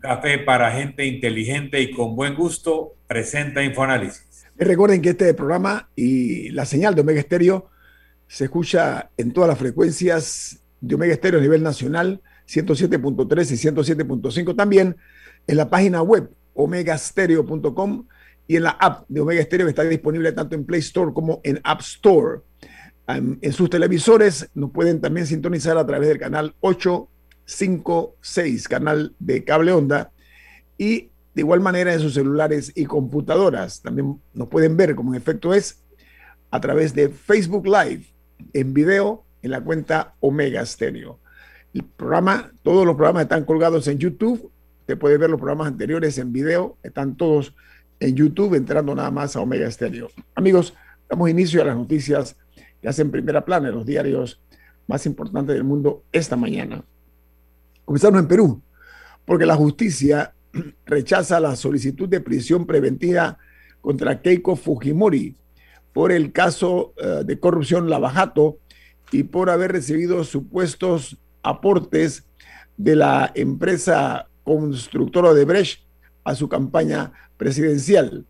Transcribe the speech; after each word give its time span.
café 0.00 0.38
para 0.38 0.72
gente 0.72 1.04
inteligente 1.04 1.80
y 1.80 1.90
con 1.90 2.16
buen 2.16 2.34
gusto, 2.34 2.94
presenta 3.06 3.62
Infoanálisis. 3.62 4.46
Recuerden 4.56 5.00
que 5.02 5.10
este 5.10 5.32
programa 5.34 5.88
y 5.94 6.50
la 6.50 6.64
señal 6.64 6.94
de 6.94 7.02
Omega 7.02 7.20
Estéreo 7.20 7.70
se 8.26 8.44
escucha 8.44 9.10
en 9.16 9.32
todas 9.32 9.48
las 9.48 9.58
frecuencias 9.58 10.60
de 10.80 10.94
Omega 10.94 11.14
Estéreo 11.14 11.40
a 11.40 11.42
nivel 11.42 11.62
nacional, 11.62 12.20
107.3 12.48 13.52
y 13.52 14.02
107.5 14.02 14.56
también 14.56 14.96
en 15.46 15.56
la 15.56 15.68
página 15.68 16.02
web 16.02 16.30
omegastereo.com 16.54 18.06
y 18.46 18.56
en 18.56 18.62
la 18.64 18.70
app 18.70 19.04
de 19.08 19.20
Omega 19.20 19.42
Stereo 19.42 19.66
que 19.66 19.70
está 19.70 19.84
disponible 19.84 20.32
tanto 20.32 20.56
en 20.56 20.64
Play 20.64 20.80
Store 20.80 21.12
como 21.12 21.40
en 21.44 21.60
App 21.62 21.80
Store. 21.80 22.40
En 23.06 23.52
sus 23.52 23.70
televisores 23.70 24.50
nos 24.54 24.70
pueden 24.70 25.00
también 25.00 25.26
sintonizar 25.26 25.78
a 25.78 25.86
través 25.86 26.08
del 26.08 26.18
canal 26.18 26.54
856, 27.48 28.68
canal 28.68 29.14
de 29.18 29.44
cable 29.44 29.72
onda, 29.72 30.12
y 30.76 31.10
de 31.34 31.42
igual 31.42 31.60
manera 31.60 31.92
en 31.92 32.00
sus 32.00 32.14
celulares 32.14 32.72
y 32.74 32.84
computadoras. 32.84 33.80
También 33.82 34.20
nos 34.34 34.48
pueden 34.48 34.76
ver 34.76 34.94
como 34.94 35.14
en 35.14 35.20
efecto 35.20 35.54
es 35.54 35.82
a 36.50 36.60
través 36.60 36.94
de 36.94 37.08
Facebook 37.08 37.66
Live 37.66 38.06
en 38.52 38.74
video 38.74 39.24
en 39.42 39.50
la 39.50 39.60
cuenta 39.60 40.14
Omega 40.20 40.64
Stereo. 40.64 41.18
El 41.74 41.84
programa, 41.84 42.52
todos 42.62 42.86
los 42.86 42.96
programas 42.96 43.24
están 43.24 43.44
colgados 43.44 43.86
en 43.88 43.98
YouTube 43.98 44.50
Usted 44.88 44.98
puede 44.98 45.18
ver 45.18 45.28
los 45.28 45.38
programas 45.38 45.66
anteriores 45.66 46.16
en 46.16 46.32
video, 46.32 46.78
están 46.82 47.14
todos 47.14 47.54
en 48.00 48.16
YouTube, 48.16 48.54
entrando 48.54 48.94
nada 48.94 49.10
más 49.10 49.36
a 49.36 49.40
Omega 49.42 49.70
Stereo. 49.70 50.08
Amigos, 50.34 50.72
damos 51.10 51.28
inicio 51.28 51.60
a 51.60 51.66
las 51.66 51.76
noticias 51.76 52.36
que 52.80 52.88
hacen 52.88 53.10
primera 53.10 53.44
plana 53.44 53.68
en 53.68 53.74
los 53.74 53.84
diarios 53.84 54.40
más 54.86 55.04
importantes 55.04 55.54
del 55.54 55.64
mundo 55.64 56.04
esta 56.10 56.36
mañana. 56.36 56.82
Comenzamos 57.88 58.20
en 58.20 58.28
Perú, 58.28 58.62
porque 59.24 59.46
la 59.46 59.54
justicia 59.54 60.34
rechaza 60.84 61.40
la 61.40 61.56
solicitud 61.56 62.06
de 62.06 62.20
prisión 62.20 62.66
preventiva 62.66 63.38
contra 63.80 64.20
Keiko 64.20 64.56
Fujimori 64.56 65.34
por 65.94 66.12
el 66.12 66.30
caso 66.30 66.92
eh, 66.98 67.22
de 67.24 67.40
corrupción 67.40 67.88
Lavajato 67.88 68.58
y 69.10 69.22
por 69.22 69.48
haber 69.48 69.72
recibido 69.72 70.22
supuestos 70.24 71.16
aportes 71.42 72.26
de 72.76 72.94
la 72.94 73.32
empresa 73.34 74.28
constructora 74.44 75.32
de 75.32 75.46
Brecht 75.46 75.80
a 76.24 76.34
su 76.34 76.46
campaña 76.46 77.14
presidencial. 77.38 78.26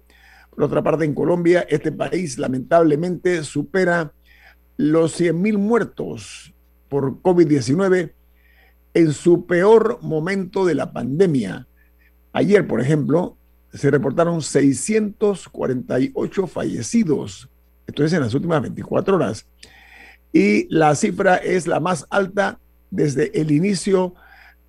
Por 0.50 0.62
otra 0.62 0.84
parte, 0.84 1.04
en 1.04 1.14
Colombia, 1.14 1.66
este 1.68 1.90
país 1.90 2.38
lamentablemente 2.38 3.42
supera 3.42 4.12
los 4.76 5.20
100.000 5.20 5.58
muertos 5.58 6.54
por 6.88 7.20
COVID-19 7.22 8.12
en 8.94 9.12
su 9.12 9.46
peor 9.46 9.98
momento 10.02 10.64
de 10.64 10.74
la 10.74 10.92
pandemia. 10.92 11.66
Ayer, 12.32 12.66
por 12.66 12.80
ejemplo, 12.80 13.36
se 13.72 13.90
reportaron 13.90 14.42
648 14.42 16.46
fallecidos, 16.46 17.48
esto 17.86 18.04
es 18.04 18.12
en 18.12 18.20
las 18.20 18.34
últimas 18.34 18.62
24 18.62 19.16
horas, 19.16 19.46
y 20.32 20.72
la 20.74 20.94
cifra 20.94 21.36
es 21.36 21.66
la 21.66 21.80
más 21.80 22.06
alta 22.10 22.58
desde 22.90 23.38
el 23.40 23.50
inicio 23.50 24.14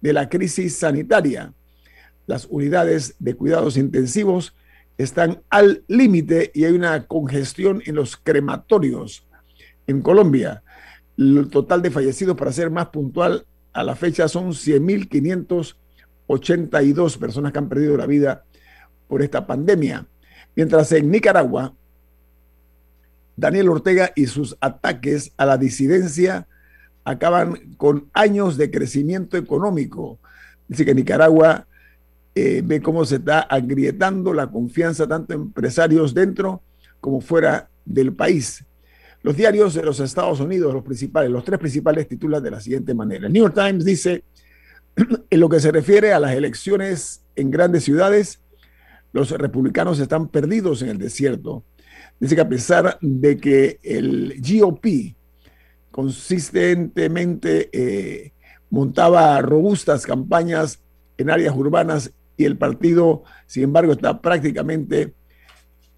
de 0.01 0.13
la 0.13 0.29
crisis 0.29 0.77
sanitaria. 0.77 1.53
Las 2.27 2.45
unidades 2.49 3.15
de 3.19 3.35
cuidados 3.35 3.77
intensivos 3.77 4.55
están 4.97 5.41
al 5.49 5.83
límite 5.87 6.51
y 6.53 6.65
hay 6.65 6.73
una 6.73 7.07
congestión 7.07 7.81
en 7.85 7.95
los 7.95 8.17
crematorios. 8.17 9.25
En 9.87 10.01
Colombia, 10.01 10.61
el 11.17 11.49
total 11.49 11.81
de 11.81 11.91
fallecidos, 11.91 12.37
para 12.37 12.51
ser 12.51 12.69
más 12.69 12.89
puntual, 12.89 13.45
a 13.73 13.83
la 13.83 13.95
fecha 13.95 14.27
son 14.27 14.49
100.582 14.49 17.17
personas 17.17 17.51
que 17.51 17.59
han 17.59 17.69
perdido 17.69 17.97
la 17.97 18.05
vida 18.05 18.43
por 19.07 19.21
esta 19.21 19.47
pandemia. 19.47 20.05
Mientras 20.55 20.91
en 20.91 21.11
Nicaragua, 21.11 21.73
Daniel 23.35 23.69
Ortega 23.69 24.11
y 24.15 24.27
sus 24.27 24.55
ataques 24.59 25.31
a 25.37 25.45
la 25.45 25.57
disidencia 25.57 26.47
acaban 27.03 27.73
con 27.77 28.09
años 28.13 28.57
de 28.57 28.69
crecimiento 28.69 29.37
económico. 29.37 30.19
Dice 30.67 30.85
que 30.85 30.93
Nicaragua 30.93 31.65
eh, 32.35 32.61
ve 32.63 32.79
cómo 32.81 33.05
se 33.05 33.15
está 33.15 33.39
agrietando 33.39 34.33
la 34.33 34.47
confianza 34.47 35.07
tanto 35.07 35.33
empresarios 35.33 36.13
dentro 36.13 36.61
como 36.99 37.21
fuera 37.21 37.69
del 37.85 38.13
país. 38.13 38.65
Los 39.21 39.35
diarios 39.35 39.73
de 39.73 39.83
los 39.83 39.99
Estados 39.99 40.39
Unidos, 40.39 40.73
los 40.73 40.83
principales, 40.83 41.29
los 41.29 41.43
tres 41.43 41.59
principales 41.59 42.07
titulan 42.07 42.41
de 42.41 42.51
la 42.51 42.61
siguiente 42.61 42.93
manera. 42.93 43.27
El 43.27 43.33
New 43.33 43.43
York 43.43 43.55
Times 43.55 43.83
dice, 43.83 44.23
en 45.29 45.39
lo 45.39 45.49
que 45.49 45.59
se 45.59 45.71
refiere 45.71 46.13
a 46.13 46.19
las 46.19 46.33
elecciones 46.33 47.21
en 47.35 47.51
grandes 47.51 47.83
ciudades, 47.83 48.39
los 49.11 49.31
republicanos 49.31 49.99
están 49.99 50.29
perdidos 50.29 50.81
en 50.81 50.89
el 50.89 50.97
desierto. 50.97 51.63
Dice 52.19 52.35
que 52.35 52.41
a 52.41 52.49
pesar 52.49 52.97
de 53.01 53.37
que 53.37 53.79
el 53.83 54.41
GOP, 54.41 55.15
consistentemente 55.91 57.69
eh, 57.73 58.33
montaba 58.69 59.41
robustas 59.41 60.05
campañas 60.05 60.79
en 61.17 61.29
áreas 61.29 61.55
urbanas 61.55 62.11
y 62.37 62.45
el 62.45 62.57
partido, 62.57 63.23
sin 63.47 63.63
embargo, 63.63 63.93
está 63.93 64.21
prácticamente 64.21 65.13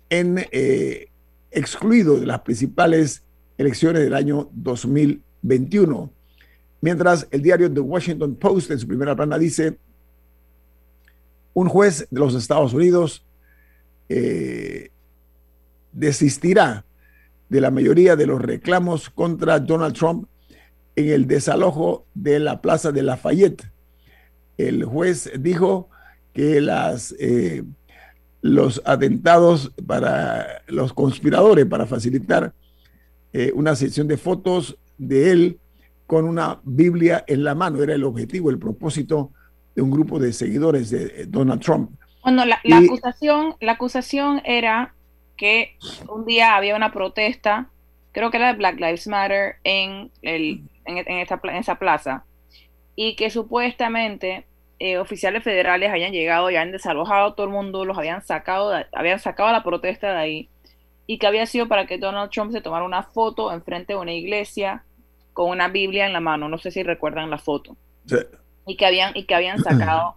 en, 0.10 0.46
eh, 0.52 1.11
excluido 1.52 2.20
de 2.20 2.26
las 2.26 2.42
principales 2.42 3.24
elecciones 3.58 4.02
del 4.02 4.14
año 4.14 4.50
2021. 4.54 6.12
Mientras 6.82 7.28
el 7.30 7.42
diario 7.42 7.72
The 7.72 7.80
Washington 7.80 8.36
Post 8.36 8.72
en 8.72 8.80
su 8.80 8.88
primera 8.88 9.16
plana 9.16 9.38
dice, 9.38 9.78
un 11.54 11.68
juez 11.68 12.08
de 12.10 12.20
los 12.20 12.34
Estados 12.34 12.74
Unidos 12.74 13.26
eh, 14.10 14.90
desistirá 15.92 16.86
de 17.50 17.62
la 17.62 17.70
mayoría 17.70 18.16
de 18.16 18.26
los 18.26 18.42
reclamos 18.42 19.10
contra 19.10 19.60
Donald 19.60 19.96
Trump 19.96 20.28
en 20.96 21.10
el 21.10 21.28
desalojo 21.28 22.06
de 22.14 22.40
la 22.40 22.62
Plaza 22.62 22.92
de 22.92 23.04
Lafayette. 23.04 23.70
El 24.58 24.86
juez 24.86 25.30
dijo 25.40 25.90
que 26.34 26.62
las, 26.62 27.14
eh, 27.20 27.64
los 28.42 28.82
atentados 28.86 29.72
para 29.86 30.64
los 30.68 30.94
conspiradores, 30.94 31.66
para 31.66 31.86
facilitar 31.86 32.54
eh, 33.34 33.52
una 33.54 33.76
sesión 33.76 34.08
de 34.08 34.18
fotos 34.18 34.78
de 34.98 35.32
él 35.32 35.60
con 36.08 36.26
una 36.26 36.60
Biblia 36.64 37.24
en 37.28 37.44
la 37.44 37.56
mano, 37.56 37.82
era 37.82 37.94
el 37.94 38.04
objetivo, 38.04 38.50
el 38.50 38.60
propósito 38.60 39.32
de 39.76 39.82
un 39.82 39.92
grupo 39.92 40.20
de 40.20 40.34
seguidores 40.34 40.90
de 40.90 41.26
Donald 41.28 41.62
Trump. 41.62 41.92
Bueno, 42.24 42.44
la, 42.46 42.60
acusación, 42.78 43.56
la 43.62 43.74
acusación 43.74 44.42
era 44.44 44.94
que 45.38 45.78
un 46.10 46.26
día 46.26 46.56
había 46.56 46.76
una 46.76 46.92
protesta, 46.92 47.70
creo 48.12 48.30
que 48.30 48.38
era 48.38 48.48
de 48.48 48.58
Black 48.58 48.80
Lives 48.80 49.08
Matter, 49.08 49.56
en, 49.64 50.12
el, 50.22 50.64
en, 50.86 50.98
esta, 50.98 51.40
en 51.44 51.56
esa 51.56 51.80
plaza, 51.80 52.26
y 52.96 53.16
que 53.16 53.30
supuestamente 53.30 54.46
eh, 54.84 54.98
oficiales 54.98 55.44
federales 55.44 55.92
habían 55.92 56.12
llegado 56.12 56.50
y 56.50 56.56
habían 56.56 56.72
desalojado 56.72 57.28
a 57.28 57.36
todo 57.36 57.46
el 57.46 57.54
mundo, 57.54 57.86
los 57.86 58.00
habían 58.00 58.24
sacado, 58.24 58.74
habían 58.94 59.20
sacado 59.20 59.52
la 59.52 59.64
protesta 59.64 60.12
de 60.12 60.18
ahí, 60.18 60.50
y 61.06 61.20
que 61.20 61.28
había 61.28 61.46
sido 61.46 61.68
para 61.68 61.86
que 61.86 62.00
Donald 62.00 62.32
Trump 62.32 62.52
se 62.52 62.62
tomara 62.62 62.84
una 62.84 63.04
foto 63.04 63.54
enfrente 63.54 63.94
de 63.94 64.00
una 64.00 64.12
iglesia 64.12 64.84
con 65.34 65.52
una 65.52 65.68
Biblia 65.68 66.08
en 66.08 66.14
la 66.14 66.20
mano, 66.20 66.50
no 66.50 66.58
sé 66.58 66.72
si 66.72 66.82
recuerdan 66.82 67.30
la 67.30 67.38
foto. 67.38 67.78
Y 68.66 68.76
que 68.76 68.88
habían, 68.88 69.16
y 69.16 69.26
que 69.26 69.36
habían 69.36 69.60
sacado 69.64 70.16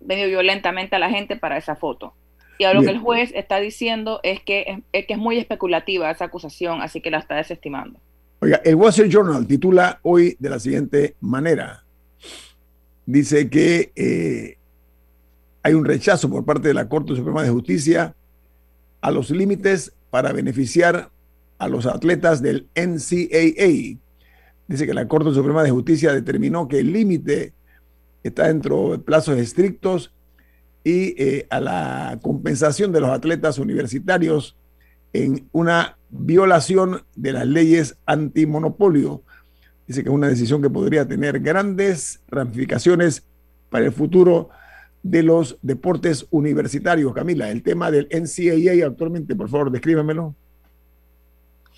medio 0.00 0.26
violentamente 0.28 0.96
a 0.96 0.98
la 0.98 1.10
gente 1.10 1.36
para 1.36 1.58
esa 1.58 1.76
foto. 1.76 2.14
Y 2.56 2.64
ahora 2.64 2.80
lo 2.80 2.86
que 2.86 2.92
el 2.92 3.00
juez 3.00 3.30
está 3.34 3.58
diciendo 3.58 4.20
es 4.22 4.42
que 4.42 4.82
es, 4.92 5.06
que 5.06 5.12
es 5.12 5.18
muy 5.18 5.36
especulativa 5.36 6.10
esa 6.10 6.24
acusación, 6.24 6.80
así 6.80 7.02
que 7.02 7.10
la 7.10 7.18
está 7.18 7.36
desestimando. 7.36 8.00
Oiga, 8.40 8.62
el 8.64 8.74
Wall 8.74 8.88
Street 8.88 9.10
Journal 9.10 9.46
titula 9.46 9.98
hoy 10.00 10.34
de 10.38 10.48
la 10.48 10.58
siguiente 10.58 11.14
manera. 11.20 11.84
Dice 13.08 13.48
que 13.48 13.90
eh, 13.96 14.58
hay 15.62 15.72
un 15.72 15.86
rechazo 15.86 16.28
por 16.28 16.44
parte 16.44 16.68
de 16.68 16.74
la 16.74 16.90
Corte 16.90 17.16
Suprema 17.16 17.42
de 17.42 17.48
Justicia 17.48 18.14
a 19.00 19.10
los 19.10 19.30
límites 19.30 19.94
para 20.10 20.30
beneficiar 20.34 21.08
a 21.56 21.68
los 21.68 21.86
atletas 21.86 22.42
del 22.42 22.66
NCAA. 22.74 23.98
Dice 24.68 24.86
que 24.86 24.92
la 24.92 25.08
Corte 25.08 25.32
Suprema 25.32 25.62
de 25.62 25.70
Justicia 25.70 26.12
determinó 26.12 26.68
que 26.68 26.80
el 26.80 26.92
límite 26.92 27.54
está 28.24 28.48
dentro 28.48 28.90
de 28.90 28.98
plazos 28.98 29.38
estrictos 29.38 30.12
y 30.84 31.14
eh, 31.16 31.46
a 31.48 31.60
la 31.60 32.18
compensación 32.20 32.92
de 32.92 33.00
los 33.00 33.08
atletas 33.08 33.56
universitarios 33.56 34.54
en 35.14 35.48
una 35.52 35.96
violación 36.10 37.04
de 37.16 37.32
las 37.32 37.46
leyes 37.46 37.96
antimonopolio. 38.04 39.22
Dice 39.88 40.02
que 40.02 40.10
es 40.10 40.14
una 40.14 40.28
decisión 40.28 40.60
que 40.60 40.68
podría 40.68 41.08
tener 41.08 41.40
grandes 41.40 42.20
ramificaciones 42.28 43.26
para 43.70 43.86
el 43.86 43.92
futuro 43.92 44.50
de 45.02 45.22
los 45.22 45.58
deportes 45.62 46.26
universitarios. 46.30 47.14
Camila, 47.14 47.50
el 47.50 47.62
tema 47.62 47.90
del 47.90 48.06
NCAA 48.10 48.86
actualmente, 48.86 49.34
por 49.34 49.48
favor, 49.48 49.70
descríbamelo. 49.70 50.34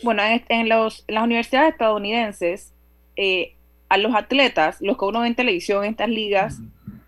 Bueno, 0.03 0.23
en, 0.49 0.69
los, 0.69 1.05
las 1.07 1.23
universidades 1.23 1.73
estadounidenses, 1.73 2.73
eh, 3.15 3.55
a 3.89 3.97
los 3.97 4.13
atletas, 4.17 4.79
los 4.81 4.99
que 4.99 5.05
uno 5.05 5.21
ve 5.21 5.29
en 5.29 5.37
televisión, 5.37 5.85
en 5.85 5.91
estas 5.91 6.09
ligas 6.09 6.59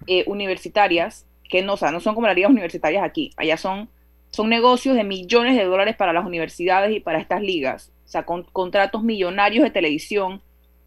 eh, 0.07 0.23
universitarias, 0.29 1.27
que 1.49 1.63
no, 1.63 1.75
no 1.75 2.01
son 2.01 2.15
como 2.15 2.29
las 2.29 2.37
ligas 2.37 2.53
universitarias 2.53 3.03
aquí, 3.03 3.33
allá 3.37 3.57
son, 3.57 3.89
son 4.31 4.49
negocios 4.49 4.95
de 4.95 5.03
millones 5.03 5.57
de 5.57 5.65
dólares 5.65 5.97
para 5.97 6.13
las 6.13 6.25
universidades 6.25 6.95
y 6.95 7.01
para 7.01 7.19
estas 7.19 7.43
ligas, 7.43 7.91
o 8.05 8.09
sea, 8.09 8.25
con 8.25 8.45
contratos 8.45 9.03
millonarios 9.03 9.65
de 9.65 9.71
televisión 9.71 10.41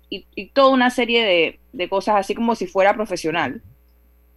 y, 0.10 0.48
toda 0.50 0.70
una 0.70 0.90
serie 0.90 1.24
de, 1.24 1.60
de, 1.74 1.90
cosas 1.90 2.16
así 2.18 2.36
como 2.36 2.56
si 2.56 2.68
fuera 2.68 2.94
profesional. 2.94 3.62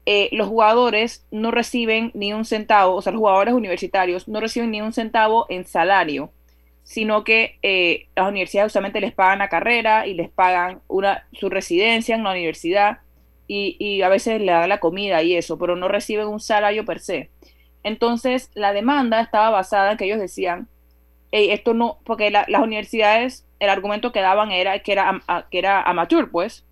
Eh, 0.06 0.31
los 0.32 0.49
jugadores 0.49 1.26
no 1.31 1.50
reciben 1.50 2.11
ni 2.15 2.32
un 2.32 2.44
centavo, 2.44 2.97
o 2.97 3.03
sea, 3.03 3.12
los 3.12 3.20
jugadores 3.20 3.55
universitarios 3.55 4.26
no 4.26 4.41
reciben 4.41 4.70
ni 4.70 4.81
un 4.81 4.93
centavo 4.93 5.47
en 5.49 5.67
salario 5.67 6.32
sino 6.88 7.23
que 7.23 7.59
eh, 7.61 8.06
las 8.17 8.31
universidades 8.31 8.73
usualmente 8.73 9.03
les 9.03 9.12
pagan 9.12 9.41
la 9.41 9.50
carrera 9.50 10.06
y 10.06 10.15
les 10.15 10.31
pagan 10.31 10.81
una, 10.88 11.29
su 11.35 11.50
residencia 11.50 12.15
en 12.15 12.25
la 12.25 12.31
universidad 12.31 13.00
y, 13.47 14.00
a 14.00 14.09
veces 14.09 14.41
le 14.41 14.53
dan 14.53 14.70
la 14.70 14.81
comida 14.81 15.23
y 15.23 15.37
eso, 15.37 15.59
pero 15.59 15.76
no 15.76 15.87
reciben 15.88 16.29
un 16.29 16.41
salario 16.41 16.87
per 16.87 17.00
se. 17.00 17.31
Entonces, 17.82 18.50
la 18.55 18.73
demanda 18.73 19.20
estaba 19.20 19.50
basada 19.50 19.93
en 19.93 19.99
que 19.99 20.06
ellos 20.06 20.19
decían, 20.19 20.67
esto 21.31 21.75
no, 21.75 21.99
porque 22.05 22.31
las 22.31 22.62
universidades, 22.62 23.44
el 23.60 23.70
argumento 23.70 24.12
que 24.12 24.20
daban 24.20 24.52
era 24.52 24.78
que 24.81 24.93
era, 24.93 25.22
que 25.50 25.58
era 25.58 25.82
amateur, 25.82 26.31
pues, 26.31 26.64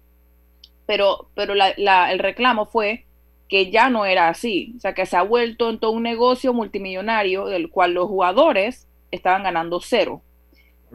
pero, 0.87 1.29
pero 1.35 1.55
el 1.55 2.19
reclamo 2.19 2.67
fue 2.67 3.05
que 3.49 3.71
ya 3.71 3.91
no 3.91 4.07
era 4.07 4.29
así, 4.29 4.75
o 4.77 4.81
sea, 4.81 4.95
que 4.95 5.07
se 5.07 5.17
ha 5.17 5.23
vuelto 5.23 5.71
en 5.71 5.79
todo 5.79 5.93
un 5.93 6.03
negocio 6.03 6.53
multimillonario 6.53 7.47
del 7.47 7.71
cual 7.71 7.95
los 7.95 8.09
jugadores 8.09 8.89
estaban 9.11 9.45
ganando 9.45 9.81
cero. 9.81 10.23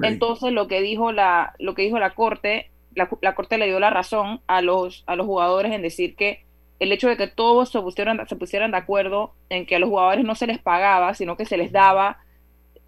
Entonces 0.01 0.51
lo 0.51 0.67
que 0.67 0.81
dijo 0.81 1.11
la, 1.11 1.53
lo 1.59 1.75
que 1.75 1.83
dijo 1.83 1.99
la 1.99 2.15
corte, 2.15 2.71
la, 2.95 3.35
corte 3.35 3.57
le 3.57 3.67
dio 3.67 3.79
la 3.79 3.89
razón 3.89 4.41
a 4.47 4.61
los, 4.61 5.03
a 5.05 5.15
los 5.15 5.27
jugadores 5.27 5.71
en 5.73 5.81
decir 5.81 6.15
que 6.15 6.45
el 6.79 6.91
hecho 6.91 7.07
de 7.07 7.17
que 7.17 7.27
todos 7.27 7.69
se 7.69 7.79
pusieran, 7.81 8.27
se 8.27 8.35
pusieran 8.35 8.71
de 8.71 8.77
acuerdo 8.77 9.33
en 9.49 9.65
que 9.65 9.75
a 9.75 9.79
los 9.79 9.89
jugadores 9.89 10.25
no 10.25 10.33
se 10.33 10.47
les 10.47 10.59
pagaba, 10.59 11.13
sino 11.13 11.37
que 11.37 11.45
se 11.45 11.57
les 11.57 11.71
daba 11.71 12.17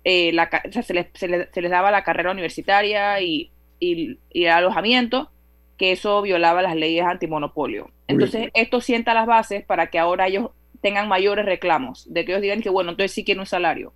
eh, 0.03 0.31
la, 0.33 0.49
se, 0.71 0.93
les, 0.93 1.07
se, 1.13 1.27
les, 1.27 1.71
daba 1.71 1.91
la 1.91 2.03
carrera 2.03 2.31
universitaria 2.31 3.21
y, 3.21 3.51
y, 3.79 4.17
el 4.33 4.49
alojamiento, 4.49 5.31
que 5.77 5.91
eso 5.91 6.21
violaba 6.21 6.61
las 6.61 6.75
leyes 6.75 7.05
antimonopolio. 7.05 7.91
Entonces, 8.07 8.49
esto 8.53 8.81
sienta 8.81 9.13
las 9.13 9.25
bases 9.25 9.65
para 9.65 9.87
que 9.87 9.99
ahora 9.99 10.27
ellos 10.27 10.51
tengan 10.81 11.07
mayores 11.07 11.45
reclamos, 11.45 12.11
de 12.13 12.25
que 12.25 12.33
ellos 12.33 12.41
digan 12.41 12.61
que, 12.61 12.69
bueno, 12.69 12.91
entonces 12.91 13.11
sí 13.11 13.23
quieren 13.23 13.39
un 13.41 13.45
salario 13.45 13.93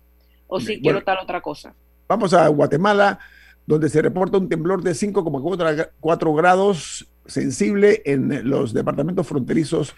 o 0.48 0.58
si 0.58 0.80
quiero 0.80 1.04
tal 1.04 1.18
otra 1.22 1.40
cosa. 1.40 1.74
Vamos 2.08 2.32
a 2.34 2.48
Guatemala, 2.48 3.18
donde 3.66 3.88
se 3.88 4.02
reporta 4.02 4.38
un 4.38 4.48
temblor 4.48 4.82
de 4.82 4.92
5,4 4.92 6.36
grados 6.36 7.06
sensible 7.26 8.02
en 8.06 8.48
los 8.48 8.72
departamentos 8.72 9.26
fronterizos 9.26 9.94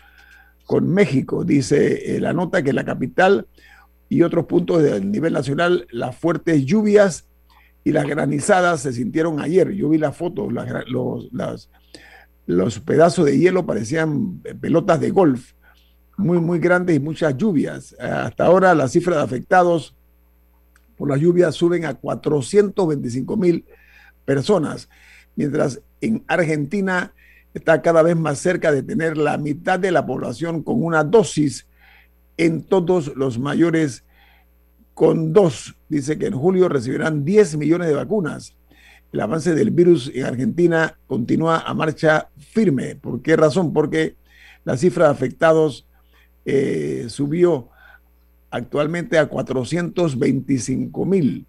con 0.66 0.92
México. 0.92 1.44
Dice 1.44 2.16
eh, 2.16 2.20
la 2.20 2.32
nota 2.32 2.62
que 2.62 2.72
la 2.72 2.84
capital 2.84 3.46
y 4.10 4.22
otros 4.22 4.46
puntos 4.46 4.82
del 4.82 5.10
nivel 5.10 5.32
nacional, 5.32 5.86
las 5.92 6.16
fuertes 6.16 6.66
lluvias 6.66 7.26
y 7.84 7.92
las 7.92 8.06
granizadas 8.06 8.82
se 8.82 8.92
sintieron 8.92 9.40
ayer. 9.40 9.70
Yo 9.70 9.88
vi 9.88 9.98
las 9.98 10.16
fotos, 10.16 10.52
los, 10.88 11.70
los 12.46 12.80
pedazos 12.80 13.24
de 13.24 13.38
hielo 13.38 13.64
parecían 13.64 14.40
pelotas 14.60 15.00
de 15.00 15.10
golf, 15.10 15.52
muy, 16.16 16.38
muy 16.40 16.58
grandes 16.58 16.96
y 16.96 17.00
muchas 17.00 17.36
lluvias. 17.36 17.94
Hasta 18.00 18.44
ahora 18.44 18.74
la 18.74 18.88
cifra 18.88 19.16
de 19.16 19.22
afectados 19.22 19.96
por 20.96 21.08
las 21.08 21.20
lluvias 21.20 21.54
suben 21.54 21.84
a 21.84 21.94
425 21.94 23.36
mil 23.36 23.64
personas, 24.24 24.88
mientras 25.36 25.80
en 26.00 26.24
Argentina 26.26 27.14
está 27.54 27.80
cada 27.80 28.02
vez 28.02 28.16
más 28.16 28.40
cerca 28.40 28.72
de 28.72 28.82
tener 28.82 29.16
la 29.16 29.38
mitad 29.38 29.78
de 29.78 29.92
la 29.92 30.04
población 30.04 30.64
con 30.64 30.82
una 30.82 31.04
dosis 31.04 31.68
en 32.40 32.62
todos 32.62 33.14
los 33.16 33.38
mayores 33.38 34.02
con 34.94 35.34
dos. 35.34 35.76
Dice 35.90 36.18
que 36.18 36.26
en 36.26 36.32
julio 36.32 36.70
recibirán 36.70 37.22
10 37.22 37.58
millones 37.58 37.88
de 37.88 37.94
vacunas. 37.94 38.56
El 39.12 39.20
avance 39.20 39.54
del 39.54 39.70
virus 39.70 40.10
en 40.14 40.24
Argentina 40.24 40.96
continúa 41.06 41.58
a 41.58 41.74
marcha 41.74 42.30
firme. 42.38 42.94
¿Por 42.96 43.20
qué 43.20 43.36
razón? 43.36 43.74
Porque 43.74 44.16
la 44.64 44.78
cifra 44.78 45.06
de 45.06 45.10
afectados 45.10 45.86
eh, 46.46 47.06
subió 47.08 47.68
actualmente 48.50 49.18
a 49.18 49.26
425 49.26 51.04
mil. 51.04 51.46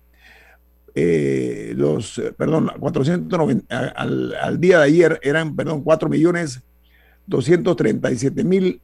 Eh, 0.94 1.74
los, 1.77 2.22
perdón, 2.38 2.70
490, 2.77 3.94
al, 3.96 4.34
al, 4.36 4.60
día 4.60 4.80
de 4.80 4.84
ayer 4.84 5.20
eran, 5.24 5.56
perdón, 5.56 5.84
4 5.84 6.10
millones 6.10 6.62
237 7.27 8.44
mil 8.44 8.82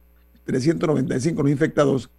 395 0.48 1.42
los 1.42 1.52
infectados 1.52 2.10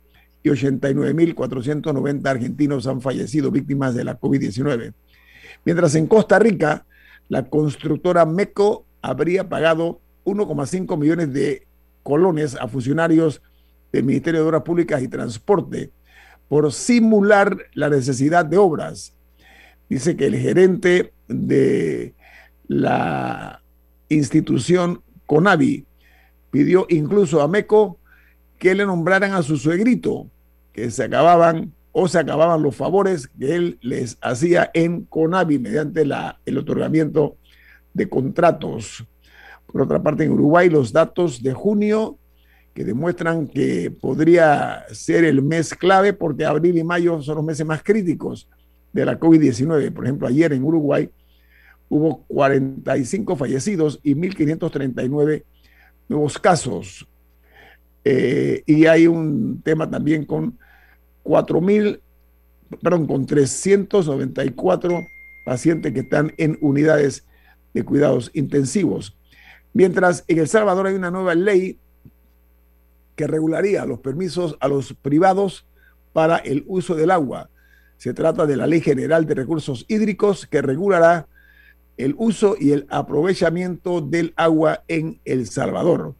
y 0.44 0.50
89 0.50 1.16
mil 1.16 1.34
490 1.34 2.30
argentinos 2.30 2.86
han 2.86 3.02
fallecido 3.02 3.50
víctimas 3.50 3.96
de 3.96 4.04
la 4.04 4.20
COVID-19. 4.20 4.94
Mientras 5.66 5.96
en 5.96 6.06
Costa 6.06 6.38
Rica, 6.38 6.86
la 7.28 7.50
constructora 7.50 8.28
MECO 8.28 8.86
habría 9.02 9.50
pagado 9.50 10.00
1,5 10.26 10.96
millones 10.96 11.34
de 11.34 11.66
colones 12.04 12.56
a 12.56 12.68
funcionarios 12.68 13.42
del 13.92 14.04
Ministerio 14.04 14.42
de 14.42 14.48
Obras 14.48 14.62
Públicas 14.62 15.02
y 15.02 15.08
Transporte 15.08 15.90
por 16.48 16.72
simular 16.72 17.58
la 17.74 17.90
necesidad 17.90 18.46
de 18.46 18.58
obras. 18.58 19.16
Dice 19.90 20.16
que 20.16 20.28
el 20.28 20.38
gerente 20.38 21.14
de 21.28 22.14
la 22.68 23.64
institución 24.08 25.02
CONAVI 25.26 25.88
pidió 26.52 26.86
incluso 26.90 27.42
a 27.42 27.48
MECO 27.48 27.99
que 28.60 28.76
le 28.76 28.86
nombraran 28.86 29.34
a 29.34 29.42
su 29.42 29.58
suegrito, 29.58 30.30
que 30.74 30.92
se 30.92 31.06
acababan 31.06 31.74
o 31.92 32.08
se 32.08 32.20
acababan 32.20 32.62
los 32.62 32.76
favores 32.76 33.28
que 33.28 33.56
él 33.56 33.80
les 33.82 34.18
hacía 34.22 34.70
en 34.74 35.06
CONAVI 35.06 35.58
mediante 35.58 36.04
el 36.46 36.58
otorgamiento 36.58 37.38
de 37.94 38.08
contratos. 38.08 39.06
Por 39.66 39.82
otra 39.82 40.02
parte, 40.02 40.24
en 40.24 40.32
Uruguay 40.32 40.70
los 40.70 40.94
datos 40.94 41.42
de 41.42 41.54
junio 41.54 42.18
que 42.74 42.84
demuestran 42.84 43.48
que 43.48 43.92
podría 43.92 44.86
ser 44.92 45.24
el 45.24 45.42
mes 45.42 45.74
clave 45.74 46.14
porque 46.14 46.46
abril 46.46 46.78
y 46.78 46.84
mayo 46.84 47.22
son 47.22 47.38
los 47.38 47.46
meses 47.46 47.66
más 47.66 47.82
críticos 47.82 48.48
de 48.94 49.06
la 49.06 49.20
COVID-19. 49.20 49.92
Por 49.92 50.06
ejemplo, 50.06 50.28
ayer 50.28 50.54
en 50.54 50.64
Uruguay 50.64 51.10
hubo 51.90 52.24
45 52.28 53.36
fallecidos 53.36 54.00
y 54.04 54.16
1.539 54.16 55.44
nuevos 56.08 56.38
casos. 56.38 57.08
Eh, 58.04 58.64
y 58.66 58.86
hay 58.86 59.08
un 59.08 59.62
tema 59.62 59.90
también 59.90 60.26
con 60.26 60.58
4.000 61.24 62.00
perdón, 62.82 63.08
con 63.08 63.26
394 63.26 65.08
pacientes 65.46 65.94
que 65.94 66.02
están 66.02 66.34
en 66.38 66.58
unidades 66.62 67.26
de 67.74 67.84
cuidados 67.84 68.30
intensivos. 68.34 69.18
Mientras 69.74 70.24
en 70.28 70.40
El 70.40 70.48
Salvador 70.48 70.88
hay 70.88 70.96
una 70.96 71.12
nueva 71.12 71.36
ley 71.36 71.80
que 73.16 73.28
regularía 73.28 73.86
los 73.86 74.00
permisos 74.00 74.56
a 74.60 74.68
los 74.68 74.94
privados 74.94 75.66
para 76.14 76.38
el 76.38 76.64
uso 76.68 76.96
del 76.96 77.12
agua. 77.12 77.50
Se 77.98 78.14
trata 78.14 78.46
de 78.46 78.56
la 78.56 78.66
Ley 78.66 78.82
General 78.82 79.26
de 79.26 79.36
Recursos 79.36 79.86
Hídricos 79.88 80.48
que 80.48 80.62
regulará 80.62 81.28
el 81.98 82.16
uso 82.18 82.56
y 82.58 82.72
el 82.72 82.88
aprovechamiento 82.90 84.00
del 84.00 84.34
agua 84.38 84.84
en 84.88 85.20
El 85.26 85.48
Salvador. 85.48 86.16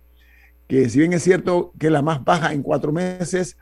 que 0.68 0.88
si 0.88 1.00
bien 1.00 1.12
es 1.14 1.24
cierto 1.24 1.72
que 1.80 1.86
es 1.86 1.92
la 1.92 2.02
más 2.02 2.22
baja 2.22 2.52
en 2.52 2.62
cuatro 2.62 2.92
meses, 2.92 3.56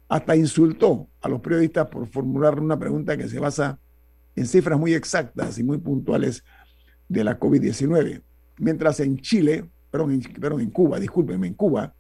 hasta 0.09 0.37
insultó 0.37 1.09
a 1.21 1.29
los 1.29 1.41
periodistas 1.41 1.89
por 1.89 2.07
formular 2.07 2.59
una 2.59 2.79
pregunta 2.79 3.17
que 3.17 3.29
se 3.29 3.39
basa 3.39 3.79
en 4.37 4.47
cifras 4.47 4.79
muy 4.79 4.95
exactas 4.95 5.59
y 5.59 5.65
muy 5.65 5.79
puntuales 5.79 6.45
de 7.09 7.25
la 7.25 7.39
COVID-19. 7.39 8.23
Mientras 8.59 9.01
en 9.01 9.19
Chile, 9.19 9.69
perdón 9.91 10.13
en, 10.13 10.61
en 10.61 10.71
Cuba, 10.71 11.01
discúlpenme, 11.01 11.49
en 11.49 11.55
Cuba, 11.55 11.95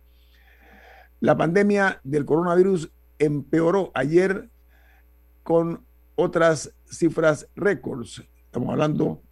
la 1.20 1.36
pandemia 1.36 2.00
del 2.04 2.24
coronavirus 2.24 2.90
empeoró 3.18 3.90
ayer 3.94 4.48
con 5.42 5.84
otras 6.14 6.72
cifras 6.84 7.48
récords. 7.56 8.22
Estamos 8.44 8.70
hablando 8.70 9.22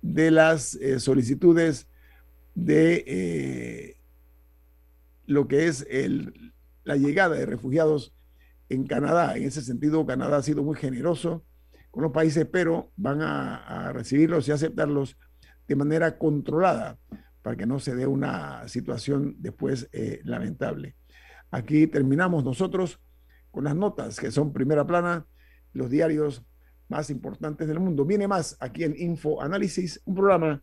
de 0.00 0.30
las 0.30 0.76
eh, 0.76 1.00
solicitudes 1.00 1.88
de 2.54 3.04
eh, 3.06 3.96
lo 5.26 5.48
que 5.48 5.66
es 5.66 5.86
la 6.84 6.96
llegada 6.96 7.36
de 7.36 7.46
refugiados 7.46 8.14
en 8.68 8.86
Canadá. 8.86 9.36
En 9.36 9.44
ese 9.44 9.62
sentido, 9.62 10.06
Canadá 10.06 10.38
ha 10.38 10.42
sido 10.42 10.62
muy 10.62 10.76
generoso 10.76 11.44
con 11.90 12.02
los 12.02 12.12
países, 12.12 12.46
pero 12.50 12.90
van 12.96 13.22
a, 13.22 13.92
recibirlos 13.92 14.48
y 14.48 14.52
aceptarlos 14.52 15.16
de 15.68 15.76
manera 15.76 16.18
controlada 16.18 16.98
para 17.42 17.56
que 17.56 17.66
no 17.66 17.78
se 17.78 17.94
dé 17.94 18.06
una 18.06 18.66
situación 18.68 19.36
después 19.38 19.88
eh, 19.92 20.20
lamentable. 20.24 20.96
Aquí 21.50 21.86
terminamos 21.86 22.44
nosotros 22.44 23.00
con 23.50 23.64
las 23.64 23.76
notas 23.76 24.18
que 24.18 24.30
son 24.30 24.52
primera 24.52 24.86
plana, 24.86 25.26
los 25.72 25.88
diarios 25.90 26.44
más 26.88 27.10
importantes 27.10 27.68
del 27.68 27.80
mundo. 27.80 28.04
Viene 28.04 28.26
más 28.26 28.56
aquí 28.60 28.84
en 28.84 28.94
Info 28.98 29.40
Análisis, 29.40 30.00
un 30.04 30.14
programa 30.14 30.62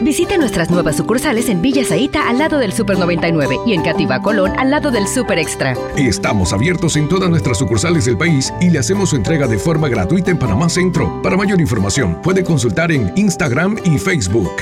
Visite 0.00 0.38
nuestras 0.38 0.70
nuevas 0.70 0.96
sucursales 0.96 1.48
en 1.48 1.60
Villa 1.60 1.84
Zaita 1.84 2.28
al 2.28 2.38
lado 2.38 2.58
del 2.58 2.72
Super 2.72 2.98
99 2.98 3.58
y 3.66 3.74
en 3.74 3.82
Cativa 3.82 4.22
Colón 4.22 4.52
al 4.56 4.70
lado 4.70 4.92
del 4.92 5.08
Super 5.08 5.38
Extra. 5.38 5.74
Estamos 5.96 6.52
abiertos 6.52 6.96
en 6.96 7.08
todas 7.08 7.28
nuestras 7.28 7.58
sucursales 7.58 8.04
del 8.04 8.16
país 8.16 8.52
y 8.60 8.70
le 8.70 8.78
hacemos 8.78 9.10
su 9.10 9.16
entrega 9.16 9.48
de 9.48 9.58
forma 9.58 9.88
gratuita 9.88 10.30
en 10.30 10.38
Panamá 10.38 10.68
Centro. 10.68 11.20
Para 11.22 11.36
mayor 11.36 11.60
información, 11.60 12.20
puede 12.22 12.44
consultar 12.44 12.92
en 12.92 13.12
Instagram 13.16 13.76
y 13.84 13.98
Facebook. 13.98 14.52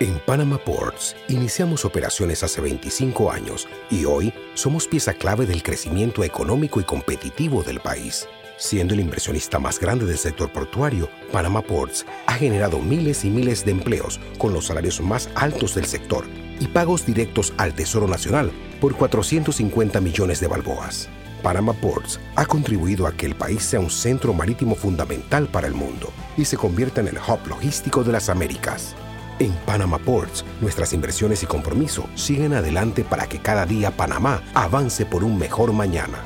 En 0.00 0.18
Panama 0.26 0.58
Ports 0.58 1.14
iniciamos 1.28 1.84
operaciones 1.84 2.42
hace 2.42 2.60
25 2.60 3.30
años 3.30 3.68
y 3.88 4.04
hoy 4.04 4.34
somos 4.54 4.88
pieza 4.88 5.14
clave 5.14 5.46
del 5.46 5.62
crecimiento 5.62 6.24
económico 6.24 6.80
y 6.80 6.84
competitivo 6.84 7.62
del 7.62 7.78
país. 7.78 8.26
Siendo 8.64 8.94
el 8.94 9.00
inversionista 9.00 9.58
más 9.58 9.78
grande 9.78 10.06
del 10.06 10.16
sector 10.16 10.50
portuario, 10.50 11.10
Panama 11.30 11.60
Ports 11.60 12.06
ha 12.26 12.32
generado 12.32 12.78
miles 12.78 13.22
y 13.26 13.28
miles 13.28 13.62
de 13.62 13.72
empleos 13.72 14.18
con 14.38 14.54
los 14.54 14.68
salarios 14.68 15.02
más 15.02 15.28
altos 15.34 15.74
del 15.74 15.84
sector 15.84 16.24
y 16.58 16.68
pagos 16.68 17.04
directos 17.04 17.52
al 17.58 17.74
Tesoro 17.74 18.08
Nacional 18.08 18.50
por 18.80 18.96
450 18.96 20.00
millones 20.00 20.40
de 20.40 20.46
balboas. 20.46 21.10
Panama 21.42 21.74
Ports 21.74 22.18
ha 22.36 22.46
contribuido 22.46 23.06
a 23.06 23.12
que 23.12 23.26
el 23.26 23.34
país 23.34 23.62
sea 23.62 23.80
un 23.80 23.90
centro 23.90 24.32
marítimo 24.32 24.76
fundamental 24.76 25.46
para 25.46 25.66
el 25.66 25.74
mundo 25.74 26.10
y 26.38 26.46
se 26.46 26.56
convierta 26.56 27.02
en 27.02 27.08
el 27.08 27.18
hub 27.18 27.46
logístico 27.46 28.02
de 28.02 28.12
las 28.12 28.30
Américas. 28.30 28.94
En 29.40 29.52
Panama 29.66 29.98
Ports, 29.98 30.42
nuestras 30.62 30.94
inversiones 30.94 31.42
y 31.42 31.46
compromiso 31.46 32.08
siguen 32.14 32.54
adelante 32.54 33.04
para 33.04 33.26
que 33.26 33.40
cada 33.40 33.66
día 33.66 33.90
Panamá 33.90 34.42
avance 34.54 35.04
por 35.04 35.22
un 35.22 35.36
mejor 35.36 35.74
mañana. 35.74 36.16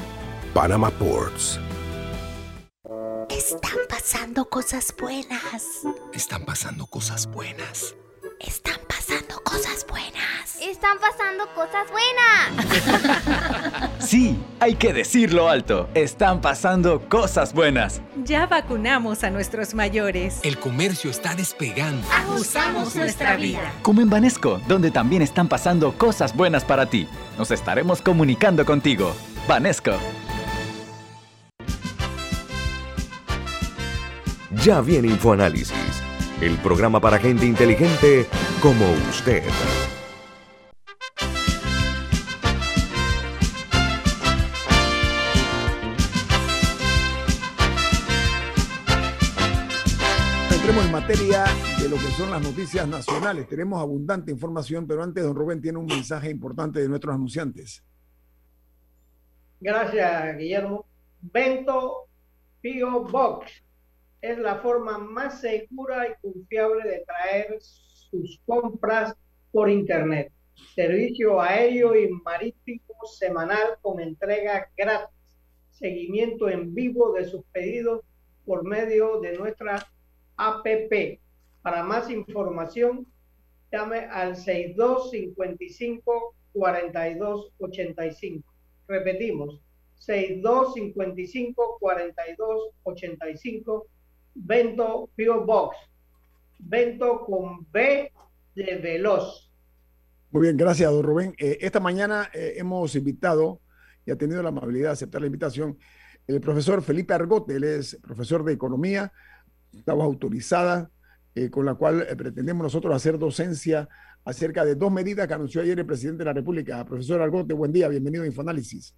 Panama 0.54 0.90
Ports. 0.90 1.58
Están 3.48 3.78
pasando 3.88 4.44
cosas 4.50 4.94
buenas. 5.00 5.64
Están 6.12 6.44
pasando 6.44 6.86
cosas 6.86 7.26
buenas. 7.30 7.94
Están 8.40 8.78
pasando 8.86 9.42
cosas 9.42 9.86
buenas. 9.88 10.60
Están 10.60 10.98
pasando 10.98 11.48
cosas 11.54 11.86
buenas. 11.90 13.90
sí, 14.00 14.38
hay 14.60 14.74
que 14.74 14.92
decirlo 14.92 15.48
alto. 15.48 15.88
Están 15.94 16.42
pasando 16.42 17.08
cosas 17.08 17.54
buenas. 17.54 18.02
Ya 18.22 18.46
vacunamos 18.46 19.24
a 19.24 19.30
nuestros 19.30 19.72
mayores. 19.72 20.40
El 20.42 20.58
comercio 20.58 21.10
está 21.10 21.34
despegando. 21.34 22.06
Ajustamos 22.12 22.94
nuestra 22.96 23.36
vida. 23.36 23.72
Como 23.80 24.02
en 24.02 24.10
Banesco, 24.10 24.60
donde 24.68 24.90
también 24.90 25.22
están 25.22 25.48
pasando 25.48 25.96
cosas 25.96 26.36
buenas 26.36 26.66
para 26.66 26.90
ti. 26.90 27.08
Nos 27.38 27.50
estaremos 27.50 28.02
comunicando 28.02 28.66
contigo. 28.66 29.14
Banesco. 29.48 29.92
Ya 34.68 34.82
viene 34.82 35.08
InfoAnálisis, 35.08 36.02
el 36.42 36.58
programa 36.58 37.00
para 37.00 37.18
gente 37.18 37.46
inteligente 37.46 38.26
como 38.60 38.84
usted. 39.08 39.42
Entremos 50.52 50.84
en 50.84 50.92
materia 50.92 51.46
de 51.80 51.88
lo 51.88 51.96
que 51.96 52.02
son 52.18 52.30
las 52.30 52.42
noticias 52.42 52.86
nacionales. 52.86 53.48
Tenemos 53.48 53.80
abundante 53.80 54.30
información, 54.30 54.86
pero 54.86 55.02
antes 55.02 55.24
don 55.24 55.34
Rubén 55.34 55.62
tiene 55.62 55.78
un 55.78 55.86
mensaje 55.86 56.28
importante 56.28 56.78
de 56.78 56.90
nuestros 56.90 57.14
anunciantes. 57.14 57.82
Gracias, 59.62 60.36
Guillermo. 60.36 60.84
Bento 61.22 62.06
Pio 62.60 63.04
Box 63.04 63.62
es 64.20 64.36
la 64.38 64.56
forma 64.56 64.98
más 64.98 65.40
segura 65.40 66.08
y 66.08 66.14
confiable 66.20 66.88
de 66.88 67.04
traer 67.04 67.56
sus 67.60 68.40
compras 68.44 69.14
por 69.52 69.70
Internet. 69.70 70.32
Servicio 70.74 71.40
aéreo 71.40 71.96
y 71.96 72.08
marítimo 72.08 73.06
semanal 73.18 73.78
con 73.80 74.00
entrega 74.00 74.68
gratis. 74.76 75.14
Seguimiento 75.70 76.48
en 76.48 76.74
vivo 76.74 77.12
de 77.12 77.24
sus 77.24 77.44
pedidos 77.52 78.02
por 78.44 78.64
medio 78.64 79.20
de 79.20 79.38
nuestra 79.38 79.86
APP. 80.36 81.20
Para 81.62 81.84
más 81.84 82.10
información, 82.10 83.06
llame 83.70 83.98
al 83.98 84.34
6255 84.36 86.34
4285. 86.52 88.52
Repetimos, 88.88 89.60
6255 89.98 91.78
4285 91.78 93.86
Vento 94.40 95.10
Pure 95.16 95.44
Box. 95.44 95.76
Vento 96.58 97.24
con 97.24 97.66
B 97.70 98.12
de 98.54 98.76
Veloz. 98.76 99.50
Muy 100.30 100.42
bien, 100.42 100.56
gracias, 100.56 100.90
don 100.90 101.02
Rubén. 101.02 101.34
Eh, 101.38 101.58
esta 101.60 101.80
mañana 101.80 102.28
eh, 102.34 102.54
hemos 102.56 102.94
invitado 102.94 103.60
y 104.04 104.10
ha 104.10 104.16
tenido 104.16 104.42
la 104.42 104.50
amabilidad 104.50 104.88
de 104.88 104.92
aceptar 104.92 105.20
la 105.20 105.26
invitación 105.26 105.78
el 106.26 106.40
profesor 106.40 106.82
Felipe 106.82 107.14
Argote. 107.14 107.56
Él 107.56 107.64
es 107.64 107.96
profesor 108.02 108.44
de 108.44 108.52
economía, 108.52 109.10
estaba 109.72 110.04
autorizada, 110.04 110.90
eh, 111.34 111.48
con 111.48 111.64
la 111.64 111.74
cual 111.74 112.06
pretendemos 112.18 112.62
nosotros 112.62 112.94
hacer 112.94 113.18
docencia 113.18 113.88
acerca 114.24 114.66
de 114.66 114.74
dos 114.74 114.92
medidas 114.92 115.26
que 115.26 115.34
anunció 115.34 115.62
ayer 115.62 115.78
el 115.78 115.86
presidente 115.86 116.18
de 116.18 116.24
la 116.26 116.34
República. 116.34 116.84
Profesor 116.84 117.22
Argote, 117.22 117.54
buen 117.54 117.72
día, 117.72 117.88
bienvenido 117.88 118.24
a 118.24 118.26
Infoanálisis. 118.26 118.94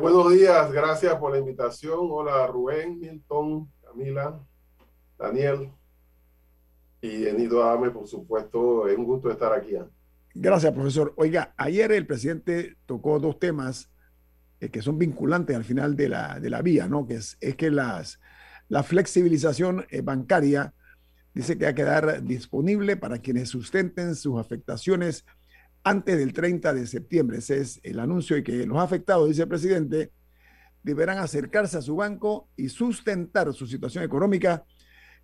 buenos 0.00 0.30
días, 0.32 0.70
gracias 0.70 1.16
por 1.16 1.32
la 1.32 1.38
invitación. 1.38 1.98
Hola 2.00 2.46
Rubén, 2.46 3.00
Milton, 3.00 3.68
Camila, 3.96 4.38
Daniel 5.18 5.70
y 7.00 7.26
Enido 7.26 7.62
Ame, 7.62 7.90
por 7.90 8.06
supuesto, 8.06 8.88
es 8.88 8.96
un 8.96 9.04
gusto 9.04 9.30
estar 9.30 9.52
aquí. 9.52 9.74
¿eh? 9.74 9.84
Gracias, 10.34 10.72
profesor. 10.72 11.14
Oiga, 11.16 11.54
ayer 11.56 11.92
el 11.92 12.06
presidente 12.06 12.76
tocó 12.84 13.18
dos 13.18 13.38
temas 13.38 13.90
eh, 14.60 14.68
que 14.68 14.82
son 14.82 14.98
vinculantes 14.98 15.56
al 15.56 15.64
final 15.64 15.96
de 15.96 16.10
la, 16.10 16.38
de 16.40 16.50
la 16.50 16.60
vía, 16.62 16.88
¿no? 16.88 17.06
Que 17.06 17.14
es, 17.14 17.38
es 17.40 17.56
que 17.56 17.70
las, 17.70 18.20
la 18.68 18.82
flexibilización 18.82 19.86
eh, 19.88 20.02
bancaria 20.02 20.74
dice 21.32 21.56
que 21.56 21.64
va 21.64 21.70
a 21.70 21.74
quedar 21.74 22.22
disponible 22.22 22.96
para 22.96 23.18
quienes 23.18 23.48
sustenten 23.48 24.14
sus 24.14 24.38
afectaciones 24.38 25.24
antes 25.84 26.18
del 26.18 26.32
30 26.32 26.74
de 26.74 26.86
septiembre. 26.86 27.38
Ese 27.38 27.60
es 27.60 27.80
el 27.82 27.98
anuncio 27.98 28.36
y 28.36 28.42
que 28.42 28.66
los 28.66 28.78
afectados, 28.78 29.28
dice 29.28 29.42
el 29.42 29.48
presidente, 29.48 30.12
deberán 30.86 31.18
acercarse 31.18 31.76
a 31.76 31.82
su 31.82 31.96
banco 31.96 32.48
y 32.56 32.68
sustentar 32.68 33.52
su 33.52 33.66
situación 33.66 34.04
económica 34.04 34.64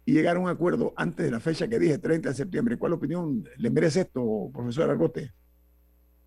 y 0.04 0.12
llegar 0.12 0.34
a 0.34 0.40
un 0.40 0.48
acuerdo 0.48 0.92
antes 0.96 1.24
de 1.24 1.30
la 1.30 1.38
fecha 1.38 1.68
que 1.68 1.78
dije, 1.78 1.98
30 1.98 2.30
de 2.30 2.34
septiembre. 2.34 2.76
¿Cuál 2.76 2.94
opinión 2.94 3.48
le 3.58 3.70
merece 3.70 4.00
esto, 4.00 4.50
profesor 4.52 4.90
Argote? 4.90 5.32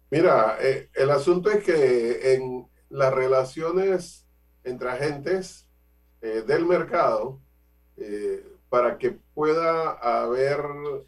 Mira, 0.09 0.55
eh, 0.61 0.89
el 0.93 1.11
asunto 1.11 1.51
es 1.51 1.61
que 1.65 2.33
en 2.33 2.65
las 2.87 3.13
relaciones 3.13 4.25
entre 4.63 4.89
agentes 4.89 5.69
eh, 6.21 6.45
del 6.47 6.65
mercado, 6.65 7.41
eh, 7.97 8.41
para 8.69 8.97
que 8.97 9.19
pueda 9.33 9.91
haber 9.91 10.61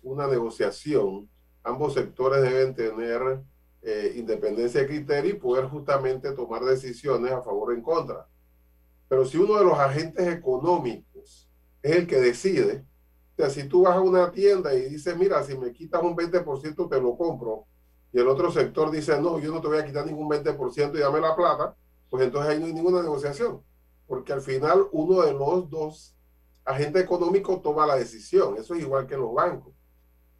una 0.03 0.27
negociación, 0.27 1.29
ambos 1.63 1.93
sectores 1.93 2.41
deben 2.41 2.75
tener 2.75 3.39
eh, 3.89 4.15
independencia 4.17 4.81
de 4.81 4.87
criterio 4.87 5.31
y 5.31 5.39
poder 5.39 5.63
justamente 5.69 6.33
tomar 6.33 6.61
decisiones 6.65 7.31
a 7.31 7.41
favor 7.41 7.69
o 7.69 7.73
en 7.73 7.81
contra. 7.81 8.27
Pero 9.07 9.25
si 9.25 9.37
uno 9.37 9.57
de 9.57 9.63
los 9.63 9.79
agentes 9.79 10.27
económicos 10.27 11.49
es 11.81 11.95
el 11.95 12.05
que 12.05 12.17
decide, 12.17 12.83
o 13.31 13.35
sea, 13.37 13.49
si 13.49 13.63
tú 13.63 13.83
vas 13.83 13.95
a 13.95 14.01
una 14.01 14.29
tienda 14.29 14.73
y 14.73 14.89
dices, 14.89 15.15
mira, 15.17 15.41
si 15.41 15.57
me 15.57 15.71
quitas 15.71 16.03
un 16.03 16.17
20% 16.17 16.89
te 16.89 16.99
lo 17.01 17.15
compro, 17.15 17.65
y 18.11 18.19
el 18.19 18.27
otro 18.27 18.51
sector 18.51 18.91
dice, 18.91 19.21
no, 19.21 19.39
yo 19.39 19.53
no 19.53 19.61
te 19.61 19.69
voy 19.69 19.77
a 19.77 19.85
quitar 19.85 20.05
ningún 20.05 20.27
20% 20.27 20.93
y 20.93 20.99
dame 20.99 21.21
la 21.21 21.33
plata, 21.33 21.73
pues 22.09 22.25
entonces 22.25 22.51
ahí 22.51 22.59
no 22.59 22.65
hay 22.65 22.73
ninguna 22.73 23.01
negociación, 23.01 23.63
porque 24.05 24.33
al 24.33 24.41
final 24.41 24.85
uno 24.91 25.21
de 25.21 25.31
los 25.31 25.69
dos 25.69 26.13
agentes 26.65 27.05
económicos 27.05 27.61
toma 27.61 27.87
la 27.87 27.95
decisión, 27.95 28.57
eso 28.57 28.75
es 28.75 28.81
igual 28.81 29.07
que 29.07 29.15
los 29.15 29.33
bancos 29.33 29.76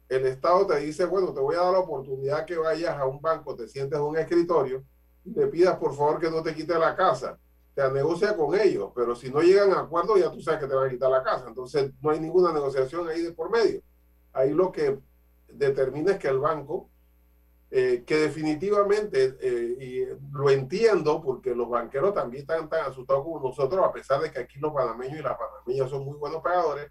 el 0.08 0.26
Estado 0.26 0.66
te 0.66 0.78
dice, 0.78 1.04
bueno, 1.04 1.32
te 1.32 1.40
voy 1.40 1.56
a 1.56 1.60
dar 1.60 1.72
la 1.72 1.80
oportunidad 1.80 2.44
que 2.44 2.56
vayas 2.56 2.96
a 2.96 3.06
un 3.06 3.20
banco, 3.20 3.54
te 3.54 3.68
sientes 3.68 3.98
en 3.98 4.04
un 4.04 4.16
escritorio 4.16 4.84
te 5.34 5.46
pidas 5.46 5.76
por 5.76 5.94
favor 5.94 6.18
que 6.20 6.30
no 6.30 6.42
te 6.42 6.54
quite 6.54 6.78
la 6.78 6.94
casa. 6.94 7.38
Te 7.74 7.88
negocia 7.92 8.36
con 8.36 8.58
ellos, 8.58 8.90
pero 8.94 9.14
si 9.14 9.30
no 9.30 9.40
llegan 9.40 9.72
a 9.72 9.80
acuerdo 9.80 10.16
ya 10.16 10.32
tú 10.32 10.40
sabes 10.40 10.60
que 10.60 10.66
te 10.66 10.74
van 10.74 10.88
a 10.88 10.90
quitar 10.90 11.10
la 11.10 11.22
casa. 11.22 11.44
Entonces 11.46 11.92
no 12.00 12.10
hay 12.10 12.18
ninguna 12.18 12.52
negociación 12.52 13.08
ahí 13.08 13.22
de 13.22 13.32
por 13.32 13.50
medio. 13.50 13.82
Ahí 14.32 14.52
lo 14.52 14.72
que 14.72 14.98
determina 15.48 16.12
es 16.12 16.18
que 16.18 16.28
el 16.28 16.38
banco, 16.38 16.90
eh, 17.70 18.02
que 18.04 18.16
definitivamente, 18.16 19.36
eh, 19.40 19.76
y 19.80 20.04
lo 20.32 20.50
entiendo 20.50 21.22
porque 21.22 21.54
los 21.54 21.68
banqueros 21.68 22.14
también 22.14 22.42
están 22.42 22.68
tan 22.68 22.86
asustados 22.86 23.22
como 23.22 23.40
nosotros, 23.40 23.84
a 23.84 23.92
pesar 23.92 24.20
de 24.22 24.32
que 24.32 24.40
aquí 24.40 24.58
los 24.58 24.72
panameños 24.72 25.20
y 25.20 25.22
las 25.22 25.36
panameñas 25.38 25.90
son 25.90 26.04
muy 26.04 26.16
buenos 26.16 26.42
pagadores, 26.42 26.90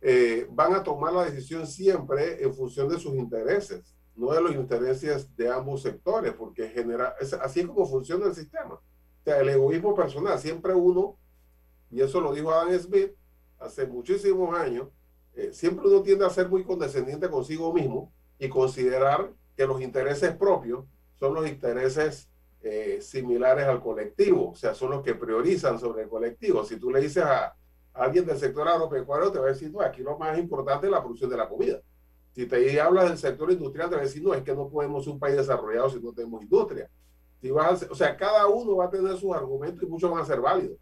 eh, 0.00 0.46
van 0.50 0.74
a 0.74 0.82
tomar 0.82 1.12
la 1.12 1.24
decisión 1.24 1.66
siempre 1.66 2.42
en 2.42 2.54
función 2.54 2.88
de 2.88 2.98
sus 2.98 3.14
intereses, 3.14 3.94
no 4.16 4.32
de 4.32 4.40
los 4.40 4.54
intereses 4.54 5.34
de 5.36 5.50
ambos 5.50 5.82
sectores, 5.82 6.32
porque 6.32 6.68
genera, 6.68 7.14
es 7.20 7.32
así 7.34 7.64
como 7.64 7.86
funciona 7.86 8.26
el 8.26 8.34
sistema. 8.34 8.74
O 8.74 9.24
sea, 9.24 9.40
el 9.40 9.50
egoísmo 9.50 9.94
personal, 9.94 10.38
siempre 10.38 10.74
uno, 10.74 11.18
y 11.90 12.00
eso 12.00 12.20
lo 12.20 12.32
dijo 12.32 12.50
Adam 12.50 12.78
Smith 12.78 13.12
hace 13.58 13.86
muchísimos 13.86 14.58
años, 14.58 14.88
eh, 15.34 15.50
siempre 15.52 15.86
uno 15.86 16.02
tiende 16.02 16.24
a 16.24 16.30
ser 16.30 16.48
muy 16.48 16.64
condescendiente 16.64 17.28
consigo 17.28 17.72
mismo 17.72 18.12
y 18.38 18.48
considerar 18.48 19.32
que 19.56 19.66
los 19.66 19.80
intereses 19.80 20.34
propios 20.34 20.84
son 21.18 21.34
los 21.34 21.46
intereses 21.46 22.30
eh, 22.62 23.00
similares 23.02 23.66
al 23.66 23.82
colectivo, 23.82 24.50
o 24.50 24.54
sea, 24.54 24.74
son 24.74 24.90
los 24.90 25.02
que 25.02 25.14
priorizan 25.14 25.78
sobre 25.78 26.02
el 26.02 26.08
colectivo. 26.08 26.64
Si 26.64 26.76
tú 26.76 26.90
le 26.90 27.00
dices 27.00 27.24
a, 27.24 27.54
alguien 27.92 28.26
del 28.26 28.38
sector 28.38 28.66
agropecuario 28.68 29.32
te 29.32 29.38
va 29.38 29.46
a 29.46 29.48
decir, 29.48 29.70
no, 29.70 29.80
aquí 29.80 30.02
lo 30.02 30.18
más 30.18 30.38
importante 30.38 30.86
es 30.86 30.92
la 30.92 31.00
producción 31.00 31.30
de 31.30 31.36
la 31.36 31.48
comida. 31.48 31.80
Si 32.32 32.46
te 32.46 32.80
hablas 32.80 33.08
del 33.08 33.18
sector 33.18 33.50
industrial, 33.50 33.88
te 33.88 33.96
va 33.96 34.02
a 34.02 34.04
decir, 34.04 34.22
no, 34.22 34.32
es 34.34 34.42
que 34.42 34.54
no 34.54 34.68
podemos 34.68 35.04
ser 35.04 35.12
un 35.12 35.18
país 35.18 35.36
desarrollado 35.36 35.90
si 35.90 36.00
no 36.00 36.12
tenemos 36.12 36.42
industria. 36.42 36.88
Si 37.40 37.50
vas 37.50 37.86
o 37.90 37.94
sea, 37.94 38.16
cada 38.16 38.46
uno 38.46 38.76
va 38.76 38.84
a 38.84 38.90
tener 38.90 39.16
sus 39.16 39.34
argumentos 39.34 39.82
y 39.82 39.86
muchos 39.86 40.10
van 40.10 40.20
a 40.20 40.26
ser 40.26 40.40
válidos. 40.40 40.78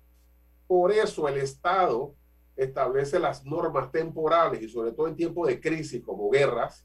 Por 0.66 0.92
eso 0.92 1.26
el 1.28 1.38
Estado 1.38 2.14
establece 2.56 3.18
las 3.18 3.44
normas 3.44 3.90
temporales 3.90 4.60
y 4.60 4.68
sobre 4.68 4.92
todo 4.92 5.08
en 5.08 5.16
tiempos 5.16 5.46
de 5.46 5.60
crisis 5.60 6.02
como 6.02 6.28
guerras, 6.28 6.84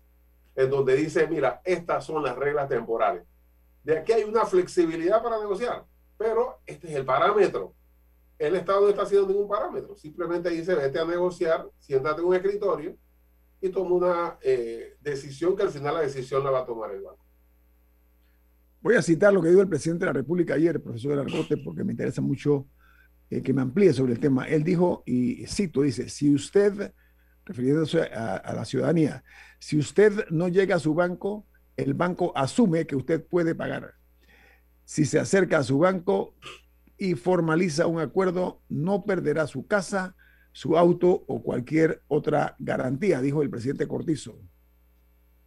en 0.56 0.70
donde 0.70 0.96
dice, 0.96 1.28
mira, 1.28 1.62
estas 1.66 2.06
son 2.06 2.24
las 2.24 2.36
reglas 2.36 2.70
temporales. 2.70 3.24
De 3.84 3.98
aquí 3.98 4.14
hay 4.14 4.24
una 4.24 4.46
flexibilidad 4.46 5.22
para 5.22 5.40
negociar, 5.40 5.84
pero 6.18 6.60
este 6.66 6.88
es 6.88 6.96
el 6.96 7.06
parámetro. 7.06 7.74
El 8.44 8.56
Estado 8.56 8.82
no 8.82 8.90
está 8.90 9.04
haciendo 9.04 9.28
ningún 9.30 9.48
parámetro, 9.48 9.96
simplemente 9.96 10.50
dice, 10.50 10.76
vete 10.76 11.00
a 11.00 11.06
negociar, 11.06 11.66
siéntate 11.80 12.20
en 12.20 12.28
un 12.28 12.36
escritorio 12.36 12.98
y 13.62 13.70
toma 13.70 13.96
una 13.96 14.38
eh, 14.42 14.98
decisión 15.00 15.56
que 15.56 15.64
al 15.64 15.70
final 15.70 15.94
la 15.94 16.02
decisión 16.02 16.44
la 16.44 16.52
va 16.52 16.60
a 16.60 16.66
tomar 16.66 16.92
el 16.92 17.04
banco. 17.04 17.26
Voy 18.82 18.96
a 18.96 19.02
citar 19.02 19.34
lo 19.34 19.42
que 19.42 19.48
dijo 19.48 19.62
el 19.62 19.70
presidente 19.70 20.04
de 20.04 20.08
la 20.08 20.20
República 20.20 20.56
ayer, 20.56 20.76
el 20.76 20.82
profesor 20.82 21.18
Argote, 21.18 21.56
porque 21.56 21.86
me 21.86 21.94
interesa 21.94 22.22
mucho 22.22 22.68
eh, 23.30 23.42
que 23.42 23.54
me 23.54 23.62
amplíe 23.62 23.94
sobre 23.94 24.12
el 24.12 24.20
tema. 24.20 24.46
Él 24.46 24.66
dijo, 24.66 25.04
y 25.06 25.48
cito, 25.48 25.82
dice, 25.84 26.10
si 26.10 26.36
usted, 26.36 26.94
refiriéndose 27.46 28.02
a, 28.02 28.54
la 28.54 28.66
ciudadanía, 28.66 29.24
si 29.58 29.80
usted 29.80 30.28
no 30.32 30.50
llega 30.50 30.76
a 30.76 30.80
su 30.80 30.94
banco, 30.94 31.48
el 31.78 31.94
banco 31.94 32.34
asume 32.36 32.86
que 32.86 32.98
usted 32.98 33.26
puede 33.26 33.56
pagar. 33.56 33.94
Si 34.84 35.06
se 35.06 35.18
acerca 35.18 35.60
a 35.60 35.64
su 35.64 35.80
banco 35.80 36.36
y 36.98 37.16
formaliza 37.16 37.88
un 37.88 38.00
acuerdo, 38.00 38.62
no 38.70 39.04
perderá 39.04 39.48
su 39.48 39.68
casa, 39.68 40.16
su 40.52 40.78
auto 40.78 41.24
o 41.28 41.42
cualquier 41.42 42.04
otra 42.08 42.56
garantía, 42.60 43.22
dijo 43.22 43.42
el 43.42 43.50
presidente 43.50 43.88
Cortizo. 43.88 44.38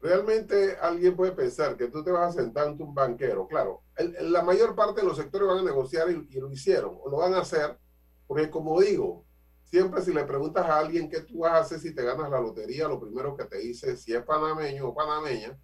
Realmente 0.01 0.77
alguien 0.81 1.17
puede 1.17 1.33
pensar 1.33 1.77
que 1.77 1.89
tú 1.89 2.05
te 2.05 2.11
vas 2.11 2.35
a 2.35 2.41
sentar 2.41 2.69
ante 2.69 2.83
un 2.83 2.95
banquero. 2.95 3.47
Claro, 3.49 3.83
la 4.21 4.43
mayor 4.43 4.75
parte 4.75 5.01
de 5.01 5.07
los 5.07 5.17
sectores 5.17 5.49
van 5.49 5.59
a 5.59 5.63
negociar 5.63 6.11
y, 6.11 6.29
y, 6.31 6.41
lo 6.41 6.51
hicieron, 6.51 6.97
o 7.03 7.11
lo 7.11 7.19
van 7.19 7.35
a 7.35 7.41
hacer, 7.41 7.79
porque 8.27 8.51
como 8.51 8.81
digo, 8.81 9.25
siempre 9.65 10.03
si 10.03 10.13
le 10.13 10.25
preguntas 10.25 10.67
a 10.67 10.79
alguien 10.79 11.09
qué 11.09 11.21
tú 11.21 11.39
vas 11.39 11.53
a 11.53 11.59
hacer 11.59 11.81
si 11.81 11.95
te 11.95 12.05
ganas 12.05 12.31
la 12.31 12.41
lotería, 12.41 12.89
lo 12.89 13.01
primero 13.01 13.37
que 13.37 13.45
te 13.45 13.59
dice, 13.59 13.97
si 13.97 14.13
es 14.13 14.23
panameño 14.23 14.89
o 14.89 14.95
panameña, 14.95 15.59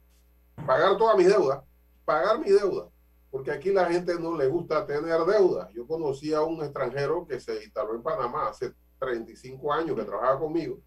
pagar 0.67 0.97
toda 0.97 1.17
mi 1.17 1.25
deuda, 1.25 1.65
pagar 2.05 2.41
mi 2.41 2.51
deuda, 2.51 2.89
porque 3.33 3.51
aquí 3.51 3.73
la 3.73 3.87
gente 3.87 4.15
no 4.21 4.37
le 4.37 4.47
gusta 4.47 4.85
tener 4.85 5.19
deuda. 5.25 5.71
Yo 5.73 5.87
conocí 5.87 6.35
a 6.35 6.43
un 6.43 6.63
extranjero 6.63 7.27
que 7.27 7.41
se 7.41 7.65
instaló 7.65 7.95
en 7.95 8.03
Panamá 8.03 8.51
hace 8.51 8.75
35 8.99 9.73
años, 9.73 9.97
que 9.97 10.05
trabajaba 10.05 10.39
conmigo, 10.39 10.79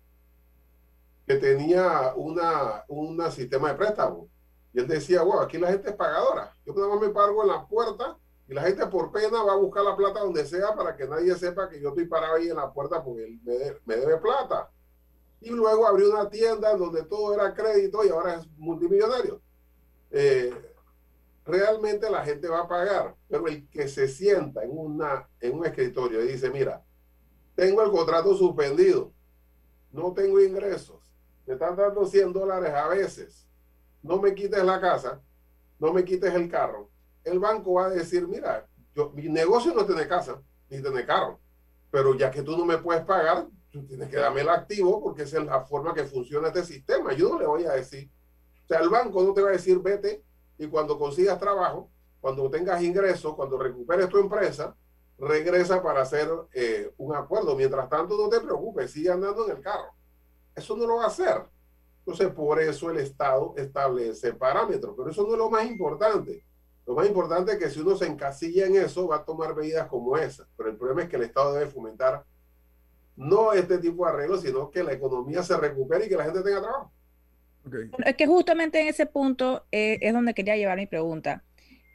que 1.26 1.38
tenía 1.38 2.14
una, 2.16 2.86
una 2.88 3.32
sistema 3.32 3.70
de 3.70 3.76
préstamo. 3.80 4.30
Y 4.72 4.80
él 4.80 4.88
decía, 4.88 5.24
wow, 5.24 5.40
aquí 5.40 5.58
la 5.58 5.70
gente 5.70 5.90
es 5.90 5.96
pagadora. 5.96 6.54
Yo 6.64 6.76
nada 6.76 6.90
más 6.90 7.02
me 7.02 7.10
pago 7.10 7.42
en 7.42 7.48
la 7.48 7.66
puerta 7.66 8.16
y 8.48 8.54
la 8.54 8.62
gente 8.62 8.86
por 8.86 9.12
pena 9.12 9.42
va 9.42 9.54
a 9.54 9.58
buscar 9.58 9.84
la 9.84 9.96
plata 9.96 10.20
donde 10.20 10.46
sea 10.46 10.76
para 10.76 10.96
que 10.96 11.08
nadie 11.08 11.34
sepa 11.34 11.68
que 11.68 11.82
yo 11.82 11.90
estoy 11.90 12.06
parado 12.06 12.36
ahí 12.36 12.50
en 12.50 12.58
la 12.58 12.72
puerta 12.72 13.04
porque 13.04 13.24
él 13.24 13.42
me, 13.44 13.96
debe 13.96 14.18
plata. 14.18 14.70
Y 15.42 15.50
luego 15.50 15.88
abrió 15.88 16.12
una 16.12 16.30
tienda 16.30 16.78
donde 16.78 17.06
todo 17.06 17.34
era 17.34 17.56
crédito 17.56 18.06
y 18.06 18.10
ahora 18.10 18.36
es 18.36 18.48
multimillonario. 18.56 19.42
Eh, 20.12 20.75
realmente 21.46 22.10
la 22.10 22.24
gente 22.26 22.48
va 22.48 22.62
a 22.62 22.68
pagar, 22.68 23.16
pero 23.30 23.48
el 23.48 23.68
que 23.70 23.88
se 23.88 24.08
sienta 24.08 24.64
en, 24.64 24.72
una, 24.72 25.30
en 25.40 25.54
un 25.54 25.66
escritorio 25.66 26.24
y 26.24 26.28
dice, 26.28 26.50
mira, 26.50 26.84
tengo 27.56 27.84
el 27.84 27.92
contrato 27.92 28.36
suspendido, 28.36 29.14
no 29.92 30.12
tengo 30.14 30.42
ingresos, 30.42 31.14
me 31.46 31.54
están 31.54 31.76
dando 31.76 32.06
100 32.06 32.34
dólares 32.34 32.74
a 32.74 32.88
veces, 32.88 33.48
no 34.02 34.20
me 34.20 34.34
quites 34.34 34.64
la 34.64 34.82
casa, 34.82 35.22
no 35.80 35.94
me 35.94 36.04
quites 36.04 36.34
el 36.34 36.50
carro, 36.50 36.90
el 37.24 37.40
banco 37.40 37.74
va 37.74 37.86
a 37.86 37.90
decir, 37.90 38.28
mira, 38.28 38.68
yo, 38.96 39.12
mi 39.12 39.30
negocio 39.30 39.74
no 39.74 39.86
tiene 39.86 40.08
casa, 40.08 40.42
ni 40.70 40.82
tiene 40.82 41.06
carro, 41.06 41.40
pero 41.92 42.16
ya 42.16 42.32
que 42.32 42.42
tú 42.42 42.58
no 42.58 42.66
me 42.66 42.80
puedes 42.80 43.04
pagar, 43.04 43.48
tú 43.70 43.86
tienes 43.86 44.10
que 44.10 44.18
darme 44.18 44.42
el 44.42 44.50
activo 44.50 45.02
porque 45.02 45.24
esa 45.24 45.40
es 45.40 45.46
la 45.46 45.62
forma 45.62 45.94
que 45.94 46.06
funciona 46.06 46.48
este 46.48 46.64
sistema. 46.64 47.14
Yo 47.14 47.30
no 47.30 47.40
le 47.40 47.46
voy 47.46 47.66
a 47.66 47.74
decir, 47.74 48.10
o 48.64 48.68
sea, 48.68 48.80
el 48.80 48.90
banco 48.90 49.22
no 49.22 49.34
te 49.34 49.42
va 49.42 49.50
a 49.50 49.54
decir, 49.54 49.80
vete 49.80 50.24
y 50.58 50.68
cuando 50.68 50.98
consigas 50.98 51.40
trabajo, 51.40 51.90
cuando 52.22 52.50
tengas 52.50 52.82
ingresos, 52.82 53.36
cuando 53.36 53.58
recuperes 53.58 54.10
tu 54.10 54.18
empresa, 54.18 54.76
regresa 55.18 55.82
para 55.82 56.02
hacer 56.02 56.30
eh, 56.54 56.92
un 56.98 57.16
acuerdo. 57.16 57.56
Mientras 57.56 57.90
tanto, 57.90 58.18
no 58.18 58.30
te 58.30 58.40
preocupes, 58.40 58.92
sigue 58.92 59.12
andando 59.12 59.46
en 59.46 59.58
el 59.58 59.62
carro. 59.62 59.94
Eso 60.56 60.76
no 60.76 60.88
lo 60.88 60.98
va 60.98 61.06
a 61.06 61.08
hacer. 61.08 61.44
Entonces, 62.00 62.34
por 62.34 62.62
eso 62.62 62.90
el 62.92 62.98
Estado 62.98 63.54
establece 63.58 64.34
parámetros, 64.34 64.94
pero 64.96 65.10
eso 65.10 65.24
no 65.24 65.34
es 65.34 65.38
lo 65.38 65.50
más 65.50 65.66
importante. 65.66 66.46
Lo 66.86 66.94
más 66.94 67.08
importante 67.08 67.54
es 67.54 67.58
que 67.58 67.70
si 67.70 67.80
uno 67.80 67.96
se 67.98 68.06
encasilla 68.06 68.68
en 68.68 68.76
eso, 68.76 69.08
va 69.08 69.18
a 69.18 69.26
tomar 69.26 69.56
medidas 69.56 69.88
como 69.88 70.16
esa. 70.18 70.48
Pero 70.56 70.70
el 70.70 70.78
problema 70.78 71.04
es 71.04 71.10
que 71.10 71.16
el 71.16 71.24
Estado 71.24 71.54
debe 71.54 71.72
fomentar 71.72 72.24
no 73.16 73.54
este 73.54 73.80
tipo 73.80 74.06
de 74.06 74.12
arreglos, 74.12 74.42
sino 74.42 74.70
que 74.70 74.84
la 74.84 74.94
economía 74.94 75.42
se 75.42 75.58
recupere 75.58 76.06
y 76.06 76.10
que 76.10 76.18
la 76.18 76.26
gente 76.26 76.42
tenga 76.42 76.62
trabajo. 76.62 76.92
Es 78.06 78.16
que 78.16 78.28
justamente 78.28 78.80
en 78.80 78.88
ese 78.88 79.06
punto 79.06 79.66
eh, 79.72 80.00
es 80.02 80.14
donde 80.14 80.34
quería 80.34 80.58
llevar 80.58 80.78
mi 80.78 80.88
pregunta. 80.88 81.44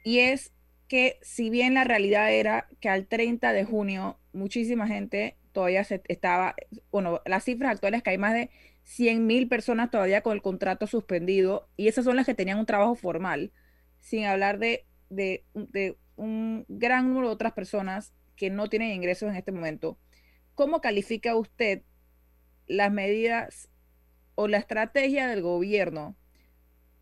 Y 0.03 0.19
es 0.19 0.51
que 0.87 1.19
si 1.21 1.49
bien 1.49 1.73
la 1.73 1.83
realidad 1.83 2.33
era 2.33 2.67
que 2.79 2.89
al 2.89 3.07
30 3.07 3.53
de 3.53 3.63
junio 3.63 4.19
muchísima 4.33 4.87
gente 4.87 5.37
todavía 5.51 5.83
se 5.83 6.01
estaba, 6.07 6.55
bueno, 6.91 7.21
las 7.25 7.43
cifras 7.43 7.71
actuales 7.71 7.99
es 7.99 8.03
que 8.03 8.09
hay 8.09 8.17
más 8.17 8.33
de 8.33 8.49
100 8.83 9.25
mil 9.25 9.47
personas 9.47 9.91
todavía 9.91 10.21
con 10.21 10.33
el 10.33 10.41
contrato 10.41 10.87
suspendido 10.87 11.69
y 11.77 11.87
esas 11.87 12.05
son 12.05 12.15
las 12.15 12.25
que 12.25 12.33
tenían 12.33 12.59
un 12.59 12.65
trabajo 12.65 12.95
formal 12.95 13.51
sin 13.99 14.25
hablar 14.25 14.59
de, 14.59 14.85
de, 15.09 15.45
un 16.15 16.65
gran 16.67 17.07
número 17.07 17.27
de 17.27 17.33
otras 17.33 17.53
personas 17.53 18.13
que 18.35 18.49
no 18.49 18.69
tienen 18.69 18.91
ingresos 18.91 19.29
en 19.29 19.35
este 19.35 19.51
momento. 19.51 19.97
¿Cómo 20.55 20.81
califica 20.81 21.35
usted 21.35 21.83
las 22.67 22.91
medidas 22.91 23.69
o 24.35 24.47
la 24.47 24.57
estrategia 24.57 25.27
del 25.27 25.41
gobierno, 25.41 26.15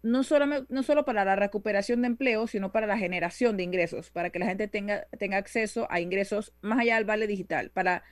no 0.02 0.24
solo, 0.24 0.65
no 0.70 0.84
solo 0.84 1.06
para 1.06 1.26
la 1.26 1.36
recuperación 1.36 2.02
de 2.02 2.08
empleo, 2.08 2.48
sino 2.48 2.72
para 2.72 2.88
la 2.88 2.98
generación 2.98 3.58
de 3.58 3.63
ingresos, 3.63 4.12
para 4.12 4.30
que 4.30 4.39
la 4.39 4.46
gente 4.46 4.68
tenga, 4.68 5.06
tenga 5.18 5.38
acceso 5.38 5.88
a 5.89 6.00
ingresos 6.00 6.54
más 6.62 6.80
allá 6.80 6.96
del 6.96 7.06
vale 7.06 7.28
digital, 7.28 7.72
para, 7.72 8.04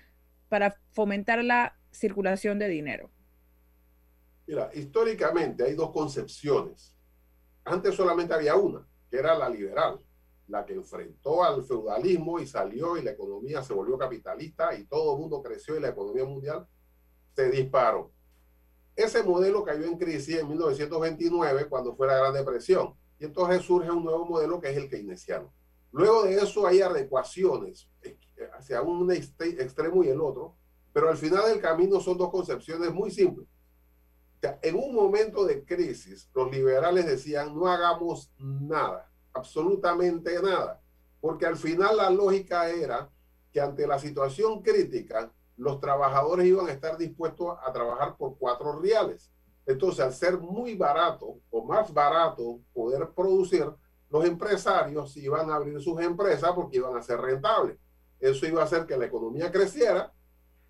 para 0.49 0.75
fomentar 0.91 1.43
la 1.43 1.77
circulación 1.91 2.60
de 2.60 2.67
dinero? 2.67 3.10
Mira, 4.45 4.69
históricamente 4.73 5.63
hay 5.63 5.73
dos 5.73 5.91
concepciones 5.91 6.97
antes 7.67 7.95
solamente 7.95 8.34
había 8.34 8.56
una, 8.56 8.88
que 9.10 9.17
era 9.17 9.38
la 9.38 9.49
liberal, 9.49 9.99
la 10.47 10.65
que 10.65 10.73
enfrentó 10.73 11.43
al 11.43 11.63
feudalismo 11.65 12.39
y 12.39 12.47
salió 12.47 12.95
y 12.95 13.01
la 13.03 13.12
economía 13.12 13.62
se 13.62 13.73
volvió 13.73 13.97
capitalista 13.97 14.73
y 14.73 14.86
todo 14.86 15.15
el 15.15 15.19
mundo 15.19 15.41
creció 15.43 15.75
y 15.75 15.82
la 15.82 15.89
economía 15.89 16.23
mundial 16.23 16.65
se 17.36 17.51
disparó. 17.51 18.12
Ese 18.97 19.23
modelo 19.23 19.63
cayó 19.63 19.86
en 19.86 19.97
crisis 19.97 20.39
en 20.39 20.49
1929 20.49 21.69
cuando 21.69 21.95
fue 21.95 22.07
la 22.07 22.17
Gran 22.17 22.33
Depresión 22.33 22.95
y 23.17 23.25
entonces 23.25 23.62
surge 23.62 23.89
un 23.89 24.03
nuevo 24.03 24.25
modelo 24.25 24.60
que 24.60 24.71
es 24.71 24.77
el 24.77 24.89
keynesiano. 24.89 25.53
Luego 25.93 26.23
de 26.23 26.36
eso 26.36 26.67
hay 26.67 26.81
adecuaciones 26.81 27.88
hacia 28.57 28.81
un 28.81 29.10
extremo 29.10 30.03
y 30.03 30.10
el 30.10 30.19
otro, 30.19 30.57
pero 30.91 31.07
al 31.07 31.17
final 31.17 31.45
del 31.45 31.62
camino 31.62 32.01
son 32.01 32.17
dos 32.17 32.29
concepciones 32.29 32.93
muy 32.93 33.10
simples 33.10 33.47
en 34.62 34.75
un 34.75 34.93
momento 34.93 35.45
de 35.45 35.65
crisis, 35.65 36.29
los 36.33 36.51
liberales 36.51 37.05
decían, 37.05 37.55
no 37.55 37.67
hagamos 37.67 38.31
nada, 38.38 39.10
absolutamente 39.33 40.41
nada, 40.41 40.81
porque 41.19 41.45
al 41.45 41.57
final 41.57 41.97
la 41.97 42.10
lógica 42.10 42.69
era 42.69 43.10
que 43.51 43.60
ante 43.60 43.88
la 43.88 43.97
situación 43.97 44.62
crítica, 44.62 45.31
los 45.57 45.79
trabajadores 45.79 46.45
iban 46.45 46.67
a 46.67 46.71
estar 46.71 46.97
dispuestos 46.97 47.57
a 47.65 47.73
trabajar 47.73 48.15
por 48.15 48.37
cuatro 48.37 48.79
reales. 48.79 49.31
Entonces, 49.65 49.99
al 49.99 50.13
ser 50.13 50.37
muy 50.37 50.75
barato 50.75 51.39
o 51.49 51.65
más 51.65 51.93
barato 51.93 52.61
poder 52.73 53.09
producir, 53.09 53.69
los 54.09 54.23
empresarios 54.23 55.17
iban 55.17 55.49
a 55.49 55.55
abrir 55.55 55.81
sus 55.81 55.99
empresas 55.99 56.51
porque 56.53 56.77
iban 56.77 56.95
a 56.95 57.01
ser 57.01 57.19
rentables. 57.19 57.77
Eso 58.19 58.45
iba 58.45 58.61
a 58.61 58.65
hacer 58.65 58.85
que 58.85 58.97
la 58.97 59.05
economía 59.05 59.51
creciera 59.51 60.13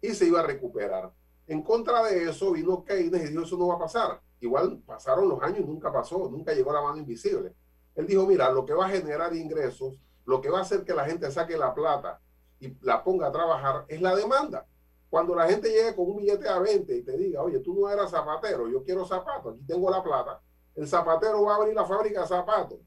y 0.02 0.10
se 0.10 0.26
iba 0.26 0.40
a 0.40 0.44
recuperar. 0.44 1.12
En 1.46 1.62
contra 1.62 2.04
de 2.04 2.30
eso 2.30 2.52
vino 2.52 2.84
Keynes 2.84 3.24
y 3.24 3.28
dijo, 3.28 3.44
eso 3.44 3.58
no 3.58 3.68
va 3.68 3.76
a 3.76 3.80
pasar. 3.80 4.22
Igual 4.40 4.82
pasaron 4.86 5.30
los 5.30 5.42
años 5.42 5.66
nunca 5.66 5.92
pasó, 5.92 6.30
nunca 6.30 6.54
llegó 6.54 6.74
la 6.74 6.82
mano 6.82 6.98
invisible. 6.98 7.54
Él 7.96 8.06
dijo, 8.08 8.26
mira, 8.26 8.52
lo 8.52 8.66
que 8.66 8.74
va 8.74 8.86
a 8.86 8.90
generar 8.90 9.34
ingresos, 9.36 10.00
lo 10.26 10.42
que 10.42 10.50
va 10.50 10.60
a 10.60 10.62
hacer 10.62 10.84
que 10.84 10.94
la 10.94 11.06
gente 11.06 11.32
saque 11.32 11.58
la 11.58 11.74
plata 11.74 12.20
y 12.60 12.76
la 12.82 13.04
ponga 13.04 13.28
a 13.28 13.32
trabajar 13.32 13.86
es 13.88 14.02
la 14.02 14.16
demanda. 14.16 14.66
Cuando 15.10 15.36
la 15.36 15.48
gente 15.48 15.70
llegue 15.70 15.96
con 15.96 16.10
un 16.10 16.18
billete 16.18 16.48
a 16.48 16.60
20 16.60 16.96
y 16.96 17.02
te 17.02 17.18
diga, 17.18 17.42
oye, 17.42 17.60
tú 17.60 17.74
no 17.80 17.90
eras 17.90 18.12
zapatero, 18.12 18.68
yo 18.68 18.84
quiero 18.84 19.06
zapatos, 19.06 19.54
aquí 19.54 19.64
tengo 19.66 19.90
la 19.90 20.04
plata, 20.04 20.42
el 20.76 20.88
zapatero 20.88 21.44
va 21.44 21.54
a 21.54 21.56
abrir 21.58 21.74
la 21.74 21.86
fábrica 21.86 22.22
de 22.22 22.28
zapatos. 22.28 22.80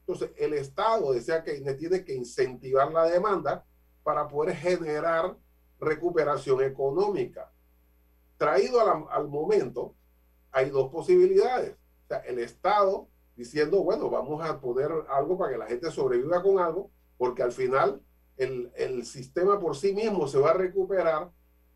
Entonces, 0.00 0.30
el 0.36 0.54
Estado, 0.54 1.12
decía 1.12 1.44
Keynes, 1.44 1.76
tiene 1.76 2.04
que 2.04 2.14
incentivar 2.14 2.90
la 2.92 3.04
demanda 3.04 3.64
para 4.02 4.26
poder 4.26 4.56
generar 4.56 5.36
recuperación 5.78 6.62
económica 6.62 7.52
traído 8.38 8.80
al 9.10 9.28
momento, 9.28 9.94
hay 10.52 10.70
dos 10.70 10.90
posibilidades. 10.90 11.72
O 12.04 12.08
sea, 12.08 12.18
el 12.20 12.38
Estado 12.38 13.08
diciendo, 13.36 13.82
bueno, 13.82 14.08
vamos 14.08 14.42
a 14.48 14.60
poner 14.60 14.90
algo 15.10 15.36
para 15.36 15.52
que 15.52 15.58
la 15.58 15.66
gente 15.66 15.90
sobreviva 15.90 16.42
con 16.42 16.58
algo, 16.58 16.90
porque 17.18 17.42
al 17.42 17.52
final 17.52 18.00
el, 18.36 18.72
el 18.76 19.04
sistema 19.04 19.58
por 19.58 19.76
sí 19.76 19.92
mismo 19.92 20.26
se 20.28 20.38
va 20.38 20.50
a 20.50 20.54
recuperar 20.54 21.30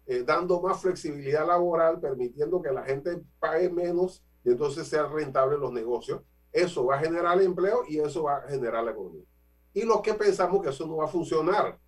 eh, 0.06 0.24
dando 0.24 0.60
más 0.60 0.80
flexibilidad 0.80 1.46
laboral, 1.46 2.00
permitiendo 2.00 2.60
que 2.60 2.72
la 2.72 2.82
gente 2.82 3.22
pague 3.38 3.70
menos 3.70 4.22
y 4.44 4.50
entonces 4.50 4.88
sean 4.88 5.12
rentables 5.12 5.58
los 5.58 5.72
negocios. 5.72 6.22
Eso 6.52 6.84
va 6.86 6.96
a 6.96 7.00
generar 7.00 7.40
empleo 7.40 7.82
y 7.88 7.98
eso 7.98 8.24
va 8.24 8.38
a 8.38 8.48
generar 8.48 8.84
la 8.84 8.90
economía. 8.90 9.24
Y 9.72 9.82
los 9.84 10.02
que 10.02 10.14
pensamos 10.14 10.62
que 10.62 10.68
eso 10.68 10.86
no 10.86 10.96
va 10.96 11.06
a 11.06 11.08
funcionar, 11.08 11.78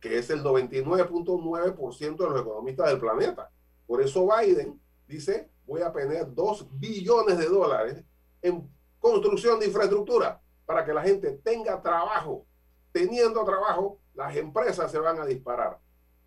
que 0.00 0.18
es 0.18 0.30
el 0.30 0.42
99.9% 0.44 2.16
de 2.16 2.30
los 2.30 2.40
economistas 2.40 2.88
del 2.88 3.00
planeta. 3.00 3.50
Por 3.86 4.00
eso 4.00 4.28
Biden 4.28 4.80
dice, 5.06 5.50
voy 5.66 5.82
a 5.82 5.92
poner 5.92 6.32
2 6.32 6.68
billones 6.78 7.38
de 7.38 7.46
dólares 7.46 8.04
en 8.42 8.70
construcción 9.00 9.58
de 9.58 9.66
infraestructura 9.66 10.40
para 10.64 10.84
que 10.84 10.92
la 10.92 11.02
gente 11.02 11.32
tenga 11.42 11.80
trabajo. 11.80 12.44
Teniendo 12.92 13.44
trabajo, 13.44 13.98
las 14.14 14.36
empresas 14.36 14.90
se 14.90 14.98
van 14.98 15.18
a 15.18 15.26
disparar. 15.26 15.78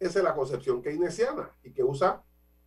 Esa 0.02 0.18
es 0.18 0.26
la 0.26 0.34
concepción 0.34 0.82
keynesiana 0.82 1.56
y 1.64 1.72
que 1.72 1.84
usa 1.84 2.24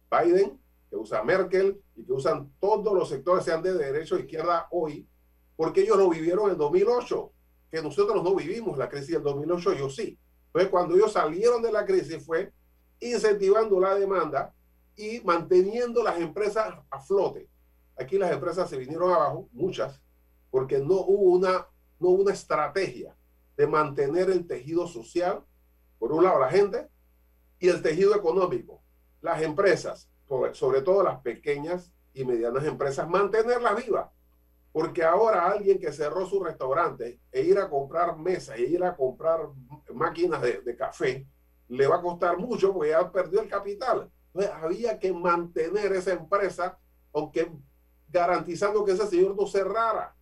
Biden, 0.09 0.57
que 0.89 0.95
usa 0.95 1.25
Merkel 1.25 1.83
y 1.97 2.05
que 2.05 2.13
usan 2.13 2.53
todos 2.61 2.95
los 2.95 3.09
sectores, 3.09 3.45
sean 3.45 3.61
de 3.61 3.75
derecha 3.75 4.15
o 4.15 4.19
izquierda 4.19 4.69
hoy, 4.71 5.09
porque 5.57 5.81
ellos 5.81 5.99
lo 5.99 6.09
vivieron 6.09 6.49
en 6.53 6.57
2008, 6.57 7.33
que 7.73 7.83
nosotros 7.83 8.23
no 8.23 8.37
vivimos 8.37 8.79
la 8.79 8.89
crisis 8.89 9.15
del 9.15 9.25
2008, 9.25 9.73
yo 9.73 9.91
sí. 9.91 10.17
Entonces, 10.47 10.71
cuando 10.71 10.95
ellos 10.95 11.13
salieron 11.13 11.61
de 11.61 11.73
la 11.73 11.85
crisis 11.85 12.25
fue 12.25 12.53
incentivando 13.01 13.81
la 13.81 13.97
demanda 13.97 14.55
y 14.95 15.21
manteniendo 15.25 16.05
las 16.05 16.21
empresas 16.21 16.73
a 16.89 17.01
flote. 17.01 17.49
Aquí 17.97 18.17
las 18.17 18.31
empresas 18.31 18.71
se 18.71 18.79
vinieron 18.79 19.11
abajo, 19.11 19.49
muchas, 19.51 20.01
porque 20.53 20.79
no 20.79 21.01
hubo 21.01 21.33
una, 21.33 21.67
no 21.99 22.11
hubo 22.11 22.23
una 22.23 22.33
estrategia 22.33 23.17
de 23.57 23.67
mantener 23.67 24.31
el 24.31 24.47
tejido 24.47 24.87
social, 24.87 25.43
por 25.99 26.13
un 26.13 26.23
lado 26.23 26.39
la 26.39 26.49
gente, 26.49 26.94
y 27.65 27.69
el 27.71 27.81
tejido 27.81 28.15
económico, 28.15 28.83
las 29.23 29.41
empresas, 29.41 30.11
sobre 30.53 30.83
todo 30.83 31.03
las 31.03 31.21
pequeñas 31.21 31.91
y 32.13 32.23
medianas 32.23 32.63
empresas, 32.65 33.09
mantenerlas 33.09 33.83
vivas. 33.83 34.11
Porque 34.71 35.03
ahora 35.03 35.47
alguien 35.47 35.79
que 35.79 35.91
cerró 35.91 36.27
su 36.27 36.45
restaurante 36.45 37.21
e 37.33 37.41
ir 37.41 37.59
a 37.59 37.71
comprar 37.71 38.19
mesas 38.19 38.59
e 38.59 38.65
ir 38.65 38.85
a 38.85 38.95
comprar 38.95 39.49
máquinas 39.95 40.43
de, 40.43 40.61
de 40.61 40.77
café, 40.77 41.27
le 41.69 41.87
va 41.87 41.97
a 41.97 42.03
costar 42.03 42.37
mucho 42.37 42.75
porque 42.75 42.91
ya 42.91 43.11
perdió 43.11 43.41
el 43.41 43.49
capital. 43.49 44.11
Entonces 44.35 44.53
había 44.63 44.99
que 44.99 45.11
mantener 45.15 45.91
esa 45.95 46.13
empresa, 46.13 46.79
aunque 47.15 47.51
garantizando 48.09 48.85
que 48.85 48.93
ese 48.93 49.07
señor 49.07 49.35
no 49.35 49.47
cerrara. 49.47 50.15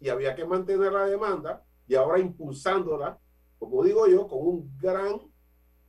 Y 0.00 0.10
había 0.10 0.34
que 0.34 0.44
mantener 0.44 0.92
la 0.92 1.06
demanda 1.06 1.64
y 1.86 1.94
ahora 1.94 2.18
impulsándola, 2.18 3.18
como 3.58 3.82
digo 3.82 4.06
yo, 4.06 4.28
con 4.28 4.40
un 4.40 4.78
gran 4.78 5.32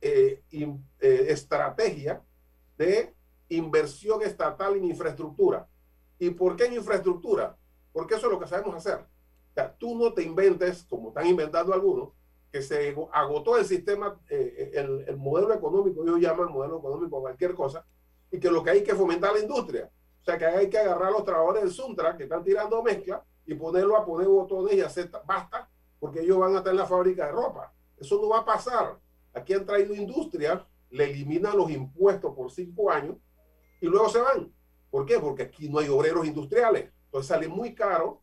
eh, 0.06 0.42
eh, 1.00 1.26
estrategia 1.28 2.22
de 2.76 3.14
inversión 3.48 4.22
estatal 4.22 4.76
en 4.76 4.84
infraestructura. 4.84 5.68
¿Y 6.18 6.30
por 6.30 6.56
qué 6.56 6.66
en 6.66 6.74
infraestructura? 6.74 7.56
Porque 7.92 8.14
eso 8.14 8.26
es 8.26 8.32
lo 8.32 8.40
que 8.40 8.46
sabemos 8.46 8.74
hacer. 8.74 8.98
O 8.98 9.54
sea, 9.54 9.74
tú 9.74 9.96
no 9.96 10.12
te 10.12 10.22
inventes, 10.22 10.84
como 10.84 11.08
están 11.08 11.26
inventando 11.26 11.72
algunos, 11.72 12.10
que 12.52 12.62
se 12.62 12.94
agotó 13.12 13.56
el 13.56 13.64
sistema, 13.64 14.18
eh, 14.28 14.72
el, 14.74 15.04
el, 15.08 15.16
modelo 15.16 15.52
económico, 15.52 16.02
ellos 16.02 16.20
llaman 16.20 16.52
modelo 16.52 16.78
económico 16.78 17.20
cualquier 17.20 17.54
cosa, 17.54 17.84
y 18.30 18.38
que 18.38 18.50
lo 18.50 18.62
que 18.62 18.70
hay 18.70 18.82
que 18.82 18.94
fomentar 18.94 19.32
la 19.32 19.40
industria. 19.40 19.90
O 20.20 20.24
sea, 20.24 20.38
que 20.38 20.46
hay 20.46 20.68
que 20.68 20.78
agarrar 20.78 21.08
a 21.08 21.12
los 21.12 21.24
trabajadores 21.24 21.62
del 21.62 21.72
Suntra 21.72 22.16
que 22.16 22.24
están 22.24 22.44
tirando 22.44 22.82
mezcla 22.82 23.22
y 23.44 23.54
ponerlo 23.54 23.96
a 23.96 24.04
poner 24.04 24.28
botones 24.28 24.74
y 24.74 24.80
hacer 24.80 25.10
basta, 25.24 25.68
porque 25.98 26.20
ellos 26.20 26.38
van 26.38 26.54
a 26.54 26.58
estar 26.58 26.72
en 26.72 26.78
la 26.78 26.86
fábrica 26.86 27.26
de 27.26 27.32
ropa. 27.32 27.72
Eso 27.96 28.20
no 28.20 28.28
va 28.28 28.38
a 28.38 28.44
pasar. 28.44 28.98
Aquí 29.36 29.52
han 29.52 29.66
traído 29.66 29.94
industria, 29.94 30.66
le 30.88 31.10
eliminan 31.10 31.58
los 31.58 31.70
impuestos 31.70 32.34
por 32.34 32.50
cinco 32.50 32.90
años 32.90 33.16
y 33.82 33.86
luego 33.86 34.08
se 34.08 34.18
van. 34.18 34.50
¿Por 34.90 35.04
qué? 35.04 35.20
Porque 35.20 35.42
aquí 35.42 35.68
no 35.68 35.78
hay 35.78 35.88
obreros 35.88 36.26
industriales. 36.26 36.90
Entonces 37.04 37.28
sale 37.28 37.46
muy 37.46 37.74
caro 37.74 38.22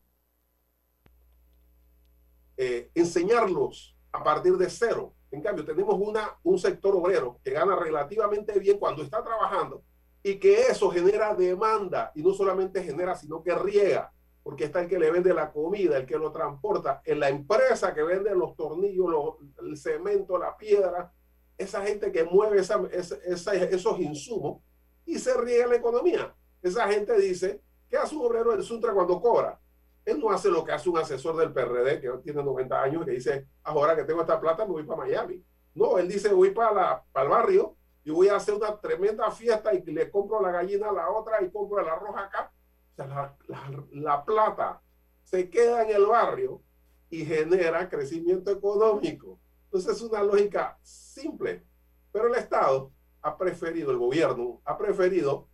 eh, 2.56 2.90
enseñarlos 2.96 3.96
a 4.10 4.24
partir 4.24 4.56
de 4.56 4.68
cero. 4.68 5.14
En 5.30 5.40
cambio, 5.40 5.64
tenemos 5.64 5.94
una, 6.00 6.36
un 6.42 6.58
sector 6.58 6.96
obrero 6.96 7.38
que 7.44 7.52
gana 7.52 7.76
relativamente 7.76 8.58
bien 8.58 8.78
cuando 8.78 9.04
está 9.04 9.22
trabajando 9.22 9.84
y 10.20 10.34
que 10.40 10.62
eso 10.62 10.90
genera 10.90 11.32
demanda 11.32 12.10
y 12.16 12.24
no 12.24 12.34
solamente 12.34 12.82
genera, 12.82 13.14
sino 13.14 13.40
que 13.40 13.54
riega, 13.54 14.12
porque 14.44 14.64
está 14.64 14.82
el 14.82 14.88
que 14.88 14.98
le 14.98 15.10
vende 15.10 15.32
la 15.32 15.50
comida, 15.50 15.96
el 15.96 16.04
que 16.04 16.18
lo 16.18 16.30
transporta, 16.30 17.00
en 17.06 17.18
la 17.18 17.30
empresa 17.30 17.94
que 17.94 18.02
vende 18.02 18.32
los 18.34 18.54
tornillos, 18.54 19.08
los, 19.08 19.34
el 19.66 19.76
cemento, 19.76 20.36
la 20.36 20.54
piedra, 20.56 21.10
esa 21.56 21.82
gente 21.82 22.12
que 22.12 22.24
mueve 22.24 22.60
esa, 22.60 22.80
esa, 22.92 23.54
esos 23.54 23.98
insumos 23.98 24.62
y 25.06 25.18
se 25.18 25.34
riega 25.34 25.66
la 25.66 25.76
economía. 25.76 26.34
Esa 26.62 26.86
gente 26.88 27.18
dice, 27.18 27.62
¿qué 27.88 27.96
hace 27.96 28.14
un 28.14 28.26
obrero 28.26 28.52
del 28.52 28.62
Suntra 28.62 28.92
cuando 28.92 29.18
cobra? 29.18 29.58
Él 30.04 30.20
no 30.20 30.30
hace 30.30 30.50
lo 30.50 30.62
que 30.62 30.72
hace 30.72 30.90
un 30.90 30.98
asesor 30.98 31.36
del 31.36 31.50
PRD 31.50 32.02
que 32.02 32.10
tiene 32.22 32.42
90 32.42 32.82
años 32.82 33.04
que 33.06 33.12
dice, 33.12 33.48
ahora 33.62 33.96
que 33.96 34.04
tengo 34.04 34.20
esta 34.20 34.38
plata 34.38 34.66
me 34.66 34.72
voy 34.72 34.82
para 34.84 35.04
Miami. 35.04 35.42
No, 35.74 35.96
él 35.96 36.06
dice, 36.06 36.34
voy 36.34 36.50
para, 36.50 36.72
la, 36.72 37.04
para 37.12 37.24
el 37.24 37.30
barrio 37.30 37.76
y 38.04 38.10
voy 38.10 38.28
a 38.28 38.36
hacer 38.36 38.54
una 38.54 38.78
tremenda 38.78 39.30
fiesta 39.30 39.72
y 39.72 39.80
le 39.80 40.10
compro 40.10 40.42
la 40.42 40.52
gallina 40.52 40.90
a 40.90 40.92
la 40.92 41.10
otra 41.10 41.42
y 41.42 41.50
compro 41.50 41.80
el 41.80 41.88
arroz 41.88 42.14
acá. 42.14 42.52
La, 42.96 44.24
plata 44.24 44.80
se 45.22 45.50
queda 45.50 45.82
en 45.82 45.96
el 45.96 46.06
barrio 46.06 46.62
y 47.10 47.24
genera 47.24 47.88
crecimiento 47.88 48.50
económico. 48.50 49.40
Entonces 49.64 49.96
es 49.96 50.02
una 50.02 50.22
lógica 50.22 50.78
simple, 50.82 51.64
pero 52.12 52.28
el 52.28 52.34
Estado 52.36 52.92
ha 53.22 53.36
preferido, 53.36 53.90
el 53.90 53.98
gobierno 53.98 54.60
ha 54.64 54.78
preferido 54.78 55.48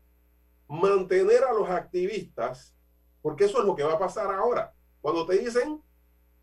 mantener 0.68 1.44
a 1.44 1.52
los 1.52 1.68
activistas, 1.68 2.74
porque 3.22 3.44
eso 3.44 3.60
es 3.60 3.64
lo 3.64 3.74
que 3.74 3.84
va 3.84 3.94
a 3.94 3.98
pasar 3.98 4.32
ahora. 4.34 4.74
Cuando 5.00 5.26
te 5.26 5.38
dicen, 5.38 5.82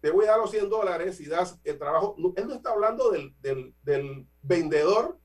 te 0.02 0.12
voy 0.12 0.26
a 0.26 0.32
dar 0.32 0.40
los 0.40 0.52
100 0.52 0.70
dólares 0.70 1.20
y 1.20 1.26
das 1.26 1.60
el 1.64 1.78
trabajo, 1.78 2.16
él 2.36 2.48
no 2.48 2.56
está 2.56 2.72
hablando 2.72 3.12
del, 3.12 3.36
del, 3.42 3.76
del 3.84 4.28
vendedor 4.42 5.20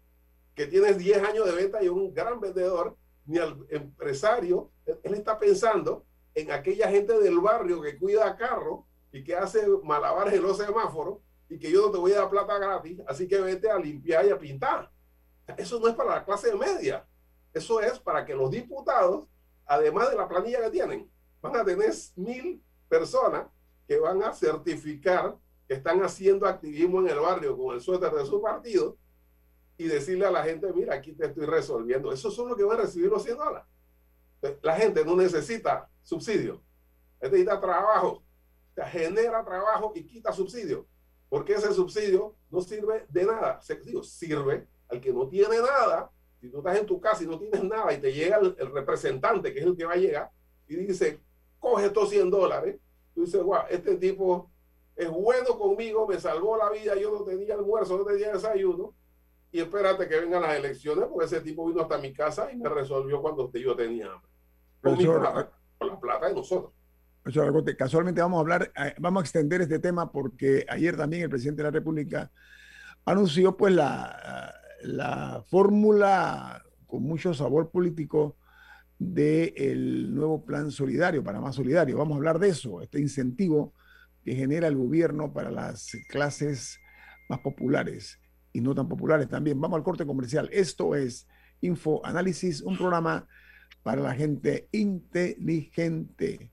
que 0.55 0.67
tienes 0.67 0.99
10 0.99 1.23
años 1.23 1.47
de 1.47 1.53
venta 1.53 1.83
y 1.83 1.89
un 1.89 2.13
gran 2.13 2.41
vendedor, 2.41 2.97
ni 3.25 3.39
al 3.39 3.67
empresario, 3.71 4.71
él 4.87 5.15
está 5.15 5.39
pensando 5.39 6.05
en 6.35 6.51
aquella 6.51 6.89
gente 6.89 7.19
del 7.19 7.39
barrio 7.39 7.81
que 7.81 7.99
cuida 7.99 8.37
carro 8.37 8.87
y 9.13 9.23
que 9.23 9.37
hace 9.37 9.67
malabares 9.83 10.35
en 10.35 10.43
los 10.43 10.57
semáforos 10.57 11.19
y 11.49 11.59
que 11.59 11.71
yo 11.71 11.87
no 11.87 11.93
te 11.93 11.99
voy 11.99 12.13
a 12.13 12.21
dar 12.21 12.31
plata 12.31 12.59
gratis, 12.59 12.99
así 13.07 13.29
que 13.29 13.39
vete 13.41 13.71
a 13.71 13.79
limpiar 13.79 14.27
y 14.27 14.31
a 14.31 14.39
pintar. 14.39 14.91
Eso 15.57 15.79
no 15.79 15.89
es 15.89 15.95
para 15.95 16.17
la 16.17 16.25
clase 16.25 16.55
media, 16.55 17.07
eso 17.53 17.81
es 17.81 17.99
para 17.99 18.25
que 18.25 18.35
los 18.35 18.51
diputados, 18.51 19.27
además 19.67 20.11
de 20.11 20.17
la 20.17 20.29
planilla 20.29 20.63
que 20.63 20.71
tienen, 20.71 21.11
van 21.43 21.57
a 21.57 21.65
tener 21.65 21.93
mil 22.17 22.63
personas 22.89 23.47
que 23.87 23.99
van 23.99 24.23
a 24.23 24.33
certificar 24.33 25.37
que 25.69 25.75
están 25.75 26.03
haciendo 26.03 26.47
activismo 26.47 27.01
en 27.01 27.09
el 27.09 27.21
barrio 27.21 27.57
con 27.57 27.75
el 27.75 27.81
suéter 27.81 28.13
de 28.13 28.25
su 28.25 28.41
partido 28.41 28.97
y 29.83 29.89
decirle 29.89 30.27
a 30.27 30.31
la 30.31 30.45
gente, 30.45 30.73
mira, 30.73 30.95
aquí 30.95 31.13
te 31.13 31.27
estoy 31.27 31.45
resolviendo. 31.45 32.13
Eso 32.13 32.31
son 32.31 32.49
lo 32.49 32.57
que 32.57 32.63
van 32.63 32.79
a 32.79 32.83
recibir 32.83 33.11
los 33.11 33.25
100 33.25 33.37
dólares. 33.37 33.69
La 34.63 34.77
gente 34.77 35.05
no 35.05 35.17
necesita 35.17 35.89
subsidio, 36.03 36.63
necesita 37.21 37.61
trabajo. 37.61 38.25
O 38.77 38.85
genera 38.85 39.45
trabajo 39.45 39.93
y 39.95 40.05
quita 40.05 40.33
subsidio. 40.33 40.87
Porque 41.29 41.55
ese 41.55 41.73
subsidio 41.73 42.37
no 42.51 42.61
sirve 42.61 43.07
de 43.09 43.25
nada. 43.25 43.61
Digo, 43.85 44.03
sirve 44.03 44.67
al 44.89 45.01
que 45.01 45.13
no 45.13 45.29
tiene 45.29 45.59
nada. 45.59 46.11
Si 46.41 46.49
tú 46.49 46.59
estás 46.59 46.79
en 46.79 46.87
tu 46.87 47.01
casa 47.01 47.23
y 47.23 47.27
no 47.27 47.39
tienes 47.39 47.63
nada 47.65 47.93
y 47.93 47.99
te 47.99 48.13
llega 48.13 48.39
el, 48.39 48.73
representante, 48.73 49.53
que 49.53 49.61
es 49.61 49.67
el 49.67 49.77
que 49.77 49.85
va 49.85 49.93
a 49.93 49.97
llegar, 49.97 50.31
y 50.67 50.77
dice, 50.77 51.21
coge 51.59 51.87
estos 51.87 52.11
100 52.11 52.31
dólares, 52.31 52.81
tú 53.15 53.25
dices, 53.25 53.43
wow, 53.43 53.63
este 53.71 53.97
tipo 53.97 54.51
es 54.97 55.11
bueno 55.11 55.59
conmigo, 55.59 56.07
me 56.07 56.19
salvó 56.19 56.57
la 56.57 56.71
vida, 56.71 56.97
yo 56.97 57.13
no 57.13 57.25
tenía 57.25 57.55
almuerzo, 57.55 57.97
no 57.97 58.05
tenía 58.05 58.33
desayuno, 58.33 58.95
y 59.53 59.61
espérate 59.61 60.09
que 60.09 60.19
vengan 60.19 60.43
las 60.43 60.57
elecciones, 60.57 61.05
porque 61.11 61.27
ese 61.27 61.43
tipo 61.43 61.69
vino 61.69 61.83
hasta 61.83 61.99
mi 61.99 62.13
casa 62.13 62.51
y 62.51 62.57
me 62.57 62.71
resolvió 62.71 63.21
cuando 63.21 63.53
yo 63.53 63.77
tenía 63.77 64.07
hambre. 64.07 64.31
Con, 64.81 64.97
mi 64.97 65.05
plata, 65.05 65.53
con 65.79 65.89
la 65.89 66.01
plata 66.01 66.29
de 66.29 66.35
nosotros. 66.35 66.73
Casualmente 67.77 68.21
vamos 68.23 68.39
a 68.39 68.41
hablar, 68.41 68.73
eh, 68.75 68.95
vamos 68.99 69.21
a 69.21 69.25
extender 69.25 69.61
este 69.61 69.79
tema 69.79 70.11
porque 70.11 70.65
ayer 70.69 70.97
también 70.97 71.23
el 71.23 71.29
presidente 71.29 71.63
de 71.63 71.69
la 71.69 71.71
República 71.71 72.33
anunció 73.05 73.57
pues 73.57 73.75
la, 73.75 74.53
la 74.83 75.45
fórmula 75.49 76.65
con 76.87 77.03
mucho 77.03 77.35
sabor 77.35 77.71
político 77.71 78.39
del 78.99 80.15
nuevo 80.15 80.45
plan 80.45 80.71
solidario, 80.71 81.23
para 81.23 81.41
más 81.41 81.55
solidario. 81.55 81.99
Vamos 81.99 82.15
a 82.15 82.17
hablar 82.17 82.39
de 82.39 82.49
eso, 82.49 82.81
este 82.81 83.01
incentivo 83.01 83.75
que 84.25 84.35
genera 84.35 84.67
el 84.67 84.77
gobierno 84.77 85.33
para 85.33 85.51
las 85.51 85.93
clases 86.09 86.81
más 87.29 87.41
populares 87.41 88.22
y 88.53 88.61
no 88.61 88.75
tan 88.75 88.89
populares 88.89 89.29
también. 89.29 89.61
Vamos 89.61 89.79
al 89.79 89.85
corte 89.85 90.07
comercial. 90.07 90.49
Esto 90.53 90.95
es 90.95 91.27
Info 91.61 92.05
Análisis, 92.05 92.61
un 92.63 92.77
programa 92.77 93.27
para 93.83 94.03
la 94.03 94.15
gente 94.15 94.69
inteligente. 94.73 96.51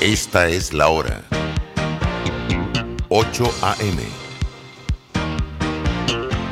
Esta 0.00 0.48
es 0.48 0.72
la 0.72 0.88
hora. 0.88 1.24
8 3.08 3.44
a.m. 3.62 4.02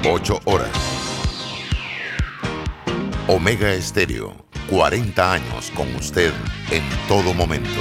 8 0.07 0.41
horas. 0.45 0.71
Omega 3.29 3.73
Estéreo, 3.73 4.35
40 4.71 5.33
años 5.33 5.71
con 5.75 5.95
usted 5.95 6.33
en 6.71 6.83
todo 7.09 7.35
momento. 7.35 7.81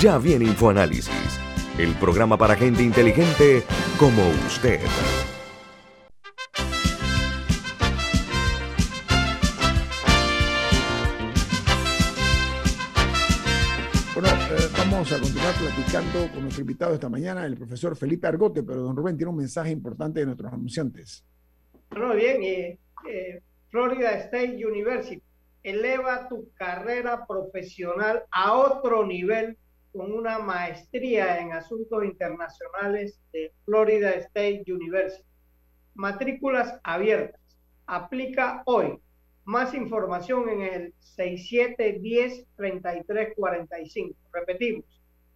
Ya 0.00 0.18
viene 0.18 0.44
InfoAnálisis, 0.44 1.40
el 1.78 1.94
programa 1.96 2.38
para 2.38 2.54
gente 2.54 2.82
inteligente 2.82 3.62
como 3.98 4.22
usted. 4.46 4.80
Bueno, 14.14 14.28
eh, 14.28 14.68
vamos 14.78 15.12
a 15.12 15.18
continuar 15.18 15.54
platicando 15.54 16.32
con 16.32 16.42
nuestro 16.42 16.60
invitado 16.62 16.94
esta 16.94 17.08
mañana, 17.08 17.44
el 17.44 17.56
profesor 17.56 17.96
Felipe 17.96 18.26
Argote, 18.28 18.62
pero 18.62 18.82
don 18.82 18.96
Rubén 18.96 19.16
tiene 19.16 19.30
un 19.30 19.38
mensaje 19.38 19.70
importante 19.70 20.20
de 20.20 20.26
nuestros 20.26 20.52
anunciantes. 20.52 21.24
Bueno, 21.90 22.14
bien, 22.14 22.42
eh, 22.42 22.78
eh, 23.10 23.42
Florida 23.68 24.12
State 24.12 24.64
University 24.64 25.22
eleva 25.62 26.28
tu 26.28 26.50
carrera 26.54 27.26
profesional 27.26 28.22
a 28.30 28.54
otro 28.54 29.06
nivel 29.06 29.56
con 29.92 30.12
una 30.12 30.38
maestría 30.38 31.40
en 31.40 31.52
asuntos 31.52 32.04
internacionales 32.04 33.18
de 33.32 33.52
Florida 33.64 34.10
State 34.10 34.64
University. 34.66 35.24
Matrículas 35.94 36.78
abiertas. 36.82 37.40
Aplica 37.86 38.62
hoy. 38.64 38.98
Más 39.44 39.74
información 39.74 40.48
en 40.48 40.62
el 40.62 40.94
6710-3345. 41.16 44.14
Repetimos, 44.32 44.84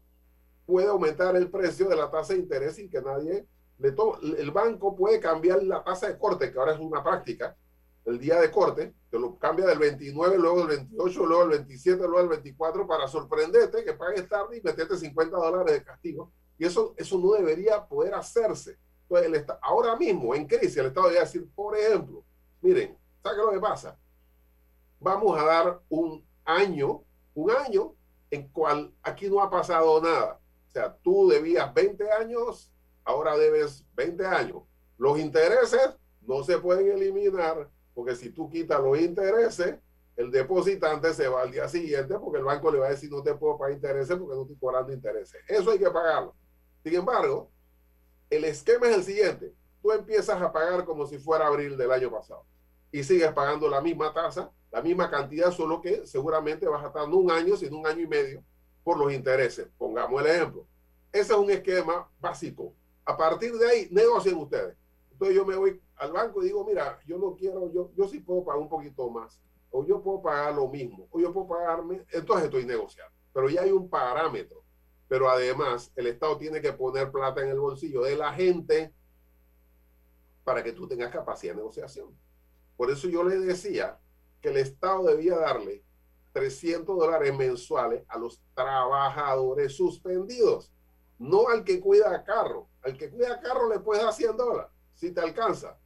puede 0.66 0.86
aumentar 0.88 1.36
el 1.36 1.50
precio 1.50 1.88
de 1.88 1.96
la 1.96 2.10
tasa 2.10 2.32
de 2.32 2.38
interés 2.40 2.76
sin 2.76 2.88
que 2.88 3.00
nadie 3.02 3.46
le 3.78 3.92
tome. 3.92 4.18
El 4.38 4.50
banco 4.50 4.94
puede 4.96 5.20
cambiar 5.20 5.62
la 5.62 5.82
tasa 5.82 6.08
de 6.08 6.18
corte, 6.18 6.52
que 6.52 6.58
ahora 6.58 6.74
es 6.74 6.80
una 6.80 7.02
práctica, 7.02 7.56
el 8.04 8.18
día 8.18 8.40
de 8.40 8.50
corte, 8.50 8.94
te 9.10 9.18
lo 9.18 9.38
cambia 9.38 9.66
del 9.66 9.78
29, 9.78 10.38
luego 10.38 10.66
del 10.66 10.78
28, 10.78 11.26
luego 11.26 11.42
del 11.48 11.58
27, 11.58 11.98
luego 12.02 12.18
del 12.18 12.28
24, 12.28 12.86
para 12.86 13.08
sorprenderte 13.08 13.82
que 13.82 13.94
pagues 13.94 14.28
tarde 14.28 14.58
y 14.58 14.62
meterte 14.62 14.96
50 14.96 15.36
dólares 15.36 15.72
de 15.72 15.84
castigo. 15.84 16.30
Y 16.58 16.66
eso, 16.66 16.94
eso 16.96 17.18
no 17.18 17.32
debería 17.32 17.84
poder 17.86 18.14
hacerse. 18.14 18.78
Entonces, 19.08 19.32
el 19.32 19.46
ahora 19.62 19.96
mismo, 19.96 20.34
en 20.34 20.46
crisis, 20.46 20.76
el 20.76 20.86
Estado 20.86 21.06
debería 21.06 21.24
decir, 21.24 21.48
por 21.54 21.76
ejemplo, 21.76 22.24
miren, 22.60 22.96
¿saben 23.22 23.38
qué 23.38 23.40
es 23.40 23.46
lo 23.46 23.52
que 23.52 23.60
pasa? 23.60 23.98
Vamos 25.00 25.38
a 25.38 25.44
dar 25.44 25.80
un 25.88 26.26
año, 26.44 27.02
un 27.34 27.50
año 27.50 27.94
en 28.30 28.48
cual 28.48 28.92
aquí 29.02 29.28
no 29.28 29.42
ha 29.42 29.50
pasado 29.50 30.00
nada. 30.00 30.40
O 30.68 30.72
sea, 30.72 30.96
tú 31.02 31.28
debías 31.28 31.72
20 31.72 32.10
años, 32.12 32.72
ahora 33.04 33.36
debes 33.36 33.84
20 33.94 34.26
años. 34.26 34.62
Los 34.98 35.18
intereses 35.18 35.90
no 36.22 36.42
se 36.42 36.58
pueden 36.58 36.90
eliminar 36.90 37.68
porque 37.94 38.16
si 38.16 38.30
tú 38.30 38.50
quitas 38.50 38.80
los 38.80 38.98
intereses, 38.98 39.76
el 40.16 40.30
depositante 40.30 41.12
se 41.12 41.28
va 41.28 41.42
al 41.42 41.50
día 41.50 41.68
siguiente 41.68 42.18
porque 42.18 42.38
el 42.38 42.44
banco 42.44 42.70
le 42.70 42.78
va 42.78 42.86
a 42.86 42.90
decir 42.90 43.10
no 43.10 43.22
te 43.22 43.34
puedo 43.34 43.58
pagar 43.58 43.74
intereses 43.74 44.16
porque 44.16 44.34
no 44.34 44.42
estoy 44.42 44.56
cobrando 44.56 44.92
intereses. 44.92 45.40
Eso 45.48 45.70
hay 45.70 45.78
que 45.78 45.90
pagarlo. 45.90 46.34
Sin 46.82 46.94
embargo, 46.94 47.50
el 48.30 48.44
esquema 48.44 48.88
es 48.88 48.96
el 48.96 49.04
siguiente. 49.04 49.52
Tú 49.82 49.92
empiezas 49.92 50.40
a 50.40 50.52
pagar 50.52 50.84
como 50.84 51.06
si 51.06 51.18
fuera 51.18 51.46
abril 51.46 51.76
del 51.76 51.90
año 51.90 52.10
pasado 52.10 52.44
y 52.90 53.02
sigues 53.02 53.32
pagando 53.32 53.68
la 53.68 53.80
misma 53.80 54.14
tasa, 54.14 54.50
la 54.70 54.80
misma 54.80 55.10
cantidad, 55.10 55.50
solo 55.50 55.80
que 55.80 56.06
seguramente 56.06 56.66
vas 56.68 56.84
a 56.84 56.88
estar 56.88 57.08
un 57.08 57.30
año, 57.30 57.56
sino 57.56 57.78
un 57.78 57.86
año 57.86 58.02
y 58.02 58.06
medio 58.06 58.44
por 58.84 58.98
los 58.98 59.12
intereses. 59.12 59.68
Pongamos 59.76 60.22
el 60.22 60.28
ejemplo. 60.28 60.66
Ese 61.12 61.32
es 61.32 61.38
un 61.38 61.50
esquema 61.50 62.08
básico. 62.20 62.72
A 63.04 63.16
partir 63.16 63.52
de 63.54 63.66
ahí, 63.66 63.88
negocien 63.90 64.36
ustedes. 64.36 64.76
Entonces 65.12 65.36
yo 65.36 65.44
me 65.44 65.56
voy 65.56 65.80
al 65.96 66.12
banco 66.12 66.42
y 66.42 66.46
digo, 66.46 66.64
mira, 66.64 66.98
yo 67.06 67.18
no 67.18 67.34
quiero, 67.34 67.72
yo, 67.72 67.90
yo 67.96 68.08
sí 68.08 68.20
puedo 68.20 68.44
pagar 68.44 68.60
un 68.60 68.68
poquito 68.68 69.08
más 69.10 69.40
o 69.76 69.84
yo 69.84 70.00
puedo 70.00 70.22
pagar 70.22 70.54
lo 70.54 70.68
mismo, 70.68 71.08
o 71.10 71.18
yo 71.18 71.32
puedo 71.32 71.48
pagarme, 71.48 72.06
entonces 72.12 72.44
estoy 72.44 72.64
negociando. 72.64 73.12
Pero 73.32 73.50
ya 73.50 73.62
hay 73.62 73.72
un 73.72 73.90
parámetro. 73.90 74.62
Pero 75.08 75.28
además, 75.28 75.90
el 75.96 76.06
Estado 76.06 76.38
tiene 76.38 76.60
que 76.60 76.72
poner 76.72 77.10
plata 77.10 77.42
en 77.42 77.48
el 77.48 77.58
bolsillo 77.58 78.02
de 78.02 78.16
la 78.16 78.32
gente 78.32 78.94
para 80.44 80.62
que 80.62 80.72
tú 80.72 80.86
tengas 80.86 81.10
capacidad 81.10 81.54
de 81.54 81.56
negociación. 81.56 82.16
Por 82.76 82.88
eso 82.88 83.08
yo 83.08 83.24
le 83.24 83.36
decía 83.36 83.98
que 84.40 84.50
el 84.50 84.58
Estado 84.58 85.06
debía 85.06 85.36
darle 85.36 85.82
300 86.32 86.96
dólares 86.96 87.36
mensuales 87.36 88.04
a 88.06 88.16
los 88.16 88.40
trabajadores 88.54 89.76
suspendidos, 89.76 90.72
no 91.18 91.48
al 91.48 91.64
que 91.64 91.80
cuida 91.80 92.22
carro. 92.22 92.68
Al 92.84 92.96
que 92.96 93.10
cuida 93.10 93.40
carro 93.40 93.68
le 93.68 93.80
puedes 93.80 94.04
dar 94.04 94.12
100 94.12 94.36
dólares, 94.36 94.70
si 94.94 95.10
te 95.10 95.20
alcanza. 95.20 95.78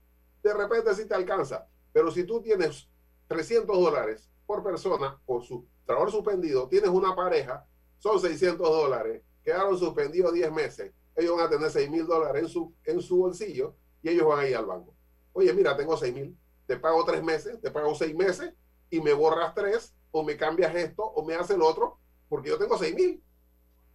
De 0.42 0.53
repente 0.53 0.94
si 0.94 1.07
te 1.07 1.14
alcanza. 1.14 1.66
Pero 1.92 2.11
si 2.11 2.24
tú 2.24 2.42
tienes 2.42 2.88
300 3.28 3.78
dólares 3.78 4.28
por 4.46 4.62
persona 4.64 5.20
por 5.24 5.44
su 5.44 5.66
trabajador 5.84 6.12
suspendido, 6.12 6.68
tienes 6.68 6.90
una 6.90 7.14
pareja, 7.14 7.66
son 7.99 8.20
600 8.20 8.68
dólares, 8.68 9.22
quedaron 9.44 9.78
suspendidos 9.78 10.32
10 10.32 10.53
meses, 10.53 10.92
ellos 11.14 11.36
van 11.36 11.46
a 11.46 11.51
tener 11.51 11.70
6 11.70 11.90
mil 11.90 12.07
dólares 12.07 12.42
en 12.42 12.49
su, 12.49 12.74
en 12.84 13.01
su 13.01 13.16
bolsillo 13.18 13.74
y 14.03 14.11
ellos 14.11 14.26
van 14.26 14.40
a 14.40 14.49
ir 14.49 14.57
al 14.57 14.66
banco. 14.66 14.94
Oye, 15.32 15.53
mira, 15.53 15.76
tengo 15.76 15.96
6 15.96 16.14
mil, 16.14 16.36
te 16.66 16.76
pago 16.76 17.05
3 17.05 17.22
meses, 17.22 17.61
te 17.61 17.70
pago 17.70 17.94
6 17.94 18.14
meses 18.14 18.53
y 18.90 19.01
me 19.01 19.12
borras 19.12 19.55
3 19.55 19.94
o 20.11 20.22
me 20.22 20.36
cambias 20.36 20.74
esto 20.74 21.03
o 21.03 21.24
me 21.24 21.34
haces 21.34 21.57
el 21.57 21.62
otro 21.62 21.99
porque 22.28 22.51
yo 22.51 22.59
tengo 22.59 22.76
6 22.76 22.94
mil. 22.94 23.22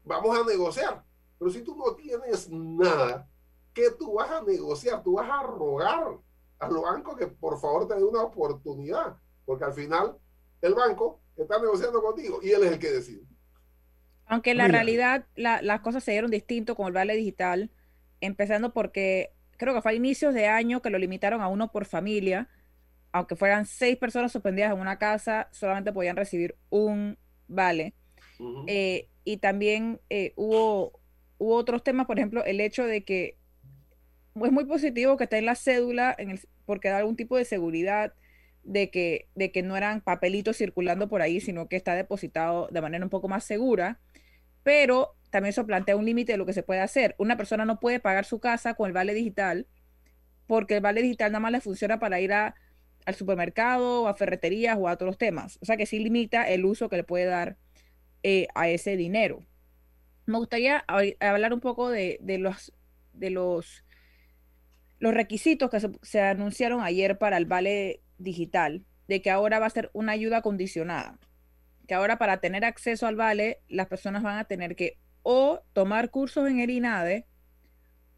Vamos 0.06 0.38
a 0.38 0.44
negociar. 0.44 1.04
Pero 1.38 1.52
si 1.52 1.62
tú 1.62 1.76
no 1.76 1.96
tienes 1.96 2.50
nada, 2.50 3.28
¿qué 3.74 3.92
tú 3.98 4.14
vas 4.14 4.32
a 4.32 4.42
negociar? 4.42 5.04
Tú 5.04 5.14
vas 5.14 5.30
a 5.30 5.44
rogar 5.44 6.18
a 6.60 6.68
los 6.70 6.82
bancos 6.82 7.18
que 7.18 7.28
por 7.28 7.60
favor 7.60 7.88
te 7.88 7.96
den 7.96 8.04
una 8.04 8.24
oportunidad 8.24 9.18
porque 9.46 9.66
al 9.66 9.74
final 9.74 10.18
el 10.62 10.74
banco 10.74 11.20
está 11.36 11.60
negociando 11.60 12.02
contigo 12.02 12.40
y 12.42 12.52
él 12.52 12.64
es 12.64 12.72
el 12.74 12.80
que 12.80 12.92
decide. 12.92 13.24
Aunque 14.26 14.52
en 14.52 14.58
la 14.58 14.68
realidad 14.68 15.26
las 15.36 15.82
cosas 15.82 16.04
se 16.04 16.12
dieron 16.12 16.32
distinto 16.32 16.76
con 16.76 16.88
el 16.88 16.94
vale 16.94 17.16
digital, 17.16 17.72
empezando 18.22 18.74
porque 18.74 19.34
creo 19.58 19.74
que 19.74 19.82
fue 19.82 19.92
a 19.92 19.96
inicios 19.96 20.34
de 20.34 20.48
año 20.48 20.82
que 20.82 20.90
lo 20.90 20.98
limitaron 20.98 21.42
a 21.42 21.50
uno 21.50 21.72
por 21.72 21.86
familia, 21.86 22.50
aunque 23.12 23.36
fueran 23.36 23.66
seis 23.66 23.98
personas 23.98 24.32
suspendidas 24.32 24.74
en 24.74 24.80
una 24.80 24.98
casa, 24.98 25.50
solamente 25.52 25.92
podían 25.92 26.16
recibir 26.16 26.56
un 26.70 27.18
vale. 27.48 27.94
Eh, 28.68 29.10
y 29.24 29.38
también 29.38 30.02
eh, 30.10 30.34
hubo, 30.36 31.00
hubo 31.44 31.56
otros 31.56 31.84
temas, 31.84 32.08
por 32.08 32.18
ejemplo, 32.18 32.44
el 32.46 32.62
hecho 32.62 32.86
de 32.86 33.04
que 33.04 33.38
es 34.36 34.52
muy 34.52 34.66
positivo 34.66 35.18
que 35.18 35.26
esté 35.26 35.38
en 35.38 35.46
la 35.46 35.56
cédula 35.56 36.16
en 36.18 36.32
el, 36.32 36.40
porque 36.66 36.90
da 36.90 37.00
algún 37.00 37.16
tipo 37.16 37.38
de 37.38 37.46
seguridad 37.46 38.14
de 38.64 38.90
que, 38.90 39.28
de 39.36 39.52
que 39.52 39.62
no 39.62 39.76
eran 39.76 40.02
papelitos 40.02 40.58
circulando 40.58 41.10
por 41.10 41.22
ahí, 41.22 41.42
sino 41.42 41.68
que 41.68 41.76
está 41.76 41.96
depositado 41.96 42.70
de 42.72 42.82
manera 42.82 43.04
un 43.04 43.10
poco 43.10 43.28
más 43.28 43.44
segura. 43.44 44.00
Pero 44.64 45.16
también 45.30 45.50
eso 45.50 45.66
plantea 45.66 45.98
un 45.98 46.06
límite 46.06 46.32
de 46.32 46.38
lo 46.38 46.46
que 46.46 46.54
se 46.54 46.64
puede 46.64 46.80
hacer. 46.80 47.14
Una 47.18 47.36
persona 47.36 47.66
no 47.66 47.80
puede 47.82 48.00
pagar 48.00 48.24
su 48.24 48.40
casa 48.40 48.74
con 48.76 48.88
el 48.88 48.94
vale 48.94 49.14
digital 49.14 49.68
porque 50.48 50.76
el 50.76 50.82
vale 50.82 51.02
digital 51.02 51.32
nada 51.32 51.42
más 51.42 51.52
le 51.52 51.62
funciona 51.62 52.00
para 52.00 52.22
ir 52.22 52.32
a, 52.32 52.56
al 53.06 53.16
supermercado, 53.16 54.08
a 54.08 54.14
ferreterías 54.14 54.78
o 54.80 54.88
a 54.88 54.94
otros 54.94 55.18
temas. 55.18 55.60
O 55.62 55.66
sea 55.66 55.76
que 55.76 55.86
sí 55.86 56.00
limita 56.00 56.48
el 56.48 56.64
uso 56.64 56.88
que 56.88 56.98
le 56.98 57.04
puede 57.04 57.26
dar 57.26 57.58
eh, 58.24 58.48
a 58.56 58.70
ese 58.70 58.96
dinero. 58.96 59.44
Me 60.26 60.38
gustaría 60.38 60.86
hablar 61.20 61.54
un 61.54 61.60
poco 61.60 61.90
de, 61.90 62.20
los, 62.40 63.84
requisitos 65.00 65.70
que 65.70 65.80
se, 65.80 65.92
se, 66.02 66.22
anunciaron 66.22 66.82
ayer 66.82 67.18
para 67.18 67.38
el 67.38 67.46
vale 67.46 68.02
digital, 68.18 68.86
de 69.08 69.22
que 69.22 69.32
ahora 69.32 69.60
va 69.60 69.66
a 69.66 69.72
ser 69.72 69.90
una 69.94 70.14
ayuda 70.14 70.42
condicionada, 70.42 71.20
que 71.88 71.94
ahora 71.94 72.18
para 72.18 72.38
tener 72.38 72.64
acceso 72.64 73.06
al 73.08 73.16
vale, 73.16 73.60
las 73.68 73.88
personas 73.88 74.24
van 74.24 74.38
a 74.38 74.46
tener 74.46 74.76
que 74.76 74.98
o 75.24 75.62
tomar 75.74 76.12
cursos 76.12 76.50
en 76.50 76.60
el 76.60 76.70
INADE 76.70 77.26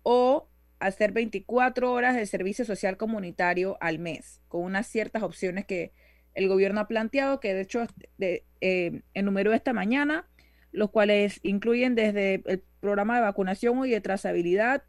o 0.04 0.50
hacer 0.80 1.12
24 1.12 1.92
horas 1.92 2.16
de 2.16 2.26
servicio 2.26 2.66
social 2.66 2.98
comunitario 2.98 3.78
al 3.80 4.00
mes, 4.00 4.42
con 4.48 4.64
unas 4.64 4.88
ciertas 4.88 5.24
opciones 5.24 5.66
que 5.66 5.94
el 6.34 6.48
gobierno 6.48 6.82
ha 6.82 6.88
planteado, 6.88 7.40
que 7.40 7.54
de 7.54 7.62
hecho 7.62 7.88
de, 8.18 8.46
eh, 8.62 9.02
enumeró 9.14 9.54
esta 9.54 9.74
mañana, 9.74 10.28
los 10.76 10.92
cuales 10.92 11.40
incluyen 11.44 11.96
desde 11.96 12.44
el 12.46 12.64
programa 12.80 13.16
de 13.16 13.22
vacunación 13.22 13.86
y 13.86 13.90
de 13.90 14.02
trazabilidad 14.02 14.84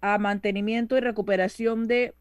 a 0.00 0.18
mantenimiento 0.18 0.96
y 0.96 1.00
recuperación 1.00 1.86
de, 1.86 2.14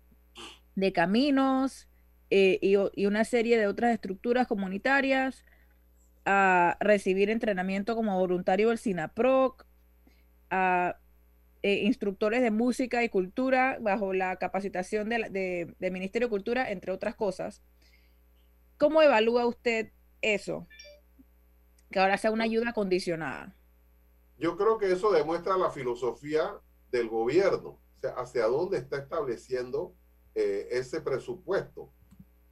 de 0.75 0.93
caminos, 0.93 1.87
eh, 2.33 2.59
y, 2.61 3.05
una 3.05 3.25
serie 3.25 3.59
de 3.59 3.67
otras 3.67 3.93
estructuras 3.93 4.47
comunitarias, 4.47 5.43
a 6.23 6.77
recibir 6.79 7.29
entrenamiento 7.29 7.93
como 7.93 8.17
voluntario 8.17 8.69
del 8.69 8.77
SINAPROC, 8.77 9.65
a 10.49 10.97
eh, 11.61 11.81
instructores 11.83 12.41
de 12.41 12.49
música 12.49 13.03
y 13.03 13.09
cultura 13.09 13.77
bajo 13.81 14.13
la 14.13 14.37
capacitación 14.37 15.09
del 15.09 15.33
de, 15.33 15.91
Ministerio 15.91 16.27
de 16.27 16.31
Cultura, 16.31 16.71
entre 16.71 16.93
otras 16.93 17.15
cosas. 17.15 17.61
¿Cómo 18.77 19.01
evalúa 19.01 19.45
usted 19.45 19.91
eso? 20.21 20.67
Que 21.91 21.99
ahora 21.99 22.17
sea 22.17 22.31
una 22.31 22.45
ayuda 22.45 22.73
condicionada. 22.73 23.55
Yo 24.37 24.57
creo 24.57 24.77
que 24.77 24.91
eso 24.91 25.11
demuestra 25.11 25.57
la 25.57 25.69
filosofía 25.69 26.55
del 26.91 27.09
gobierno, 27.09 27.69
o 27.69 27.99
sea, 27.99 28.11
hacia 28.11 28.47
dónde 28.47 28.77
está 28.77 28.97
estableciendo 28.97 29.93
eh, 30.33 30.67
ese 30.71 31.01
presupuesto 31.01 31.91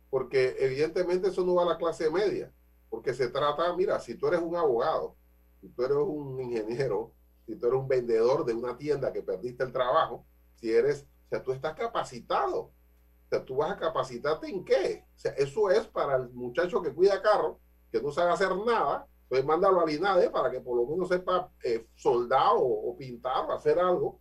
porque 0.10 0.56
evidentemente 0.60 1.30
eso 1.30 1.46
no 1.46 1.56
va 1.56 1.64
a 1.64 1.68
la 1.68 1.78
clase 1.78 2.10
media, 2.10 2.52
porque 2.90 3.14
se 3.14 3.30
trata, 3.30 3.76
mira, 3.76 4.00
si 4.00 4.16
tú 4.16 4.28
eres 4.28 4.42
un 4.42 4.56
abogado, 4.56 5.16
si 5.62 5.70
tú 5.70 5.84
eres 5.84 5.98
un 5.98 6.40
ingeniero, 6.42 7.14
si 7.46 7.56
tú 7.56 7.68
eres 7.68 7.80
un 7.80 7.88
vendedor 7.88 8.46
de 8.46 8.54
una 8.54 8.78
tienda 8.78 9.14
que 9.14 9.22
perdiste 9.22 9.64
el 9.64 9.72
trabajo, 9.72 10.26
si 10.56 10.72
eres, 10.72 11.06
o 11.26 11.30
sea, 11.30 11.44
tú 11.44 11.52
estás 11.52 11.76
capacitado, 11.76 12.60
o 12.60 13.30
sea, 13.30 13.46
tú 13.46 13.58
vas 13.58 13.72
a 13.72 13.78
capacitarte 13.78 14.50
en 14.50 14.66
qué, 14.66 15.06
o 15.16 15.20
sea, 15.20 15.32
eso 15.34 15.70
es 15.70 15.86
para 15.88 16.16
el 16.16 16.30
muchacho 16.32 16.82
que 16.82 16.94
cuida 16.94 17.22
carro, 17.22 17.60
que 17.92 18.02
no 18.02 18.12
sabe 18.12 18.32
hacer 18.32 18.56
nada, 18.66 19.08
pues 19.30 19.46
mándalo 19.46 19.80
al 19.80 19.90
INADE 19.90 20.32
para 20.32 20.50
que 20.50 20.60
por 20.60 20.76
lo 20.76 20.86
menos 20.88 21.08
sepa 21.08 21.52
eh, 21.64 21.88
soldar 21.96 22.54
o, 22.56 22.96
pintar 22.98 23.46
o 23.48 23.54
hacer 23.54 23.80
algo 23.80 24.20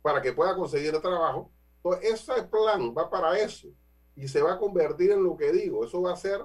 para 0.00 0.22
que 0.22 0.32
pueda 0.32 0.54
conseguir 0.54 0.94
el 0.94 1.02
trabajo. 1.02 1.50
Entonces, 1.82 2.12
ese 2.12 2.44
plan 2.44 2.94
va 2.96 3.10
para 3.10 3.38
eso 3.38 3.68
y 4.14 4.28
se 4.28 4.40
va 4.40 4.54
a 4.54 4.58
convertir 4.58 5.10
en 5.10 5.24
lo 5.24 5.36
que 5.36 5.52
digo. 5.52 5.84
Eso 5.84 6.00
va 6.00 6.12
a 6.12 6.16
ser 6.16 6.40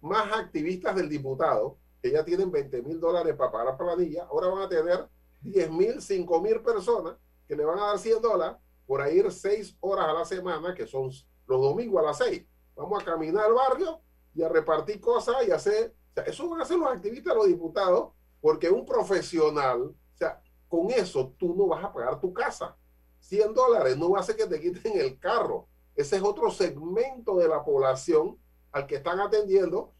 más 0.00 0.32
activistas 0.32 0.96
del 0.96 1.08
diputado, 1.08 1.78
que 2.02 2.10
ya 2.10 2.24
tienen 2.24 2.50
20 2.50 2.82
mil 2.82 3.00
dólares 3.00 3.34
para 3.36 3.52
pagar 3.52 3.76
planilla, 3.76 4.24
ahora 4.24 4.48
van 4.48 4.62
a 4.62 4.68
tener 4.68 5.08
10 5.42 5.70
mil, 5.70 6.02
5 6.02 6.40
mil 6.40 6.60
personas 6.60 7.16
que 7.46 7.56
le 7.56 7.64
van 7.64 7.78
a 7.78 7.86
dar 7.86 7.98
100 7.98 8.20
dólares 8.20 8.56
por 8.86 9.06
ir 9.12 9.30
6 9.30 9.76
horas 9.80 10.06
a 10.06 10.12
la 10.12 10.24
semana, 10.24 10.74
que 10.74 10.86
son 10.86 11.10
los 11.46 11.60
domingos 11.60 12.02
a 12.02 12.06
las 12.06 12.18
6. 12.18 12.44
Vamos 12.74 13.02
a 13.02 13.04
caminar 13.04 13.44
al 13.44 13.54
barrio 13.54 14.00
y 14.34 14.42
a 14.42 14.48
repartir 14.48 15.00
cosas 15.00 15.36
y 15.46 15.50
hacer, 15.50 15.94
sea, 16.22 16.32
eso 16.32 16.48
van 16.48 16.60
a 16.60 16.62
hacer 16.62 16.78
los 16.78 16.90
activistas, 16.90 17.34
los 17.34 17.46
diputados, 17.46 18.10
porque 18.40 18.70
un 18.70 18.84
profesional, 18.84 19.82
o 19.82 20.16
sea, 20.16 20.40
con 20.68 20.90
eso 20.90 21.34
tú 21.38 21.54
no 21.54 21.66
vas 21.66 21.84
a 21.84 21.92
pagar 21.92 22.20
tu 22.20 22.32
casa. 22.32 22.76
100 23.20 23.52
dólares 23.54 23.96
no 23.96 24.10
va 24.10 24.18
a 24.18 24.20
hacer 24.20 24.36
que 24.36 24.46
te 24.46 24.60
quiten 24.60 24.98
el 24.98 25.18
carro 25.18 25.66
ese 25.98 26.14
es 26.14 26.22
otro 26.22 26.48
segmento 26.52 27.36
de 27.38 27.48
la 27.48 27.64
población 27.64 28.38
al 28.70 28.86
que 28.86 28.94
están 28.94 29.18
atendiendo 29.18 29.92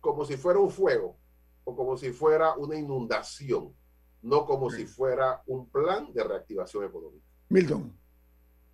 como 0.00 0.26
si 0.26 0.36
fuera 0.36 0.58
un 0.58 0.70
fuego 0.70 1.16
o 1.64 1.74
como 1.74 1.96
si 1.96 2.10
fuera 2.10 2.54
una 2.56 2.78
inundación, 2.78 3.72
no 4.20 4.44
como 4.44 4.68
si 4.68 4.84
fuera 4.84 5.42
un 5.46 5.66
plan 5.70 6.12
de 6.12 6.22
reactivación 6.22 6.84
económica. 6.84 7.24
Milton. 7.48 7.98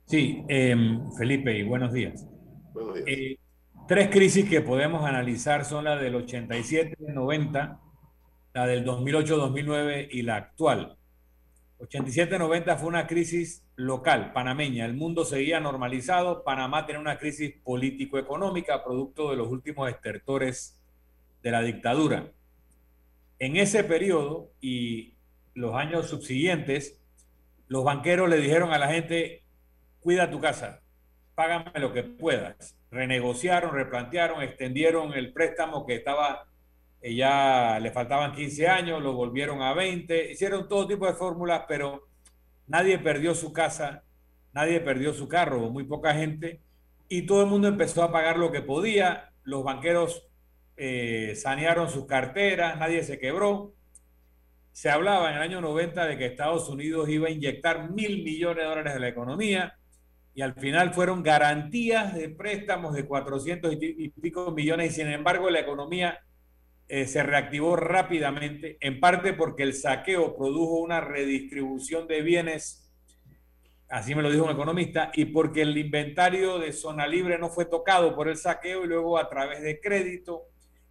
Sí, 0.07 0.44
em, 0.48 1.09
Felipe, 1.12 1.57
y 1.57 1.62
buenos 1.62 1.92
días. 1.92 2.26
Buenos 2.72 2.94
días. 2.94 3.07
Eh, 3.07 3.38
tres 3.93 4.09
crisis 4.09 4.49
que 4.49 4.62
podemos 4.62 5.05
analizar 5.05 5.66
son 5.66 5.84
la 5.84 5.97
del 5.97 6.14
87-90, 6.14 7.78
la 8.55 8.66
del 8.66 8.86
2008-2009 8.86 10.09
y 10.11 10.22
la 10.22 10.36
actual. 10.36 10.97
87-90 11.78 12.78
fue 12.78 12.88
una 12.88 13.07
crisis 13.07 13.66
local, 13.76 14.32
panameña. 14.32 14.86
El 14.86 14.95
mundo 14.95 15.26
seguía 15.26 15.61
normalizado. 15.61 16.43
Panamá 16.43 16.86
tenía 16.86 17.03
una 17.03 17.18
crisis 17.18 17.53
político-económica, 17.62 18.82
producto 18.82 19.30
de 19.30 19.36
los 19.36 19.49
últimos 19.49 19.90
estertores 19.90 20.82
de 21.43 21.51
la 21.51 21.61
dictadura. 21.61 22.32
En 23.38 23.57
ese 23.59 23.84
periodo 23.84 24.53
y 24.62 25.16
los 25.53 25.74
años 25.74 26.09
subsiguientes, 26.09 26.99
los 27.68 27.84
banqueros 27.84 28.30
le 28.30 28.38
dijeron 28.38 28.72
a 28.72 28.78
la 28.78 28.88
gente, 28.88 29.43
cuida 30.01 30.30
tu 30.30 30.40
casa, 30.40 30.82
págame 31.35 31.70
lo 31.80 31.93
que 31.93 32.03
puedas. 32.03 32.76
Renegociaron, 32.91 33.74
replantearon, 33.74 34.43
extendieron 34.43 35.14
el 35.14 35.33
préstamo 35.33 35.87
que 35.87 35.97
estaba, 35.97 36.47
eh, 37.01 37.14
ya 37.14 37.78
le 37.80 37.91
faltaban 37.91 38.33
15 38.33 38.68
años, 38.68 39.03
lo 39.03 39.14
volvieron 39.14 39.62
a 39.62 39.74
20, 39.74 40.33
hicieron 40.33 40.68
todo 40.68 40.87
tipo 40.87 41.07
de 41.07 41.14
fórmulas, 41.14 41.62
pero 41.66 42.09
nadie 42.66 42.99
perdió 42.99 43.35
su 43.35 43.53
casa, 43.53 44.05
nadie 44.53 44.80
perdió 44.80 45.14
su 45.14 45.28
carro, 45.28 45.70
muy 45.70 45.85
poca 45.85 46.14
gente, 46.14 46.61
y 47.09 47.22
todo 47.22 47.43
el 47.43 47.49
mundo 47.49 47.68
empezó 47.68 48.03
a 48.03 48.12
pagar 48.12 48.39
lo 48.39 48.53
que 48.53 48.62
podía, 48.62 49.33
los 49.45 49.64
banqueros 49.64 50.28
eh, 50.76 51.35
sanearon 51.37 51.91
sus 51.91 52.07
carteras, 52.07 52.78
nadie 52.78 53.03
se 53.05 53.18
quebró. 53.18 53.74
Se 54.72 54.89
hablaba 54.89 55.30
en 55.30 55.37
el 55.37 55.43
año 55.43 55.61
90 55.61 56.07
de 56.07 56.16
que 56.16 56.26
Estados 56.26 56.68
Unidos 56.68 57.09
iba 57.11 57.28
a 57.28 57.30
inyectar 57.30 57.91
mil 57.91 58.22
millones 58.22 58.64
de 58.64 58.64
dólares 58.64 58.95
en 58.95 59.03
la 59.03 59.09
economía 59.09 59.78
y 60.35 60.43
al 60.43 60.55
final 60.55 60.95
fueron 60.95 61.22
garantías 61.22 62.14
de 62.14 62.28
préstamos 62.28 62.95
de 62.95 63.05
400 63.05 63.76
y 63.80 64.09
pico 64.09 64.51
millones 64.51 64.93
y 64.93 64.95
sin 64.95 65.09
embargo 65.09 65.51
la 65.51 65.61
economía 65.61 66.20
eh, 66.95 67.07
se 67.07 67.22
reactivó 67.22 67.74
rápidamente, 67.74 68.76
en 68.80 69.01
parte 69.01 69.33
porque 69.33 69.62
el 69.62 69.72
saqueo 69.72 70.37
produjo 70.37 70.74
una 70.74 71.01
redistribución 71.01 72.07
de 72.07 72.20
bienes, 72.20 72.93
así 73.89 74.14
me 74.14 74.20
lo 74.20 74.30
dijo 74.30 74.45
un 74.45 74.51
economista, 74.51 75.11
y 75.14 75.24
porque 75.24 75.62
el 75.62 75.78
inventario 75.78 76.59
de 76.59 76.70
zona 76.70 77.07
libre 77.07 77.39
no 77.39 77.49
fue 77.49 77.64
tocado 77.64 78.14
por 78.14 78.28
el 78.28 78.37
saqueo 78.37 78.85
y 78.85 78.89
luego 78.89 79.16
a 79.16 79.30
través 79.30 79.62
de 79.62 79.80
crédito 79.80 80.43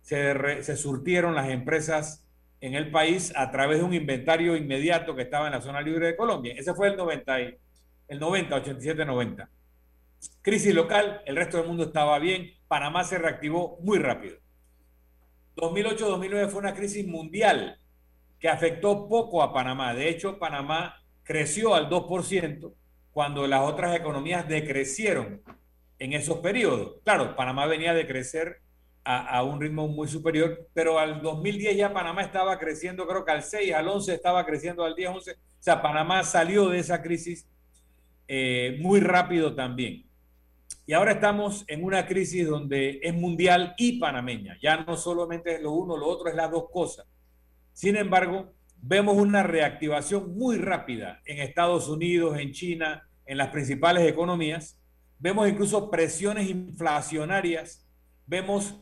se, 0.02 0.64
se 0.64 0.76
surtieron 0.76 1.36
las 1.36 1.50
empresas 1.50 2.28
en 2.62 2.74
el 2.74 2.90
país 2.90 3.32
a 3.36 3.52
través 3.52 3.78
de 3.78 3.84
un 3.84 3.94
inventario 3.94 4.56
inmediato 4.56 5.16
que 5.16 5.22
estaba 5.22 5.46
en 5.46 5.54
la 5.54 5.62
zona 5.62 5.82
libre 5.82 6.08
de 6.08 6.16
Colombia. 6.16 6.56
Ese 6.58 6.74
fue 6.74 6.88
el 6.88 6.98
90, 6.98 7.38
el 8.12 8.20
90 8.20 8.54
87, 8.54 9.06
90. 9.06 9.50
Crisis 10.42 10.76
local, 10.76 11.22
el 11.26 11.38
resto 11.38 11.58
del 11.58 11.68
mundo 11.68 11.86
estaba 11.86 12.20
bien, 12.20 12.52
Panamá 12.68 13.06
se 13.06 13.18
reactivó 13.18 13.80
muy 13.80 14.00
rápido. 14.00 14.36
2008-2009 15.56 16.50
fue 16.50 16.60
una 16.60 16.74
crisis 16.74 17.08
mundial 17.08 17.80
que 18.38 18.50
afectó 18.50 19.08
poco 19.08 19.42
a 19.42 19.54
Panamá. 19.54 19.94
De 19.94 20.10
hecho, 20.10 20.40
Panamá 20.40 21.02
creció 21.24 21.74
al 21.74 21.90
2% 21.90 22.74
cuando 23.14 23.48
las 23.48 23.62
otras 23.62 23.96
economías 23.96 24.46
decrecieron 24.46 25.42
en 25.98 26.12
esos 26.12 26.40
periodos. 26.40 26.98
Claro, 27.06 27.34
Panamá 27.38 27.66
venía 27.66 27.94
de 27.94 28.08
crecer 28.08 28.60
a, 29.06 29.42
un 29.42 29.62
ritmo 29.62 29.88
muy 29.88 30.10
superior, 30.10 30.68
pero 30.74 31.00
al 31.00 31.22
2010 31.22 31.78
ya 31.78 31.94
Panamá 31.94 32.24
estaba 32.24 32.60
creciendo, 32.60 33.08
creo 33.08 33.24
que 33.24 33.32
al 33.32 33.44
6, 33.44 33.74
al 33.74 33.88
11 33.88 34.14
estaba 34.14 34.46
creciendo 34.46 34.84
al 34.84 34.96
10, 34.96 35.10
11. 35.12 35.32
O 35.32 35.36
sea, 35.60 35.82
Panamá 35.82 36.24
salió 36.24 36.68
de 36.68 36.80
esa 36.80 37.02
crisis 37.02 37.48
eh, 38.28 38.78
muy 38.82 39.00
rápido 39.00 39.56
también. 39.56 40.06
Y 40.86 40.94
ahora 40.94 41.14
estamos 41.14 41.64
en 41.68 41.84
una 41.84 42.06
crisis 42.06 42.48
donde 42.48 43.00
es 43.02 43.14
mundial 43.14 43.76
y 43.78 44.00
panameña. 44.00 44.58
Ya 44.62 44.78
no 44.78 44.98
solamente 44.98 45.56
es 45.56 45.62
lo 45.62 45.72
uno, 45.72 45.96
lo 45.96 46.08
otro 46.08 46.30
es 46.30 46.36
las 46.36 46.52
dos 46.52 46.66
cosas. 46.72 47.06
Sin 47.74 47.96
embargo, 47.96 48.54
vemos 48.82 49.16
una 49.16 49.44
reactivación 49.44 50.36
muy 50.38 50.58
rápida 50.58 51.22
en 51.26 51.40
Estados 51.40 51.88
Unidos, 51.88 52.38
en 52.40 52.52
China, 52.52 53.08
en 53.26 53.38
las 53.38 53.50
principales 53.50 54.08
economías. 54.08 54.80
Vemos 55.20 55.48
incluso 55.48 55.90
presiones 55.92 56.50
inflacionarias. 56.50 57.88
Vemos 58.26 58.76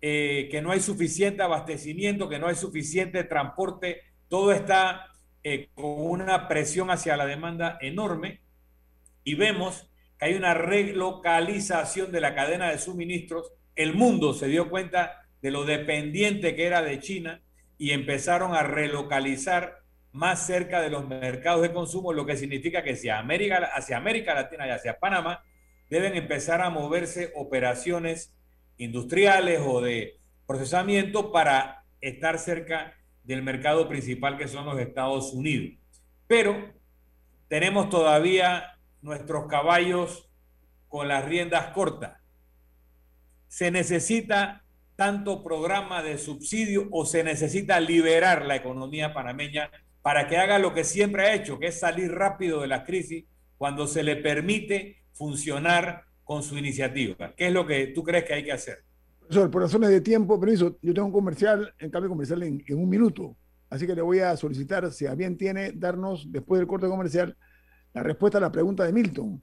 eh, 0.00 0.48
que 0.50 0.62
no 0.62 0.70
hay 0.70 0.80
suficiente 0.80 1.42
abastecimiento, 1.42 2.28
que 2.28 2.38
no 2.38 2.46
hay 2.46 2.54
suficiente 2.54 3.24
transporte. 3.24 4.02
Todo 4.28 4.52
está 4.52 5.06
eh, 5.42 5.70
con 5.74 5.84
una 5.88 6.48
presión 6.48 6.90
hacia 6.90 7.16
la 7.16 7.26
demanda 7.26 7.78
enorme. 7.80 8.40
Y 9.26 9.34
vemos 9.34 9.90
que 10.18 10.26
hay 10.26 10.34
una 10.34 10.54
relocalización 10.54 12.12
de 12.12 12.20
la 12.20 12.36
cadena 12.36 12.70
de 12.70 12.78
suministros. 12.78 13.52
El 13.74 13.92
mundo 13.92 14.32
se 14.32 14.46
dio 14.46 14.70
cuenta 14.70 15.26
de 15.42 15.50
lo 15.50 15.64
dependiente 15.64 16.54
que 16.54 16.64
era 16.64 16.80
de 16.80 17.00
China 17.00 17.42
y 17.76 17.90
empezaron 17.90 18.54
a 18.54 18.62
relocalizar 18.62 19.80
más 20.12 20.46
cerca 20.46 20.80
de 20.80 20.90
los 20.90 21.08
mercados 21.08 21.62
de 21.62 21.72
consumo, 21.72 22.12
lo 22.12 22.24
que 22.24 22.36
significa 22.36 22.84
que 22.84 22.92
hacia 22.92 23.18
América, 23.18 23.68
hacia 23.74 23.96
América 23.96 24.32
Latina 24.32 24.68
y 24.68 24.70
hacia 24.70 25.00
Panamá 25.00 25.42
deben 25.90 26.14
empezar 26.14 26.60
a 26.60 26.70
moverse 26.70 27.32
operaciones 27.34 28.32
industriales 28.78 29.60
o 29.66 29.80
de 29.80 30.20
procesamiento 30.46 31.32
para 31.32 31.82
estar 32.00 32.38
cerca 32.38 32.94
del 33.24 33.42
mercado 33.42 33.88
principal 33.88 34.38
que 34.38 34.46
son 34.46 34.66
los 34.66 34.78
Estados 34.78 35.32
Unidos. 35.32 35.76
Pero 36.28 36.72
tenemos 37.48 37.90
todavía 37.90 38.75
nuestros 39.06 39.46
caballos 39.46 40.28
con 40.88 41.06
las 41.06 41.24
riendas 41.24 41.68
cortas. 41.68 42.18
Se 43.46 43.70
necesita 43.70 44.64
tanto 44.96 45.44
programa 45.44 46.02
de 46.02 46.18
subsidio 46.18 46.88
o 46.90 47.06
se 47.06 47.22
necesita 47.22 47.78
liberar 47.78 48.44
la 48.44 48.56
economía 48.56 49.14
panameña 49.14 49.70
para 50.02 50.26
que 50.26 50.36
haga 50.36 50.58
lo 50.58 50.74
que 50.74 50.82
siempre 50.82 51.22
ha 51.22 51.34
hecho, 51.34 51.58
que 51.58 51.68
es 51.68 51.78
salir 51.78 52.12
rápido 52.12 52.60
de 52.60 52.66
la 52.66 52.84
crisis 52.84 53.24
cuando 53.56 53.86
se 53.86 54.02
le 54.02 54.16
permite 54.16 55.04
funcionar 55.12 56.02
con 56.24 56.42
su 56.42 56.58
iniciativa. 56.58 57.32
¿Qué 57.36 57.46
es 57.46 57.52
lo 57.52 57.64
que 57.64 57.86
tú 57.88 58.02
crees 58.02 58.24
que 58.24 58.34
hay 58.34 58.44
que 58.44 58.52
hacer? 58.52 58.78
Por 59.28 59.62
razones 59.62 59.90
de 59.90 60.00
tiempo, 60.00 60.38
permiso, 60.40 60.78
yo 60.82 60.92
tengo 60.92 61.06
un 61.06 61.12
comercial, 61.12 61.72
en 61.78 61.90
cambio 61.90 62.10
comercial 62.10 62.42
en, 62.42 62.62
en 62.66 62.78
un 62.78 62.88
minuto. 62.88 63.36
Así 63.70 63.86
que 63.86 63.94
le 63.94 64.02
voy 64.02 64.18
a 64.18 64.36
solicitar, 64.36 64.90
si 64.92 65.06
a 65.06 65.14
bien 65.14 65.36
tiene, 65.36 65.72
darnos 65.72 66.30
después 66.30 66.58
del 66.58 66.68
corte 66.68 66.88
comercial 66.88 67.36
la 67.96 68.02
respuesta 68.02 68.36
a 68.36 68.42
la 68.42 68.52
pregunta 68.52 68.84
de 68.84 68.92
Milton, 68.92 69.42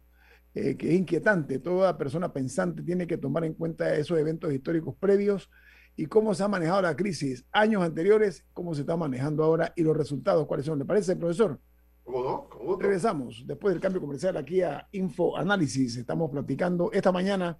eh, 0.54 0.78
que 0.78 0.94
es 0.94 1.00
inquietante. 1.00 1.58
Toda 1.58 1.98
persona 1.98 2.32
pensante 2.32 2.84
tiene 2.84 3.08
que 3.08 3.18
tomar 3.18 3.46
en 3.46 3.56
cuenta 3.56 3.96
esos 3.96 4.20
eventos 4.20 4.54
históricos 4.54 4.96
previos 5.00 5.50
y 5.96 6.06
cómo 6.06 6.36
se 6.36 6.44
ha 6.44 6.48
manejado 6.48 6.84
la 6.84 6.96
crisis 6.96 7.48
años 7.52 7.82
anteriores, 7.82 8.46
cómo 8.54 8.76
se 8.76 8.82
está 8.82 8.96
manejando 8.96 9.44
ahora 9.44 9.74
y 9.76 9.82
los 9.82 9.98
resultados 9.98 10.46
cuáles 10.46 10.68
son. 10.68 10.78
¿Le 10.78 10.86
parece, 10.86 11.16
profesor? 11.16 11.60
¿Cómo 12.04 12.48
no? 12.60 12.78
Regresamos 12.78 13.44
después 13.48 13.74
del 13.74 13.82
cambio 13.82 14.00
comercial 14.02 14.38
aquí 14.38 14.62
a 14.62 14.88
Info 14.92 15.36
Análisis. 15.36 15.98
Estamos 15.98 16.30
platicando 16.30 16.92
esta 16.92 17.12
mañana 17.12 17.58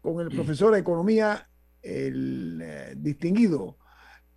con 0.00 0.18
el 0.18 0.34
profesor 0.34 0.74
de 0.74 0.80
Economía, 0.80 1.48
el 1.82 2.60
eh, 2.60 2.94
distinguido 2.96 3.78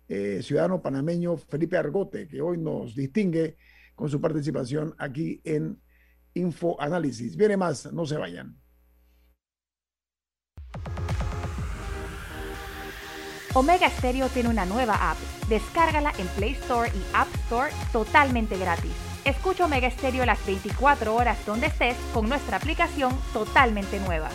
eh, 0.06 0.40
ciudadano 0.40 0.80
panameño 0.80 1.36
Felipe 1.36 1.76
Argote, 1.76 2.28
que 2.28 2.40
hoy 2.40 2.58
nos 2.58 2.94
distingue 2.94 3.56
con 4.00 4.08
su 4.08 4.18
participación 4.18 4.94
aquí 4.96 5.42
en 5.44 5.78
Info 6.32 6.80
Análisis. 6.80 7.36
Viene 7.36 7.58
más, 7.58 7.92
no 7.92 8.06
se 8.06 8.16
vayan. 8.16 8.56
Omega 13.52 13.90
Stereo 13.90 14.28
tiene 14.28 14.48
una 14.48 14.64
nueva 14.64 15.10
app. 15.10 15.18
Descárgala 15.50 16.14
en 16.16 16.26
Play 16.28 16.52
Store 16.52 16.88
y 16.88 17.02
App 17.12 17.28
Store 17.44 17.70
totalmente 17.92 18.56
gratis. 18.56 18.92
Escucha 19.26 19.66
Omega 19.66 19.90
Stereo 19.90 20.24
las 20.24 20.44
24 20.46 21.14
horas 21.14 21.44
donde 21.44 21.66
estés 21.66 21.96
con 22.14 22.26
nuestra 22.26 22.56
aplicación 22.56 23.12
totalmente 23.34 24.00
nueva. 24.00 24.30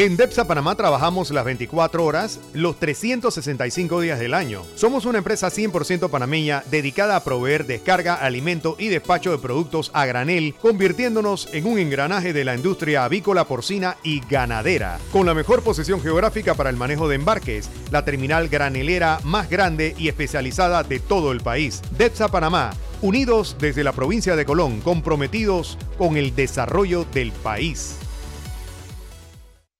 En 0.00 0.16
DEPSA 0.16 0.46
Panamá 0.46 0.76
trabajamos 0.76 1.30
las 1.30 1.44
24 1.44 2.02
horas, 2.02 2.40
los 2.54 2.80
365 2.80 4.00
días 4.00 4.18
del 4.18 4.32
año. 4.32 4.62
Somos 4.74 5.04
una 5.04 5.18
empresa 5.18 5.48
100% 5.48 6.08
panameña 6.08 6.64
dedicada 6.70 7.16
a 7.16 7.22
proveer 7.22 7.66
descarga, 7.66 8.14
alimento 8.14 8.76
y 8.78 8.88
despacho 8.88 9.30
de 9.30 9.36
productos 9.36 9.90
a 9.92 10.06
granel, 10.06 10.54
convirtiéndonos 10.54 11.50
en 11.52 11.66
un 11.66 11.78
engranaje 11.78 12.32
de 12.32 12.46
la 12.46 12.54
industria 12.54 13.04
avícola, 13.04 13.44
porcina 13.44 13.98
y 14.02 14.20
ganadera. 14.20 14.98
Con 15.12 15.26
la 15.26 15.34
mejor 15.34 15.62
posición 15.62 16.00
geográfica 16.00 16.54
para 16.54 16.70
el 16.70 16.76
manejo 16.78 17.06
de 17.06 17.16
embarques, 17.16 17.68
la 17.90 18.02
terminal 18.02 18.48
granelera 18.48 19.20
más 19.24 19.50
grande 19.50 19.94
y 19.98 20.08
especializada 20.08 20.82
de 20.82 20.98
todo 20.98 21.30
el 21.30 21.42
país. 21.42 21.82
DEPSA 21.98 22.28
Panamá, 22.28 22.70
unidos 23.02 23.54
desde 23.60 23.84
la 23.84 23.92
provincia 23.92 24.34
de 24.34 24.46
Colón, 24.46 24.80
comprometidos 24.80 25.76
con 25.98 26.16
el 26.16 26.34
desarrollo 26.34 27.04
del 27.12 27.32
país. 27.32 27.99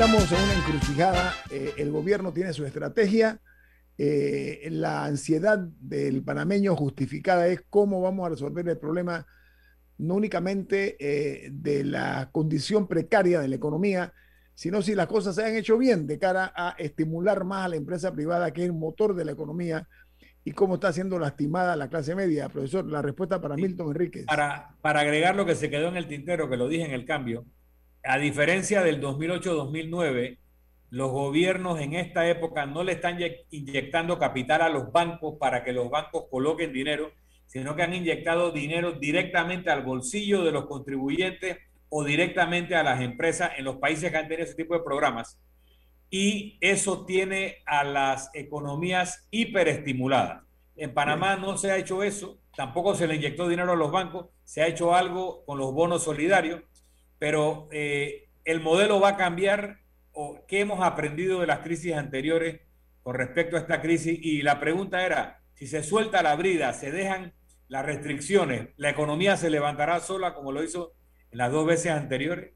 Estamos 0.00 0.30
en 0.30 0.44
una 0.44 0.54
encrucijada. 0.54 1.34
Eh, 1.50 1.72
el 1.76 1.90
gobierno 1.90 2.32
tiene 2.32 2.52
su 2.52 2.64
estrategia. 2.64 3.40
Eh, 3.98 4.68
la 4.70 5.04
ansiedad 5.04 5.58
del 5.58 6.22
panameño 6.22 6.76
justificada 6.76 7.48
es 7.48 7.62
cómo 7.68 8.00
vamos 8.00 8.24
a 8.24 8.28
resolver 8.28 8.68
el 8.68 8.78
problema 8.78 9.26
no 9.96 10.14
únicamente 10.14 10.96
eh, 11.00 11.48
de 11.50 11.82
la 11.82 12.28
condición 12.30 12.86
precaria 12.86 13.40
de 13.40 13.48
la 13.48 13.56
economía, 13.56 14.12
sino 14.54 14.82
si 14.82 14.94
las 14.94 15.08
cosas 15.08 15.34
se 15.34 15.44
han 15.44 15.56
hecho 15.56 15.76
bien 15.76 16.06
de 16.06 16.16
cara 16.16 16.52
a 16.54 16.76
estimular 16.78 17.42
más 17.42 17.64
a 17.64 17.68
la 17.70 17.76
empresa 17.76 18.12
privada, 18.12 18.52
que 18.52 18.60
es 18.60 18.66
el 18.66 18.74
motor 18.74 19.16
de 19.16 19.24
la 19.24 19.32
economía, 19.32 19.88
y 20.44 20.52
cómo 20.52 20.74
está 20.74 20.92
siendo 20.92 21.18
lastimada 21.18 21.74
la 21.74 21.88
clase 21.88 22.14
media. 22.14 22.48
Profesor, 22.48 22.86
la 22.86 23.02
respuesta 23.02 23.40
para 23.40 23.56
Milton 23.56 23.88
Enríquez. 23.88 24.26
Para, 24.26 24.76
para 24.80 25.00
agregar 25.00 25.34
lo 25.34 25.44
que 25.44 25.56
se 25.56 25.68
quedó 25.68 25.88
en 25.88 25.96
el 25.96 26.06
tintero, 26.06 26.48
que 26.48 26.56
lo 26.56 26.68
dije 26.68 26.84
en 26.84 26.92
el 26.92 27.04
cambio, 27.04 27.44
a 28.08 28.16
diferencia 28.16 28.82
del 28.82 29.02
2008-2009, 29.02 30.38
los 30.88 31.10
gobiernos 31.10 31.78
en 31.78 31.92
esta 31.92 32.26
época 32.26 32.64
no 32.64 32.82
le 32.82 32.92
están 32.92 33.18
inyectando 33.50 34.18
capital 34.18 34.62
a 34.62 34.70
los 34.70 34.90
bancos 34.90 35.34
para 35.38 35.62
que 35.62 35.74
los 35.74 35.90
bancos 35.90 36.24
coloquen 36.30 36.72
dinero, 36.72 37.12
sino 37.44 37.76
que 37.76 37.82
han 37.82 37.92
inyectado 37.92 38.50
dinero 38.50 38.92
directamente 38.92 39.68
al 39.68 39.82
bolsillo 39.82 40.42
de 40.42 40.52
los 40.52 40.64
contribuyentes 40.64 41.58
o 41.90 42.02
directamente 42.02 42.74
a 42.76 42.82
las 42.82 43.02
empresas 43.02 43.50
en 43.58 43.66
los 43.66 43.76
países 43.76 44.10
que 44.10 44.16
han 44.16 44.26
tenido 44.26 44.46
ese 44.46 44.54
tipo 44.54 44.72
de 44.72 44.84
programas. 44.84 45.38
Y 46.08 46.56
eso 46.62 47.04
tiene 47.04 47.58
a 47.66 47.84
las 47.84 48.30
economías 48.32 49.28
hiperestimuladas. 49.30 50.44
En 50.76 50.94
Panamá 50.94 51.36
no 51.36 51.58
se 51.58 51.72
ha 51.72 51.76
hecho 51.76 52.02
eso, 52.02 52.38
tampoco 52.56 52.94
se 52.94 53.06
le 53.06 53.16
inyectó 53.16 53.48
dinero 53.48 53.72
a 53.72 53.76
los 53.76 53.92
bancos, 53.92 54.28
se 54.44 54.62
ha 54.62 54.66
hecho 54.66 54.94
algo 54.94 55.44
con 55.44 55.58
los 55.58 55.74
bonos 55.74 56.04
solidarios, 56.04 56.62
pero 57.18 57.68
eh, 57.72 58.28
el 58.44 58.60
modelo 58.60 59.00
va 59.00 59.10
a 59.10 59.16
cambiar 59.16 59.80
o 60.12 60.44
qué 60.46 60.60
hemos 60.60 60.82
aprendido 60.82 61.40
de 61.40 61.46
las 61.46 61.60
crisis 61.60 61.94
anteriores 61.94 62.60
con 63.02 63.14
respecto 63.14 63.56
a 63.56 63.60
esta 63.60 63.80
crisis 63.80 64.18
y 64.20 64.42
la 64.42 64.60
pregunta 64.60 65.04
era, 65.04 65.42
si 65.54 65.66
se 65.66 65.82
suelta 65.82 66.22
la 66.22 66.36
brida, 66.36 66.72
se 66.72 66.90
dejan 66.90 67.34
las 67.68 67.84
restricciones, 67.84 68.68
¿la 68.76 68.90
economía 68.90 69.36
se 69.36 69.50
levantará 69.50 70.00
sola 70.00 70.34
como 70.34 70.52
lo 70.52 70.62
hizo 70.62 70.92
en 71.30 71.38
las 71.38 71.52
dos 71.52 71.66
veces 71.66 71.92
anteriores? 71.92 72.54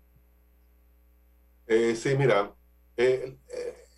Eh, 1.66 1.94
sí, 1.94 2.16
mira, 2.16 2.52
eh, 2.96 3.36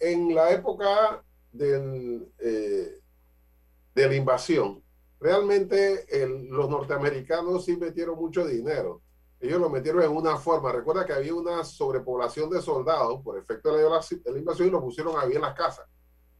en 0.01 0.35
la 0.35 0.51
época 0.51 1.25
del, 1.53 2.29
de 2.39 4.09
la 4.09 4.15
invasión, 4.15 4.83
realmente 5.21 6.05
los 6.51 6.69
norteamericanos 6.69 7.65
sí 7.65 7.77
metieron 7.77 8.17
mucho 8.17 8.47
dinero 8.47 9.03
ellos 9.47 9.61
lo 9.61 9.69
metieron 9.69 10.03
en 10.03 10.11
una 10.11 10.37
forma. 10.37 10.73
Recuerda 10.73 11.05
que 11.05 11.13
había 11.13 11.35
una 11.35 11.65
sobrepoblación 11.65 12.49
de 12.51 12.63
soldados 12.63 13.21
por 13.23 13.39
efecto 13.39 13.77
de 13.77 13.83
la, 13.83 14.39
invasión 14.39 14.69
y 14.69 14.71
los 14.71 14.83
pusieron 14.83 15.15
ahí 15.19 15.33
en 15.35 15.43
las 15.43 15.55
casas. 15.55 15.87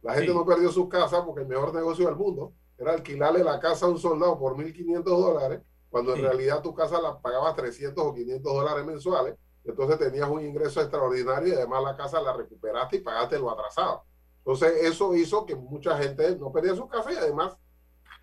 La 0.01 0.13
gente 0.13 0.33
no 0.33 0.45
perdió 0.45 0.71
sus 0.71 0.87
casas 0.87 1.23
porque 1.25 1.41
el 1.41 1.47
mejor 1.47 1.73
negocio 1.73 2.05
del 2.05 2.15
mundo 2.15 2.53
era 2.77 2.93
alquilarle 2.93 3.43
la 3.43 3.59
casa 3.59 3.85
a 3.85 3.89
un 3.89 3.99
soldado 3.99 4.37
por 4.37 4.55
1.500 4.55 5.03
dólares, 5.03 5.61
cuando 5.89 6.15
en 6.15 6.21
realidad 6.21 6.61
tu 6.61 6.73
casa 6.73 7.01
la 7.01 7.19
pagabas 7.19 7.55
300 7.55 8.03
o 8.03 8.13
500 8.13 8.53
dólares 8.53 8.85
mensuales. 8.85 9.35
Entonces 9.63 9.97
tenías 9.97 10.29
un 10.29 10.45
ingreso 10.45 10.81
extraordinario 10.81 11.53
y 11.53 11.55
además 11.55 11.83
la 11.83 11.95
casa 11.95 12.21
la 12.21 12.33
recuperaste 12.33 12.97
y 12.97 13.01
pagaste 13.01 13.39
lo 13.39 13.51
atrasado. 13.51 14.03
Entonces 14.39 14.83
eso 14.83 15.15
hizo 15.15 15.45
que 15.45 15.55
mucha 15.55 15.97
gente 15.97 16.35
no 16.37 16.51
perdiera 16.51 16.77
su 16.77 16.87
casa 16.87 17.11
y 17.11 17.15
además 17.15 17.57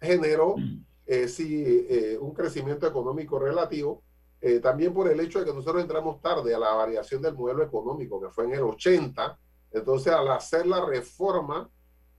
generó 0.00 0.56
mm. 0.56 0.84
eh, 1.06 1.28
sí, 1.28 1.86
eh, 1.88 2.18
un 2.20 2.32
crecimiento 2.32 2.86
económico 2.86 3.38
relativo 3.38 4.02
eh, 4.44 4.58
también 4.58 4.92
por 4.92 5.08
el 5.08 5.20
hecho 5.20 5.38
de 5.38 5.44
que 5.44 5.54
nosotros 5.54 5.80
entramos 5.80 6.20
tarde 6.20 6.52
a 6.52 6.58
la 6.58 6.74
variación 6.74 7.22
del 7.22 7.36
modelo 7.36 7.62
económico, 7.62 8.20
que 8.20 8.28
fue 8.28 8.44
en 8.46 8.54
el 8.54 8.62
80. 8.62 9.38
Entonces, 9.70 10.12
al 10.12 10.28
hacer 10.32 10.66
la 10.66 10.84
reforma 10.84 11.70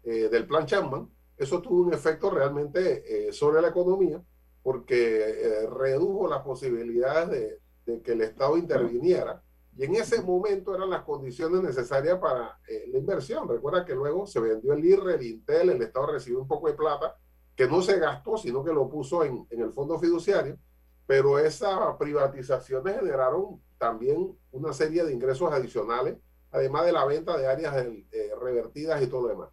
eh, 0.06 0.30
del 0.30 0.48
plan 0.48 0.66
Chapman, 0.66 1.10
eso 1.36 1.62
tuvo 1.62 1.82
un 1.82 1.94
efecto 1.94 2.30
realmente 2.30 3.28
eh, 3.28 3.34
sobre 3.34 3.62
la 3.62 3.68
economía, 3.68 4.24
porque 4.62 5.68
redujo 5.78 6.30
las 6.30 6.42
posibilidades 6.44 7.30
de, 7.30 7.94
de, 7.94 8.02
que 8.02 8.14
el 8.14 8.22
Estado 8.22 8.56
interviniera. 8.56 9.44
Y 9.76 9.84
en 9.84 9.96
ese 9.96 10.22
momento 10.22 10.74
eran 10.74 10.90
las 10.90 11.02
condiciones 11.02 11.62
necesarias 11.62 12.18
para 12.20 12.58
la 12.88 12.98
inversión. 12.98 13.50
Recuerda 13.50 13.84
que 13.84 13.94
luego 13.94 14.26
se 14.26 14.40
vendió 14.40 14.72
el 14.72 14.86
IRRE, 14.86 15.16
el 15.16 15.24
Intel, 15.24 15.72
el 15.72 15.82
Estado 15.82 16.14
recibió 16.14 16.40
un 16.40 16.48
poco 16.48 16.68
de 16.68 16.76
plata, 16.76 17.18
que 17.54 17.68
no 17.68 17.82
se 17.82 18.00
gastó, 18.00 18.38
sino 18.38 18.64
que 18.64 18.72
lo 18.72 18.90
puso 18.90 19.26
en, 19.26 19.46
en 19.50 19.60
el 19.60 19.74
fondo 19.74 20.00
fiduciario 20.00 20.58
pero 21.06 21.39
esas 21.39 21.95
privatizaciones 21.97 22.95
generaron 22.95 23.62
también 23.78 24.38
una 24.51 24.74
serie 24.74 25.04
de 25.04 25.14
ingresos 25.14 25.51
adicionales, 25.51 26.18
además 26.51 26.86
de 26.86 26.91
la 26.91 27.06
venta 27.06 27.38
de 27.38 27.47
áreas 27.47 27.76
eh, 27.76 28.32
revertidas 28.39 29.01
y 29.01 29.08
todo 29.08 29.24
lo 29.24 29.28
demás. 29.30 29.49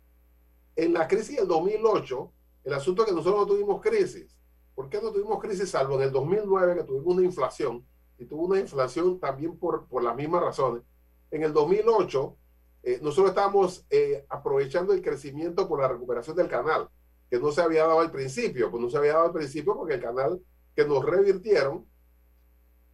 En 0.77 0.93
la 0.93 1.09
crisis 1.09 1.37
del 1.37 1.49
2008, 1.49 2.33
el 2.65 2.75
asunto 2.75 3.03
es 3.03 3.09
que 3.09 3.15
nosotros 3.15 3.41
no 3.41 3.47
tuvimos 3.47 3.81
crisis. 3.81 4.37
¿Por 4.75 4.89
qué 4.89 5.01
no 5.01 5.11
tuvimos 5.11 5.41
crisis? 5.41 5.71
Salvo 5.71 5.97
en 5.97 6.03
el 6.03 6.13
2009 6.13 6.77
que 6.77 6.85
tuvimos 6.85 7.15
una 7.15 7.25
inflación, 7.25 7.85
y 8.21 8.27
tuvo 8.27 8.45
una 8.45 8.61
inflación 8.61 9.19
también 9.19 9.57
por, 9.57 9.87
por 9.87 10.03
las 10.03 10.15
mismas 10.15 10.43
razones. 10.43 10.83
En 11.31 11.43
el 11.43 11.55
2008, 11.55 12.37
eh, 12.83 12.99
nosotros 13.03 13.31
estábamos 13.31 13.87
eh, 13.89 14.27
aprovechando 14.29 14.93
el 14.93 15.01
crecimiento 15.01 15.67
por 15.67 15.81
la 15.81 15.89
recuperación 15.89 16.37
del 16.37 16.49
canal, 16.49 16.89
que 17.31 17.39
no 17.39 17.51
se 17.51 17.63
había 17.63 17.87
dado 17.87 18.01
al 18.01 18.11
principio, 18.11 18.71
pues 18.71 18.83
no 18.83 18.91
se 18.91 18.99
había 18.99 19.15
dado 19.15 19.27
al 19.27 19.33
principio 19.33 19.75
porque 19.75 19.95
el 19.95 20.03
canal 20.03 20.41
que 20.81 20.89
nos 20.89 21.05
revirtieron 21.05 21.87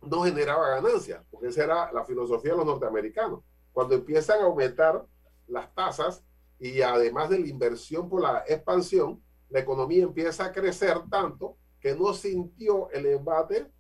no 0.03 0.23
generaba 0.25 0.81
ganancias, 0.81 1.25
porque 1.31 1.49
esa 1.49 1.65
era 1.65 1.93
la 1.93 2.05
filosofía 2.05 2.51
de 2.53 2.59
los 2.59 2.67
norteamericanos. 2.67 3.45
Cuando 3.73 3.95
empiezan 3.95 4.41
a 4.41 4.45
aumentar 4.45 5.07
las 5.47 5.73
tasas 5.73 6.25
y 6.59 6.81
además 6.83 7.31
de 7.31 7.39
la 7.39 7.47
inversión 7.47 8.09
por 8.09 8.23
la 8.23 8.45
expansión, 8.49 9.23
la 9.51 9.61
economía 9.61 10.03
empieza 10.03 10.47
a 10.47 10.53
crecer 10.53 10.99
tanto 11.09 11.59
que 11.79 11.95
no 11.95 12.13
sintió 12.13 12.91
el 12.91 13.07
embate 13.07 13.71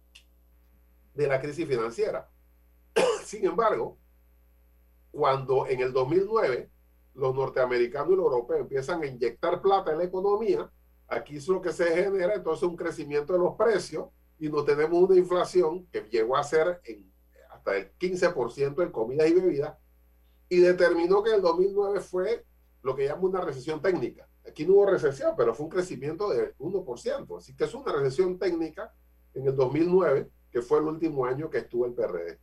de 1.14 1.26
la 1.26 1.40
crisis 1.40 1.66
financiera. 1.66 2.30
Sin 3.24 3.44
embargo, 3.44 3.98
cuando 5.10 5.66
en 5.66 5.80
el 5.80 5.92
2009 5.92 6.70
los 7.14 7.34
norteamericanos 7.34 8.12
y 8.12 8.16
los 8.16 8.26
europeos 8.26 8.60
empiezan 8.60 9.02
a 9.02 9.06
inyectar 9.06 9.60
plata 9.60 9.90
en 9.90 9.98
la 9.98 10.04
economía, 10.04 10.70
Aquí 11.08 11.36
es 11.36 11.46
lo 11.48 11.60
que 11.60 11.72
se 11.72 11.84
genera 11.86 12.34
entonces 12.34 12.64
un 12.64 12.76
crecimiento 12.76 13.32
de 13.32 13.38
los 13.38 13.54
precios 13.54 14.08
y 14.38 14.48
no 14.48 14.64
tenemos 14.64 15.02
una 15.02 15.16
inflación 15.16 15.86
que 15.86 16.00
llegó 16.10 16.36
a 16.36 16.44
ser 16.44 16.80
en, 16.84 17.12
hasta 17.50 17.76
el 17.76 17.96
15% 17.96 18.82
en 18.82 18.90
comidas 18.90 19.28
y 19.28 19.34
bebidas 19.34 19.76
y 20.48 20.58
determinó 20.58 21.22
que 21.22 21.34
el 21.34 21.42
2009 21.42 22.00
fue 22.00 22.44
lo 22.82 22.94
que 22.94 23.06
llama 23.06 23.22
una 23.22 23.40
recesión 23.40 23.80
técnica. 23.80 24.28
Aquí 24.46 24.64
no 24.64 24.74
hubo 24.74 24.86
recesión, 24.86 25.34
pero 25.36 25.54
fue 25.54 25.64
un 25.64 25.70
crecimiento 25.70 26.28
de 26.30 26.54
1%. 26.58 27.38
Así 27.38 27.56
que 27.56 27.64
es 27.64 27.74
una 27.74 27.92
recesión 27.92 28.38
técnica 28.38 28.94
en 29.34 29.46
el 29.46 29.56
2009, 29.56 30.30
que 30.50 30.62
fue 30.62 30.78
el 30.78 30.84
último 30.84 31.26
año 31.26 31.50
que 31.50 31.58
estuvo 31.58 31.84
el 31.84 31.94
PRD. 31.94 32.38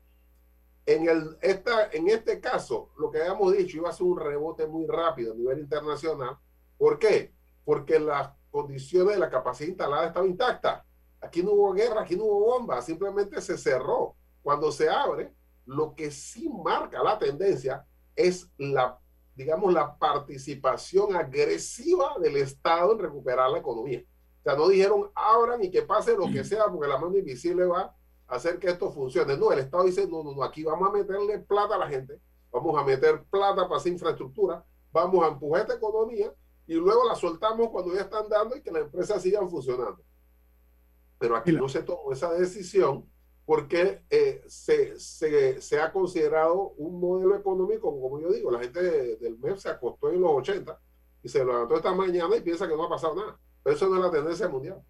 En, 0.86 1.08
el, 1.08 1.38
esta, 1.42 1.90
en 1.92 2.10
este 2.10 2.42
caso, 2.42 2.92
lo 2.98 3.10
que 3.10 3.22
habíamos 3.22 3.56
dicho 3.56 3.78
iba 3.78 3.90
a 3.90 3.94
ser 3.94 4.06
un 4.06 4.20
rebote 4.20 4.68
muy 4.68 4.86
rápido 4.86 5.32
a 5.32 5.36
nivel 5.36 5.60
internacional. 5.60 6.38
¿Por 6.78 7.00
qué? 7.00 7.34
Porque 7.64 8.00
las 8.00 8.32
condiciones 8.54 9.16
de 9.16 9.20
la 9.20 9.32
capacidad 9.32 9.70
instalada 9.70 10.08
estaban 10.08 10.30
intactas. 10.30 10.84
Aquí 11.20 11.42
no 11.42 11.54
hubo 11.54 11.74
guerra, 11.74 12.02
aquí 12.02 12.16
no 12.16 12.26
hubo 12.26 12.52
bomba, 12.52 12.84
simplemente 12.84 13.42
se 13.42 13.58
cerró. 13.58 14.16
Cuando 14.44 14.72
se 14.72 14.88
abre, 14.88 15.34
lo 15.66 15.96
que 15.96 16.12
sí 16.12 16.48
marca 16.64 17.02
la 17.02 17.18
tendencia 17.18 17.84
es 18.16 18.48
la, 18.60 19.00
digamos, 19.34 19.74
la 19.74 19.98
participación 19.98 21.16
agresiva 21.16 22.16
del 22.22 22.38
Estado 22.38 22.92
en 22.92 23.00
recuperar 23.00 23.50
la 23.50 23.58
economía. 23.58 24.04
O 24.42 24.44
sea, 24.44 24.56
no 24.56 24.68
dijeron 24.68 25.10
abran 25.16 25.64
y 25.64 25.72
que 25.72 25.82
pase 25.82 26.16
lo 26.16 26.28
que 26.28 26.44
sea, 26.44 26.66
porque 26.66 26.88
la 26.88 27.00
mano 27.00 27.18
invisible 27.18 27.66
va 27.66 27.96
a 28.28 28.36
hacer 28.36 28.60
que 28.60 28.68
esto 28.68 28.92
funcione. 28.92 29.36
No, 29.36 29.52
el 29.52 29.60
Estado 29.60 29.86
dice, 29.86 30.08
no, 30.08 30.24
no, 30.24 30.36
no, 30.36 30.44
aquí 30.44 30.64
vamos 30.64 30.88
a 30.88 30.92
meterle 30.92 31.40
plata 31.40 31.74
a 31.74 31.80
la 31.80 31.88
gente, 31.88 32.20
vamos 32.52 32.80
a 32.80 32.84
meter 32.84 33.24
plata 33.32 33.64
para 33.68 33.78
hacer 33.78 33.94
infraestructura, 33.94 34.64
vamos 34.92 35.26
a 35.26 35.30
empujar 35.30 35.62
esta 35.62 35.74
economía 35.74 36.32
y 36.66 36.76
luego 36.76 37.08
la 37.08 37.16
soltamos 37.16 37.70
cuando 37.70 37.94
ya 37.94 38.02
están 38.02 38.30
dando 38.30 38.56
y 38.56 38.62
que 38.62 38.72
las 38.72 38.84
empresas 38.84 39.22
sigan 39.22 39.50
funcionando. 39.50 40.04
Pero 41.20 41.36
aquí 41.36 41.52
no 41.52 41.68
se 41.68 41.84
tomó 41.84 42.12
esa 42.12 42.32
decisión 42.34 43.10
porque 43.46 44.04
eh, 44.10 44.42
se, 44.48 44.98
se, 45.00 45.62
se, 45.62 45.80
ha 45.80 45.92
considerado 45.92 46.70
un 46.78 47.00
modelo 47.00 47.36
económico, 47.36 48.00
como 48.00 48.20
yo 48.22 48.32
digo, 48.32 48.50
la 48.50 48.60
gente 48.60 48.82
del 49.18 49.38
MEP 49.38 49.58
se 49.58 49.70
acostó 49.70 50.10
en 50.10 50.22
los 50.22 50.32
80 50.32 50.80
y 51.24 51.30
se 51.30 51.40
levantó 51.40 51.76
esta 51.76 51.94
mañana 51.94 52.36
y 52.38 52.42
piensa 52.42 52.68
que 52.68 52.76
no 52.76 52.86
ha 52.86 52.90
pasado 52.90 53.16
nada. 53.16 53.38
Pero 53.62 53.76
eso 53.76 53.90
no 53.90 53.98
es 53.98 54.02
la 54.02 54.12
tendencia 54.12 54.48
mundial. 54.48 54.82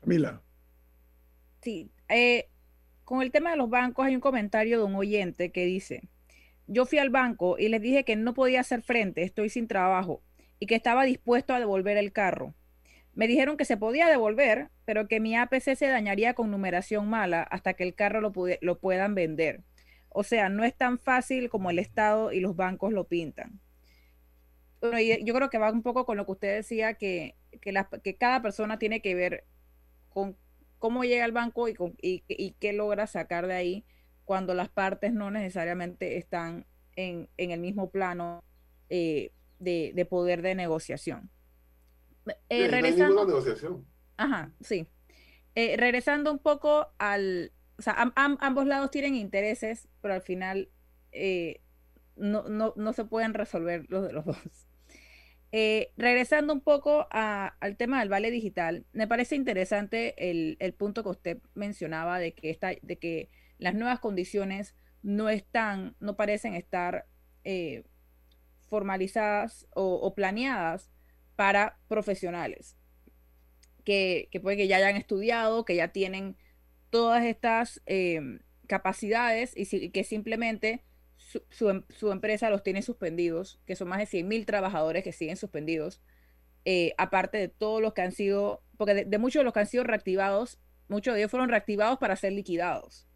Camila. 0.00 0.42
Sí, 1.60 1.90
eh, 2.08 2.48
con 3.04 3.20
el 3.20 3.30
tema 3.30 3.50
de 3.50 3.56
los 3.58 3.68
bancos 3.68 4.06
hay 4.06 4.14
un 4.14 4.20
comentario 4.22 4.78
de 4.78 4.84
un 4.84 4.94
oyente 4.94 5.52
que 5.52 5.66
dice, 5.66 6.08
yo 6.66 6.86
fui 6.86 6.98
al 6.98 7.10
banco 7.10 7.58
y 7.58 7.68
les 7.68 7.82
dije 7.82 8.04
que 8.04 8.16
no 8.16 8.32
podía 8.32 8.60
hacer 8.60 8.80
frente, 8.80 9.22
estoy 9.22 9.50
sin 9.50 9.68
trabajo 9.68 10.22
y 10.60 10.66
que 10.66 10.76
estaba 10.76 11.04
dispuesto 11.04 11.54
a 11.54 11.58
devolver 11.58 11.96
el 11.96 12.12
carro. 12.12 12.54
Me 13.14 13.26
dijeron 13.26 13.56
que 13.56 13.64
se 13.64 13.76
podía 13.76 14.06
devolver, 14.06 14.68
pero 14.84 15.08
que 15.08 15.18
mi 15.18 15.34
APC 15.34 15.74
se 15.74 15.88
dañaría 15.88 16.34
con 16.34 16.50
numeración 16.50 17.08
mala 17.08 17.42
hasta 17.42 17.74
que 17.74 17.82
el 17.82 17.94
carro 17.94 18.20
lo, 18.20 18.32
lo 18.60 18.78
puedan 18.78 19.16
vender. 19.16 19.62
O 20.10 20.22
sea, 20.22 20.48
no 20.48 20.64
es 20.64 20.76
tan 20.76 20.98
fácil 20.98 21.48
como 21.48 21.70
el 21.70 21.78
Estado 21.78 22.30
y 22.30 22.40
los 22.40 22.54
bancos 22.54 22.92
lo 22.92 23.08
pintan. 23.08 23.60
Bueno, 24.80 24.98
yo 25.00 25.34
creo 25.34 25.50
que 25.50 25.58
va 25.58 25.72
un 25.72 25.82
poco 25.82 26.06
con 26.06 26.16
lo 26.16 26.24
que 26.24 26.32
usted 26.32 26.56
decía, 26.56 26.94
que, 26.94 27.36
que, 27.60 28.16
cada 28.16 28.40
persona 28.42 28.78
tiene 28.78 29.02
que 29.02 29.14
ver 29.14 29.44
con 30.08 30.36
cómo 30.78 31.04
llega 31.04 31.24
al 31.24 31.32
banco 31.32 31.68
y, 31.68 31.74
con, 31.74 31.94
y, 32.00 32.52
qué 32.58 32.72
logra 32.72 33.06
sacar 33.06 33.46
de 33.46 33.54
ahí 33.54 33.84
cuando 34.24 34.54
las 34.54 34.68
partes 34.68 35.12
no 35.12 35.30
necesariamente 35.30 36.16
están 36.16 36.66
en, 36.96 37.28
en 37.36 37.50
el 37.50 37.60
mismo 37.60 37.90
plano 37.90 38.42
eh, 38.88 39.32
de, 39.60 40.06
poder 40.08 40.42
de 40.42 40.54
negociación. 40.54 41.30
Eh, 42.48 42.68
regresando, 42.68 43.24
negociación. 43.24 43.86
Ajá, 44.16 44.52
sí. 44.60 44.88
Eh, 45.54 45.76
regresando 45.76 46.32
un 46.32 46.38
poco 46.38 46.92
al, 46.98 47.52
o 47.78 47.82
sea, 47.82 48.12
ambos 48.14 48.66
lados 48.66 48.90
tienen 48.90 49.14
intereses, 49.14 49.88
pero 50.00 50.14
al 50.14 50.22
final 50.22 50.70
eh, 51.12 51.60
no, 52.16 52.48
no, 52.48 52.72
no, 52.76 52.92
se 52.92 53.04
pueden 53.04 53.34
resolver 53.34 53.86
los 53.88 54.06
de 54.06 54.12
los 54.12 54.24
dos. 54.24 54.36
regresando 55.96 56.52
un 56.52 56.60
poco 56.60 57.08
al 57.10 57.76
tema 57.76 58.00
del 58.00 58.08
vale 58.08 58.30
digital, 58.30 58.86
me 58.92 59.08
parece 59.08 59.34
interesante 59.36 60.30
el, 60.30 60.56
el, 60.60 60.74
punto 60.74 61.02
que 61.02 61.08
usted 61.08 61.38
mencionaba 61.54 62.18
de 62.18 62.32
que, 62.32 62.50
esta, 62.50 62.72
de 62.80 62.98
que 62.98 63.30
las 63.58 63.74
nuevas 63.74 63.98
condiciones 63.98 64.76
no 65.02 65.28
están, 65.28 65.96
no 65.98 66.16
parecen 66.16 66.54
estar 66.54 67.06
formalizadas 68.70 69.66
o, 69.74 70.14
planeadas 70.14 70.90
para 71.36 71.78
profesionales 71.88 72.76
que, 73.84 74.28
que, 74.30 74.40
puede 74.40 74.56
que 74.56 74.68
ya 74.68 74.76
hayan 74.76 74.96
estudiado, 74.96 75.64
que 75.64 75.74
ya 75.74 75.88
tienen 75.88 76.36
todas 76.90 77.24
estas 77.24 77.82
em, 77.86 78.40
capacidades 78.66 79.52
y, 79.56 79.90
que 79.90 80.04
simplemente 80.04 80.84
em, 81.60 81.82
su, 81.88 82.12
empresa 82.12 82.50
los 82.50 82.62
tiene 82.62 82.82
suspendidos, 82.82 83.60
que 83.66 83.76
son 83.76 83.88
más 83.88 83.98
de 83.98 84.06
100 84.06 84.28
mil 84.28 84.46
trabajadores 84.46 85.02
que 85.02 85.12
siguen 85.12 85.36
suspendidos, 85.36 86.00
eh, 86.64 86.92
aparte 86.98 87.38
de 87.38 87.48
todos 87.48 87.80
los 87.80 87.94
que 87.94 88.02
han 88.02 88.12
sido, 88.12 88.62
porque 88.76 89.04
de, 89.04 89.18
muchos 89.18 89.40
de 89.40 89.44
los 89.44 89.52
que 89.52 89.60
han 89.60 89.66
sido 89.66 89.84
reactivados, 89.84 90.60
muchos 90.88 91.14
de 91.14 91.20
ellos 91.20 91.30
fueron 91.30 91.48
reactivados 91.48 91.98
para 91.98 92.16
ser 92.16 92.32
liquidados. 92.32 93.06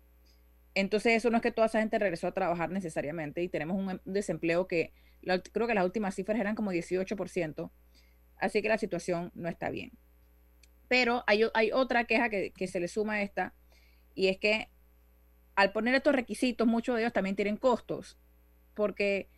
Entonces 0.75 1.13
eso 1.13 1.31
no 1.31 1.37
es 1.37 1.43
que 1.43 1.53
toda 1.53 1.67
esa 1.67 1.81
gente 1.81 1.99
regresó 1.99 2.27
a 2.27 2.33
trabajar 2.33 2.71
necesariamente 2.71 3.43
y 3.43 3.49
tenemos 3.49 3.77
un 3.77 4.01
desempleo 4.05 4.67
que 4.67 4.93
creo 5.53 5.66
que 5.66 5.75
las 5.75 5.85
últimas 5.85 6.14
cifras 6.14 6.39
eran 6.39 6.55
como 6.55 6.72
18%, 6.72 7.70
así 8.37 8.62
que 8.62 8.68
la 8.68 8.79
situación 8.79 9.31
no 9.35 9.49
está 9.49 9.70
bien. 9.70 9.93
Pero 10.89 11.25
hay, 11.27 11.43
hay 11.55 11.72
otra 11.72 12.05
queja 12.05 12.29
que, 12.29 12.68
se 12.68 12.81
le 12.81 12.89
suma 12.89 13.14
a 13.14 13.22
esta, 13.22 13.55
y 14.14 14.29
es 14.29 14.39
que 14.39 14.68
al 15.55 15.72
poner 15.72 15.95
estos 15.95 16.14
requisitos, 16.14 16.66
muchos 16.66 16.97
de 16.97 17.03
ellos 17.03 17.12
también 17.12 17.37
tienen 17.37 17.57
costos, 17.57 18.18
porque 18.75 19.29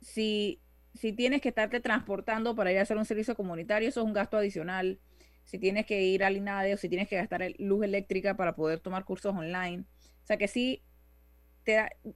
si, 0.00 0.60
si 0.94 1.12
tienes 1.12 1.40
que 1.40 1.48
estarte 1.48 1.80
transportando 1.80 2.54
para 2.54 2.72
ir 2.72 2.78
a 2.78 2.82
hacer 2.82 2.96
un 2.96 3.04
servicio 3.04 3.34
comunitario, 3.34 3.88
eso 3.88 4.00
es 4.00 4.06
un 4.06 4.12
gasto 4.12 4.36
adicional. 4.36 5.00
Si 5.44 5.58
tienes 5.58 5.86
que 5.86 6.02
ir 6.02 6.22
al 6.22 6.36
INADE 6.36 6.74
o 6.74 6.76
si 6.76 6.88
tienes 6.88 7.08
que 7.08 7.16
gastar 7.16 7.42
luz 7.58 7.84
eléctrica 7.84 8.36
para 8.36 8.54
poder 8.54 8.78
tomar 8.80 9.04
cursos 9.04 9.34
online. 9.34 9.84
O 10.22 10.26
sea 10.26 10.36
que 10.36 10.46
sí 10.46 10.82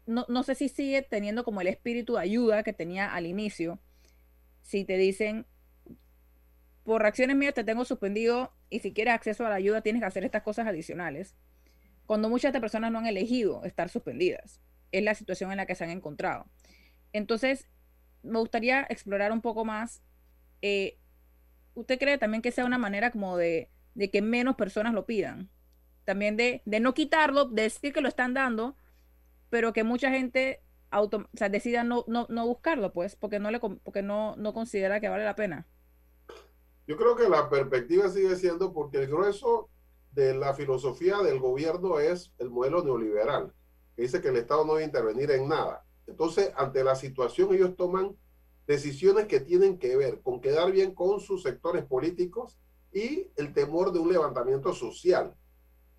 no, 0.06 0.42
sé 0.42 0.54
si 0.54 0.68
sigue 0.68 1.02
teniendo 1.02 1.44
como 1.44 1.60
el 1.60 1.66
espíritu 1.68 2.14
de 2.14 2.20
ayuda 2.20 2.62
que 2.62 2.72
tenía 2.72 3.14
al 3.14 3.26
inicio. 3.26 3.78
Si 4.62 4.84
te 4.84 4.96
dicen, 4.96 5.46
por 6.84 7.02
reacciones 7.02 7.36
mías 7.36 7.54
te 7.54 7.64
tengo 7.64 7.84
suspendido 7.84 8.52
y 8.70 8.80
si 8.80 8.92
quieres 8.92 9.14
acceso 9.14 9.46
a 9.46 9.48
la 9.48 9.56
ayuda 9.56 9.82
tienes 9.82 10.00
que 10.00 10.06
hacer 10.06 10.24
estas 10.24 10.42
cosas 10.42 10.66
adicionales. 10.66 11.34
Cuando 12.06 12.28
muchas 12.28 12.52
de 12.52 12.60
personas 12.60 12.92
no 12.92 12.98
han 12.98 13.06
elegido 13.06 13.64
estar 13.64 13.88
suspendidas. 13.88 14.60
Es 14.92 15.02
la 15.02 15.14
situación 15.14 15.50
en 15.50 15.56
la 15.58 15.66
que 15.66 15.74
se 15.74 15.84
han 15.84 15.90
encontrado. 15.90 16.46
Entonces, 17.12 17.68
me 18.22 18.38
gustaría 18.38 18.86
explorar 18.88 19.32
un 19.32 19.40
poco 19.40 19.64
más. 19.64 20.02
Eh, 20.62 20.98
¿Usted 21.74 21.98
cree 21.98 22.18
también 22.18 22.42
que 22.42 22.52
sea 22.52 22.64
una 22.64 22.78
manera 22.78 23.10
como 23.10 23.36
de, 23.36 23.70
que 24.12 24.22
menos 24.22 24.56
personas 24.56 24.94
lo 24.94 25.06
pidan? 25.06 25.50
También 26.04 26.36
de, 26.36 26.62
de 26.64 26.80
no 26.80 26.94
quitarlo, 26.94 27.46
de 27.46 27.62
decir 27.62 27.92
que 27.92 28.00
lo 28.00 28.08
están 28.08 28.34
dando, 28.34 28.76
pero 29.50 29.72
que 29.72 29.84
mucha 29.84 30.10
gente 30.10 30.60
auto, 30.90 31.18
o 31.18 31.36
sea, 31.36 31.48
decida 31.48 31.84
no, 31.84 32.04
no, 32.08 32.26
no 32.28 32.46
buscarlo, 32.46 32.92
pues, 32.92 33.16
porque 33.16 33.38
no 33.38 33.50
le 33.50 33.60
porque 33.60 34.02
no, 34.02 34.36
no 34.36 34.54
considera 34.54 35.00
que 35.00 35.08
vale 35.08 35.24
la 35.24 35.34
pena. 35.34 35.66
Yo 36.86 36.96
creo 36.96 37.16
que 37.16 37.28
la 37.28 37.50
perspectiva 37.50 38.08
sigue 38.08 38.36
siendo 38.36 38.72
porque 38.72 38.98
el 38.98 39.08
grueso 39.08 39.68
de 40.12 40.34
la 40.34 40.54
filosofía 40.54 41.18
del 41.18 41.40
gobierno 41.40 41.98
es 41.98 42.32
el 42.38 42.50
modelo 42.50 42.82
neoliberal, 42.82 43.52
que 43.96 44.02
dice 44.02 44.20
que 44.20 44.28
el 44.28 44.36
Estado 44.36 44.64
no 44.64 44.74
debe 44.74 44.86
intervenir 44.86 45.30
en 45.32 45.48
nada. 45.48 45.84
Entonces, 46.06 46.52
ante 46.56 46.84
la 46.84 46.94
situación, 46.94 47.52
ellos 47.52 47.76
toman 47.76 48.16
decisiones 48.66 49.26
que 49.26 49.40
tienen 49.40 49.78
que 49.78 49.96
ver 49.96 50.20
con 50.22 50.40
quedar 50.40 50.70
bien 50.70 50.94
con 50.94 51.20
sus 51.20 51.42
sectores 51.42 51.84
políticos 51.84 52.58
y 52.92 53.30
el 53.36 53.52
temor 53.52 53.92
de 53.92 53.98
un 53.98 54.12
levantamiento 54.12 54.72
social. 54.72 55.34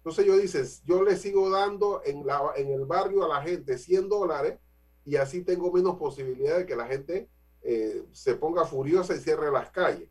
Entonces 0.08 0.26
yo 0.26 0.38
dices, 0.38 0.82
yo 0.86 1.04
le 1.04 1.18
sigo 1.18 1.50
dando 1.50 2.02
en, 2.06 2.24
el 2.70 2.86
barrio 2.86 3.26
a 3.26 3.28
la 3.28 3.42
gente 3.42 3.78
100 3.78 4.08
dólares 4.08 4.58
y 5.04 5.18
así 5.18 5.44
tengo 5.44 5.70
menos 5.70 5.98
posibilidad 5.98 6.60
de 6.60 6.66
que 6.66 6.78
la 6.78 6.88
gente 6.88 7.28
eh, 7.62 8.06
se 8.14 8.36
ponga 8.36 8.64
furiosa 8.64 9.14
y 9.14 9.20
cierre 9.20 9.52
las 9.52 9.70
calles. 9.70 10.10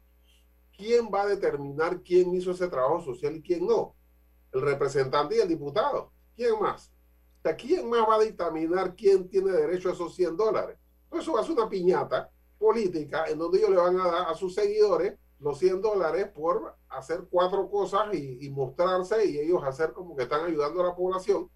¿Quién 0.76 1.06
va 1.06 1.22
a 1.22 1.26
determinar 1.28 2.02
quién 2.02 2.34
hizo 2.34 2.50
ese 2.50 2.68
trabajo 2.68 3.00
social 3.00 3.36
y 3.36 3.42
quién 3.42 3.66
no? 3.66 3.96
El 4.52 4.60
representante 4.60 5.36
y 5.36 5.40
el 5.40 5.48
diputado. 5.48 6.12
¿Quién 6.36 6.60
más? 6.60 6.92
¿quién 7.56 7.88
más 7.88 8.06
va 8.06 8.16
a 8.16 8.24
dictaminar 8.24 8.94
quién 8.94 9.30
tiene 9.30 9.50
derecho 9.50 9.88
a 9.88 9.92
esos 9.92 10.14
100 10.14 10.36
dólares? 10.36 10.76
Eso 11.10 11.32
va 11.32 11.40
a 11.40 11.42
ser 11.42 11.52
una 11.52 11.70
piñata 11.70 12.30
política 12.58 13.24
en 13.28 13.38
donde 13.38 13.56
ellos 13.56 13.70
le 13.70 13.76
van 13.76 13.98
a 13.98 14.08
dar 14.08 14.28
a 14.28 14.34
sus 14.34 14.54
seguidores 14.54 15.14
los 15.38 15.58
100 15.58 15.82
dólares 15.82 16.28
por 16.34 16.76
hacer 16.88 17.26
cuatro 17.30 17.68
cosas 17.70 18.14
y, 18.14 18.48
mostrarse 18.50 19.26
y 19.26 19.38
ellos 19.38 19.62
hacer 19.64 19.92
como 19.92 20.16
que 20.16 20.24
están 20.24 20.46
ayudando 20.46 20.80
a 20.80 20.86
la 20.86 20.96
población. 20.96 21.50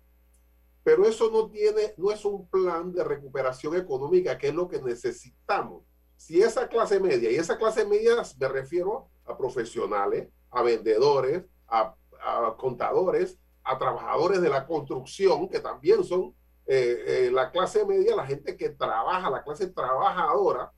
Pero 0.83 1.05
eso 1.05 1.31
no 1.31 1.51
tiene, 1.51 1.95
no 1.97 2.11
es 2.11 2.25
un 2.25 2.49
plan 2.49 2.93
de 2.93 3.05
recuperación 3.05 3.77
económica, 3.77 4.37
que 4.39 4.49
es 4.49 4.55
lo 4.55 4.69
que 4.69 4.81
necesitamos. 4.81 5.85
Si 6.17 6.43
esa 6.43 6.69
clase 6.69 7.01
media, 7.01 7.31
y 7.31 7.37
esa 7.37 7.57
clase 7.57 7.87
media 7.87 8.17
me 8.39 8.49
refiero 8.49 9.09
a 9.25 9.37
profesionales, 9.37 10.29
a 10.51 10.63
vendedores, 10.63 11.45
a, 11.69 11.95
contadores, 12.59 13.39
a 13.63 13.79
trabajadores 13.79 14.43
de 14.43 14.51
la 14.51 14.67
construcción, 14.67 15.49
que 15.49 15.61
también 15.61 16.05
son 16.05 16.35
eh, 16.67 17.05
eh, 17.07 17.31
la 17.33 17.51
clase 17.51 17.87
media, 17.87 18.15
la 18.15 18.27
gente 18.27 18.57
que 18.57 18.69
trabaja, 18.71 19.31
la 19.31 19.43
clase 19.43 19.69
trabajadora, 19.69 20.71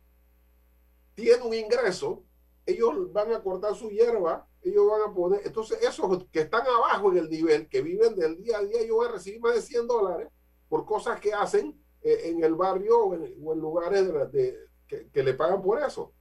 tiene 1.14 1.42
un 1.42 1.54
ingreso 1.54 2.22
ellos 2.66 3.12
van 3.12 3.32
a 3.32 3.42
cortar 3.42 3.74
su 3.74 3.90
hierba, 3.90 4.46
ellos 4.62 4.86
van 4.86 5.10
a 5.10 5.14
poner, 5.14 5.40
entonces 5.44 5.82
esos 5.82 6.24
que 6.30 6.40
están 6.40 6.66
abajo 6.66 7.10
en 7.10 7.18
el 7.18 7.28
nivel, 7.28 7.68
que 7.68 7.82
viven 7.82 8.14
del 8.14 8.40
día 8.40 8.58
a 8.58 8.62
día, 8.62 8.80
ellos 8.80 8.98
van 8.98 9.08
a 9.08 9.12
recibir 9.12 9.40
más 9.40 9.54
de 9.54 9.62
100 9.62 9.86
dólares 9.86 10.28
por 10.68 10.84
cosas 10.84 11.20
que 11.20 11.32
hacen 11.32 11.78
eh, 12.02 12.30
en 12.30 12.42
el 12.42 12.54
barrio 12.54 12.98
o 12.98 13.14
en, 13.14 13.60
lugares 13.60 14.06
de, 14.32 14.56
que, 14.86 15.22
le 15.22 15.34
pagan 15.34 15.62
por 15.62 15.82
eso. 15.82 16.12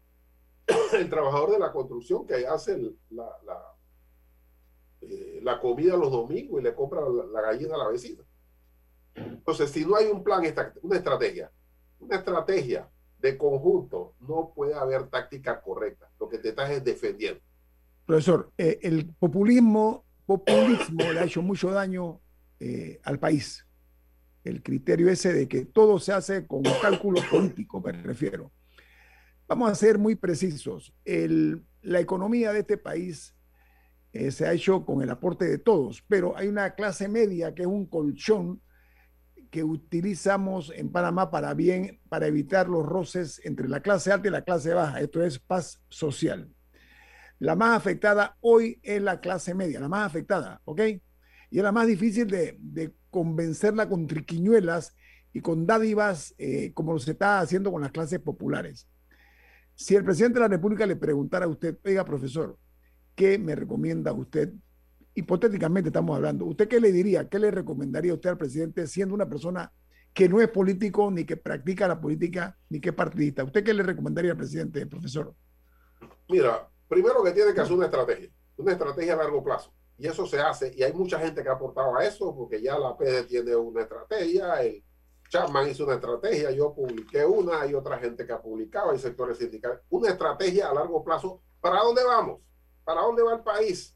el 0.94 1.10
trabajador 1.10 1.52
de 1.52 1.60
la 1.60 1.72
construcción 1.72 2.26
que 2.26 2.46
hace 2.48 2.80
la, 3.10 3.76
eh, 5.02 5.39
la, 5.42 5.60
comida 5.60 5.96
los 5.98 6.12
domingos 6.12 6.62
y 6.62 6.64
le 6.64 6.74
compra 6.74 7.02
la, 7.32 7.42
gallina 7.42 7.76
a 7.76 7.80
la 7.80 7.88
vecina. 7.88 8.24
Entonces, 9.14 9.70
si 9.70 9.86
no 9.86 9.96
hay 9.96 10.08
un 10.08 10.24
plan, 10.24 10.44
una 10.82 10.98
estrategia, 10.98 11.52
una 12.00 12.16
estrategia 12.16 12.89
de 13.22 13.38
conjunto, 13.38 14.15
no 14.19 14.51
puede 14.55 14.74
haber 14.74 15.07
táctica 15.07 15.61
correcta. 15.61 16.09
Lo 16.19 16.28
que 16.28 16.39
te 16.39 16.49
estás 16.49 16.72
es 16.72 16.84
defendiendo. 16.84 17.41
Profesor, 18.05 18.51
eh, 18.57 18.80
el 18.82 19.13
populismo, 19.19 20.03
populismo 20.26 21.11
le 21.11 21.19
ha 21.19 21.26
hecho 21.26 21.41
mucho 21.41 21.72
daño 21.72 22.19
eh, 22.59 22.99
al 23.03 23.19
país. 23.19 23.65
El 24.43 24.63
criterio 24.63 25.09
ese 25.09 25.34
de 25.34 25.47
que 25.47 25.65
todo 25.65 25.99
se 25.99 26.13
hace 26.13 26.47
con 26.47 26.63
cálculo 26.82 27.22
político, 27.30 27.80
me 27.80 27.91
refiero. 27.91 28.51
Vamos 29.47 29.72
a 29.72 29.76
ser 29.76 29.97
muy 29.97 30.15
precisos. 30.15 30.93
El, 31.05 31.63
la 31.82 31.99
economía 31.99 32.51
de 32.53 32.59
este 32.59 32.78
país 32.78 33.36
eh, 34.13 34.32
se 34.32 34.47
ha 34.47 34.53
hecho 34.53 34.86
con 34.86 35.01
el 35.01 35.09
aporte 35.09 35.45
de 35.45 35.57
todos, 35.57 36.03
pero 36.07 36.36
hay 36.36 36.47
una 36.47 36.74
clase 36.76 37.07
media 37.07 37.53
que 37.53 37.61
es 37.61 37.67
un 37.67 37.86
colchón 37.86 38.61
que 39.52 39.66
utilizamos 39.66 40.72
en 40.76 40.89
Panamá 40.89 41.30
para 41.30 41.54
bien, 41.54 41.99
para 42.08 42.26
evitar 42.26 42.70
los 42.70 42.86
roces 42.86 43.41
entre 43.43 43.68
la 43.68 43.82
clase 43.82 44.12
alta 44.12 44.30
y 44.30 44.32
la 44.32 44.43
clase 44.43 44.74
baja. 44.74 45.02
Esto 45.02 45.22
es 45.24 45.39
paz 45.39 45.84
social. 45.89 46.49
La 47.38 47.56
más 47.56 47.78
afectada 47.78 48.38
hoy 48.39 48.80
es 48.82 49.02
la 49.02 49.20
clase 49.20 49.54
media, 49.54 49.82
la 49.82 49.89
más 49.89 50.08
afectada, 50.08 50.62
¿ok? 50.64 50.82
Y 51.49 51.58
es 51.58 51.64
la 51.64 51.74
más 51.74 51.86
difícil 51.86 52.28
de, 52.28 52.93
convencerla 53.10 53.89
con 53.89 54.08
triquiñuelas 54.08 54.95
y 55.34 55.41
con 55.41 55.66
dádivas 55.68 56.34
eh, 56.38 56.72
como 56.74 56.97
se 56.97 57.12
está 57.12 57.41
haciendo 57.41 57.74
con 57.74 57.82
las 57.82 57.91
clases 57.91 58.20
populares. 58.20 58.88
Si 59.76 59.95
el 59.95 60.06
presidente 60.06 60.36
de 60.36 60.41
la 60.41 60.47
República 60.47 60.86
le 60.86 60.95
preguntara 60.95 61.45
a 61.45 61.49
usted, 61.49 61.78
oiga, 61.84 62.06
profesor, 62.06 62.58
¿qué 63.16 63.38
me 63.38 63.56
recomienda 63.56 64.14
usted 64.14 64.54
hipotéticamente 65.14 65.89
estamos 65.89 66.16
hablando, 66.16 66.45
¿usted 66.45 66.68
qué 66.68 66.80
le 66.80 66.91
diría, 66.91 67.28
qué 67.28 67.39
le 67.39 67.51
recomendaría 67.51 68.14
usted 68.14 68.30
al 68.30 68.38
presidente 68.38 68.88
siendo 68.88 69.14
una 69.14 69.28
persona 69.28 69.72
que 70.14 70.28
no 70.28 70.41
es 70.41 70.49
político, 70.49 71.09
ni 71.09 71.26
que 71.26 71.38
practica 71.38 71.88
la 71.88 71.99
política, 71.99 72.57
ni 72.70 72.80
que 72.80 72.89
es 72.89 72.95
partidista? 72.95 73.43
¿Usted 73.43 73.64
qué 73.64 73.74
le 73.74 73.84
recomendaría 73.84 74.32
al 74.32 74.38
presidente, 74.38 74.86
profesor? 74.86 75.34
Mira, 76.30 76.68
primero 76.88 77.24
que 77.24 77.32
tiene 77.32 77.53
que 77.53 77.62
hacer 77.62 77.74
una 77.74 77.86
estrategia, 77.86 78.30
una 78.57 78.72
estrategia 78.72 79.14
a 79.14 79.18
largo 79.18 79.43
plazo. 79.43 79.74
Y 79.97 80.07
eso 80.07 80.26
se 80.26 80.39
hace, 80.39 80.74
y 80.76 80.82
hay 80.82 80.93
mucha 80.93 81.20
gente 81.20 81.43
que 81.43 81.49
ha 81.49 81.53
aportado 81.53 81.95
a 81.95 82.03
eso, 82.03 82.36
porque 82.36 82.62
ya 82.62 82.78
la 82.80 82.97
PD 82.97 83.24
tiene 83.24 83.55
una 83.55 83.84
estrategia, 83.84 84.62
el 84.64 84.84
Chapman 85.30 85.70
hizo 85.70 85.86
una 85.86 85.95
estrategia, 85.95 86.51
yo 86.51 86.74
publiqué 86.74 87.24
una, 87.24 87.62
hay 87.62 87.74
otra 87.74 87.99
gente 87.99 88.26
que 88.26 88.34
ha 88.34 88.41
publicado, 88.41 88.91
hay 88.91 88.99
sectores 88.99 89.38
sindicales, 89.38 89.80
una 89.89 90.09
estrategia 90.09 90.70
a 90.70 90.74
largo 90.74 91.03
plazo. 91.03 91.41
¿Para 91.62 91.80
dónde 91.84 92.03
vamos? 92.03 92.41
¿Para 92.84 93.01
dónde 93.01 93.22
va 93.22 93.36
el 93.36 93.41
país? 93.41 93.95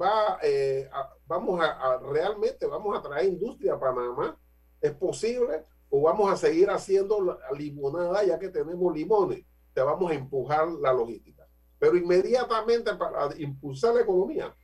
Va, 0.00 0.38
eh, 0.42 0.88
vamos 1.26 1.60
a, 1.62 1.98
realmente, 1.98 2.66
vamos 2.66 2.96
a 2.96 3.02
traer 3.02 3.28
industria 3.28 3.74
a 3.74 3.80
Panamá, 3.80 4.38
es 4.80 4.92
posible, 4.92 5.64
o 5.90 6.02
vamos 6.02 6.32
a 6.32 6.36
seguir 6.36 6.70
haciendo 6.70 7.38
limonada 7.56 8.24
ya 8.24 8.38
que 8.38 8.48
tenemos 8.48 8.94
limones, 8.94 9.44
te 9.74 9.82
vamos 9.82 10.10
a 10.10 10.14
empujar 10.14 10.68
la 10.68 10.92
logística. 10.92 11.46
Pero 11.78 11.96
inmediatamente 11.96 12.94
para 12.94 13.36
impulsar 13.36 13.94
la 13.94 14.02
economía, 14.02 14.54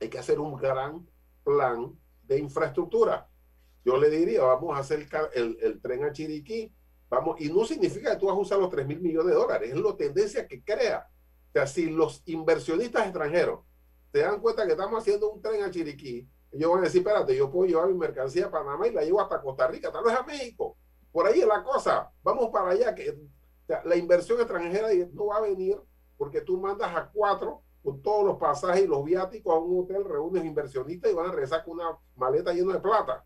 hay 0.00 0.08
que 0.08 0.18
hacer 0.18 0.38
un 0.38 0.56
gran 0.56 1.06
plan 1.42 1.92
de 2.22 2.38
infraestructura. 2.38 3.28
Yo 3.84 3.98
le 3.98 4.08
diría, 4.08 4.42
vamos 4.42 4.76
a 4.76 4.80
hacer 4.80 5.06
el, 5.34 5.58
el 5.60 5.80
tren 5.80 6.04
a 6.04 6.12
Chiriquí, 6.12 6.74
vamos, 7.10 7.40
y 7.40 7.50
no 7.50 7.64
significa 7.64 8.12
que 8.12 8.16
tú 8.18 8.26
vas 8.26 8.36
a 8.36 8.40
usar 8.40 8.58
los 8.58 8.70
3 8.70 8.86
mil 8.86 9.00
millones 9.00 9.34
de 9.34 9.40
dólares, 9.40 9.70
es 9.70 9.76
la 9.76 9.96
tendencia 9.96 10.48
que 10.48 10.64
crea. 10.64 11.06
O 11.50 11.52
sea, 11.52 11.66
si 11.66 11.90
los 11.90 12.22
inversionistas 12.26 13.04
extranjeros 13.04 13.60
se 14.14 14.20
dan 14.20 14.40
cuenta 14.40 14.64
que 14.64 14.70
estamos 14.74 15.00
haciendo 15.00 15.28
un 15.28 15.42
tren 15.42 15.64
a 15.64 15.70
Chiriquí, 15.72 16.30
ellos 16.52 16.70
van 16.70 16.78
a 16.78 16.82
decir, 16.82 17.00
espérate, 17.00 17.34
yo 17.34 17.50
puedo 17.50 17.66
llevar 17.66 17.88
mi 17.88 17.94
mercancía 17.94 18.46
a 18.46 18.50
Panamá 18.50 18.86
y 18.86 18.92
la 18.92 19.02
llevo 19.02 19.20
hasta 19.20 19.42
Costa 19.42 19.66
Rica, 19.66 19.90
tal 19.90 20.04
vez 20.04 20.14
a 20.14 20.22
México. 20.22 20.76
Por 21.10 21.26
ahí 21.26 21.40
es 21.40 21.46
la 21.48 21.64
cosa. 21.64 22.12
Vamos 22.22 22.50
para 22.50 22.70
allá, 22.70 22.94
que 22.94 23.18
la 23.66 23.96
inversión 23.96 24.38
extranjera 24.38 24.86
no 25.12 25.26
va 25.26 25.38
a 25.38 25.40
venir 25.40 25.80
porque 26.16 26.42
tú 26.42 26.60
mandas 26.60 26.94
a 26.94 27.10
cuatro 27.12 27.62
con 27.82 28.00
todos 28.02 28.24
los 28.24 28.36
pasajes 28.36 28.84
y 28.84 28.86
los 28.86 29.02
viáticos 29.02 29.52
a 29.52 29.58
un 29.58 29.82
hotel, 29.82 30.04
reúnes 30.04 30.44
inversionistas 30.44 31.10
y 31.10 31.14
van 31.14 31.26
a 31.26 31.32
regresar 31.32 31.64
con 31.64 31.74
una 31.74 31.98
maleta 32.14 32.52
llena 32.52 32.74
de 32.74 32.80
plata. 32.80 33.24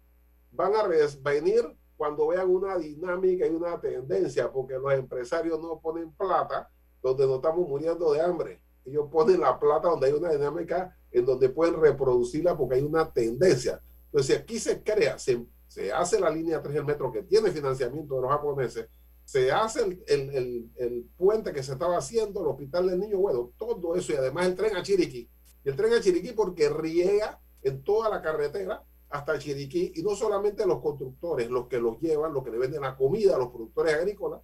Van 0.52 0.74
a 0.74 0.84
venir 0.86 1.76
cuando 1.98 2.28
vean 2.28 2.48
una 2.48 2.78
dinámica 2.78 3.46
y 3.46 3.50
una 3.50 3.78
tendencia, 3.78 4.50
porque 4.50 4.78
los 4.78 4.94
empresarios 4.94 5.60
no 5.60 5.80
ponen 5.80 6.10
plata 6.12 6.70
donde 7.02 7.26
no 7.26 7.34
estamos 7.34 7.68
muriendo 7.68 8.10
de 8.10 8.22
hambre 8.22 8.62
ellos 8.88 9.08
ponen 9.10 9.40
la 9.40 9.58
plata 9.58 9.88
donde 9.88 10.08
hay 10.08 10.12
una 10.12 10.30
dinámica 10.30 10.96
en 11.10 11.24
donde 11.24 11.48
pueden 11.48 11.80
reproducirla 11.80 12.56
porque 12.56 12.76
hay 12.76 12.82
una 12.82 13.10
tendencia. 13.10 13.80
Entonces, 14.06 14.38
aquí 14.38 14.58
se 14.58 14.82
crea, 14.82 15.18
se, 15.18 15.44
se 15.66 15.92
hace 15.92 16.18
la 16.20 16.30
línea 16.30 16.62
3 16.62 16.74
del 16.74 16.84
metro 16.84 17.12
que 17.12 17.22
tiene 17.22 17.50
financiamiento 17.50 18.16
de 18.16 18.22
los 18.22 18.30
japoneses, 18.30 18.88
se 19.28 19.52
hace 19.52 19.82
el, 19.82 20.02
el, 20.06 20.70
el, 20.76 21.10
puente 21.18 21.52
que 21.52 21.62
se 21.62 21.72
estaba 21.72 21.98
haciendo, 21.98 22.40
el 22.40 22.46
hospital 22.46 22.88
del 22.88 22.98
niño, 22.98 23.18
bueno, 23.18 23.52
todo 23.58 23.94
eso 23.94 24.14
y 24.14 24.16
además 24.16 24.46
el 24.46 24.54
tren 24.54 24.74
a 24.74 24.82
Chiriquí. 24.82 25.28
Y 25.64 25.68
el 25.68 25.76
tren 25.76 25.92
a 25.92 26.00
Chiriquí 26.00 26.32
porque 26.32 26.70
riega 26.70 27.38
en 27.62 27.84
toda 27.84 28.08
la 28.08 28.22
carretera 28.22 28.82
hasta 29.10 29.38
Chiriquí 29.38 29.92
y 29.96 30.02
no 30.02 30.16
solamente 30.16 30.64
los 30.66 30.80
constructores, 30.80 31.50
los 31.50 31.68
que 31.68 31.78
los 31.78 32.00
llevan, 32.00 32.32
los 32.32 32.42
que 32.42 32.50
le 32.50 32.56
venden 32.56 32.80
la 32.80 32.96
comida 32.96 33.36
a 33.36 33.38
los 33.38 33.48
productores 33.48 33.94
agrícolas, 33.94 34.40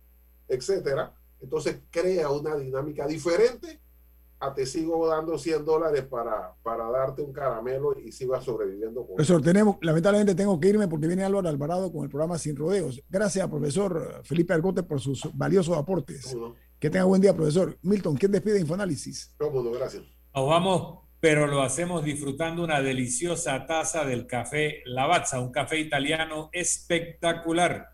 etcétera. 0.49 1.14
Entonces 1.40 1.78
crea 1.90 2.28
una 2.28 2.55
dinámica 2.55 3.07
diferente 3.07 3.80
te 4.55 4.66
sigo 4.66 5.09
dando 5.09 5.39
100 5.39 5.64
dólares 5.64 6.05
para, 6.05 6.55
para 6.62 6.91
darte 6.91 7.22
un 7.22 7.32
caramelo 7.32 7.99
y 7.99 8.12
sigas 8.12 8.45
sobreviviendo. 8.45 9.07
Con 9.07 9.16
profesor, 9.16 9.43
tenemos, 9.43 9.76
lamentablemente 9.80 10.35
tengo 10.35 10.59
que 10.61 10.68
irme 10.68 10.89
porque 10.89 11.07
viene 11.07 11.24
Álvaro 11.24 11.49
Alvarado 11.49 11.91
con 11.91 12.05
el 12.05 12.11
programa 12.11 12.37
Sin 12.39 12.57
Rodeos. 12.57 13.03
Gracias, 13.09 13.49
profesor 13.49 14.20
Felipe 14.24 14.53
Argote, 14.53 14.82
por 14.82 15.01
sus 15.01 15.28
valiosos 15.32 15.76
aportes. 15.76 16.37
Que 16.78 16.91
tenga 16.91 17.05
buen 17.05 17.22
día, 17.22 17.35
profesor. 17.35 17.78
Milton, 17.82 18.16
¿quién 18.16 18.32
despide 18.32 18.61
Infoanálisis? 18.61 19.35
Cómodo, 19.39 19.72
gracias. 19.72 20.03
Nos 20.35 20.49
vamos, 20.49 21.05
pero 21.20 21.47
lo 21.47 21.62
hacemos 21.62 22.05
disfrutando 22.05 22.62
una 22.62 22.82
deliciosa 22.82 23.66
taza 23.66 24.05
del 24.05 24.26
café 24.26 24.82
Lavazza, 24.85 25.41
un 25.41 25.53
café 25.53 25.78
italiano 25.78 26.51
espectacular. 26.53 27.91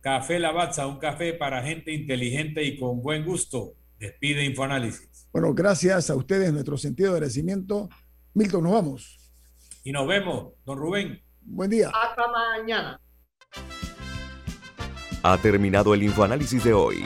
Café 0.00 0.38
Lavazza, 0.38 0.86
un 0.86 0.98
café 0.98 1.34
para 1.34 1.62
gente 1.62 1.92
inteligente 1.92 2.64
y 2.64 2.78
con 2.78 3.02
buen 3.02 3.24
gusto. 3.24 3.74
Despide 3.98 4.44
Infoanálisis. 4.44 5.11
Bueno, 5.32 5.54
gracias 5.54 6.10
a 6.10 6.14
ustedes, 6.14 6.52
nuestro 6.52 6.76
sentido 6.76 7.10
de 7.10 7.16
agradecimiento. 7.16 7.88
Milton, 8.34 8.64
nos 8.64 8.72
vamos. 8.72 9.18
Y 9.82 9.90
nos 9.90 10.06
vemos, 10.06 10.52
don 10.66 10.76
Rubén. 10.78 11.22
Buen 11.40 11.70
día. 11.70 11.88
Hasta 11.88 12.22
mañana. 12.30 13.00
Ha 15.22 15.38
terminado 15.38 15.94
el 15.94 16.02
infoanálisis 16.02 16.62
de 16.62 16.74
hoy. 16.74 17.04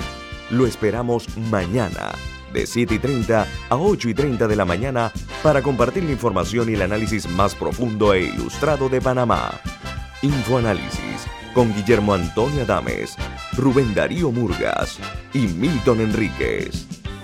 Lo 0.50 0.66
esperamos 0.66 1.36
mañana, 1.36 2.12
de 2.52 2.66
7 2.66 2.94
y 2.94 2.98
30 2.98 3.46
a 3.68 3.76
8 3.76 4.08
y 4.08 4.14
30 4.14 4.48
de 4.48 4.56
la 4.56 4.64
mañana, 4.64 5.12
para 5.44 5.62
compartir 5.62 6.02
la 6.02 6.12
información 6.12 6.68
y 6.68 6.74
el 6.74 6.82
análisis 6.82 7.28
más 7.28 7.54
profundo 7.54 8.12
e 8.12 8.24
ilustrado 8.24 8.88
de 8.88 9.00
Panamá. 9.00 9.52
Infoanálisis 10.22 11.26
con 11.54 11.72
Guillermo 11.74 12.12
Antonio 12.12 12.62
Adames, 12.62 13.16
Rubén 13.56 13.94
Darío 13.94 14.32
Murgas 14.32 14.98
y 15.32 15.46
Milton 15.46 16.00
Enríquez. 16.00 16.95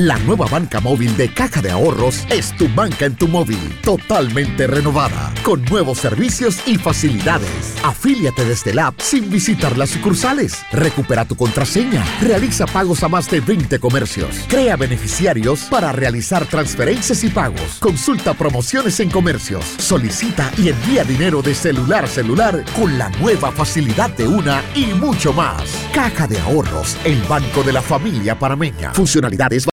La 0.00 0.16
nueva 0.20 0.46
banca 0.46 0.78
móvil 0.78 1.16
de 1.16 1.28
Caja 1.34 1.60
de 1.60 1.72
Ahorros 1.72 2.24
es 2.30 2.56
tu 2.56 2.68
banca 2.68 3.04
en 3.04 3.16
tu 3.16 3.26
móvil, 3.26 3.58
totalmente 3.82 4.68
renovada, 4.68 5.34
con 5.42 5.64
nuevos 5.64 5.98
servicios 5.98 6.60
y 6.66 6.76
facilidades. 6.76 7.74
Afíliate 7.82 8.44
desde 8.44 8.70
el 8.70 8.78
app 8.78 9.00
sin 9.00 9.28
visitar 9.28 9.76
las 9.76 9.90
sucursales. 9.90 10.62
Recupera 10.70 11.24
tu 11.24 11.34
contraseña, 11.34 12.04
realiza 12.20 12.64
pagos 12.66 13.02
a 13.02 13.08
más 13.08 13.28
de 13.28 13.40
20 13.40 13.80
comercios, 13.80 14.36
crea 14.46 14.76
beneficiarios 14.76 15.62
para 15.64 15.90
realizar 15.90 16.46
transferencias 16.46 17.24
y 17.24 17.30
pagos, 17.30 17.78
consulta 17.80 18.34
promociones 18.34 19.00
en 19.00 19.10
comercios, 19.10 19.64
solicita 19.78 20.52
y 20.58 20.68
envía 20.68 21.02
dinero 21.02 21.42
de 21.42 21.56
celular 21.56 22.04
a 22.04 22.06
celular 22.06 22.64
con 22.76 22.98
la 22.98 23.08
nueva 23.18 23.50
facilidad 23.50 24.10
de 24.10 24.28
una 24.28 24.62
y 24.76 24.94
mucho 24.94 25.32
más. 25.32 25.64
Caja 25.92 26.28
de 26.28 26.38
Ahorros, 26.38 26.96
el 27.02 27.20
banco 27.24 27.64
de 27.64 27.72
la 27.72 27.82
familia 27.82 28.38
parameña. 28.38 28.94
Funcionalidades 28.94 29.66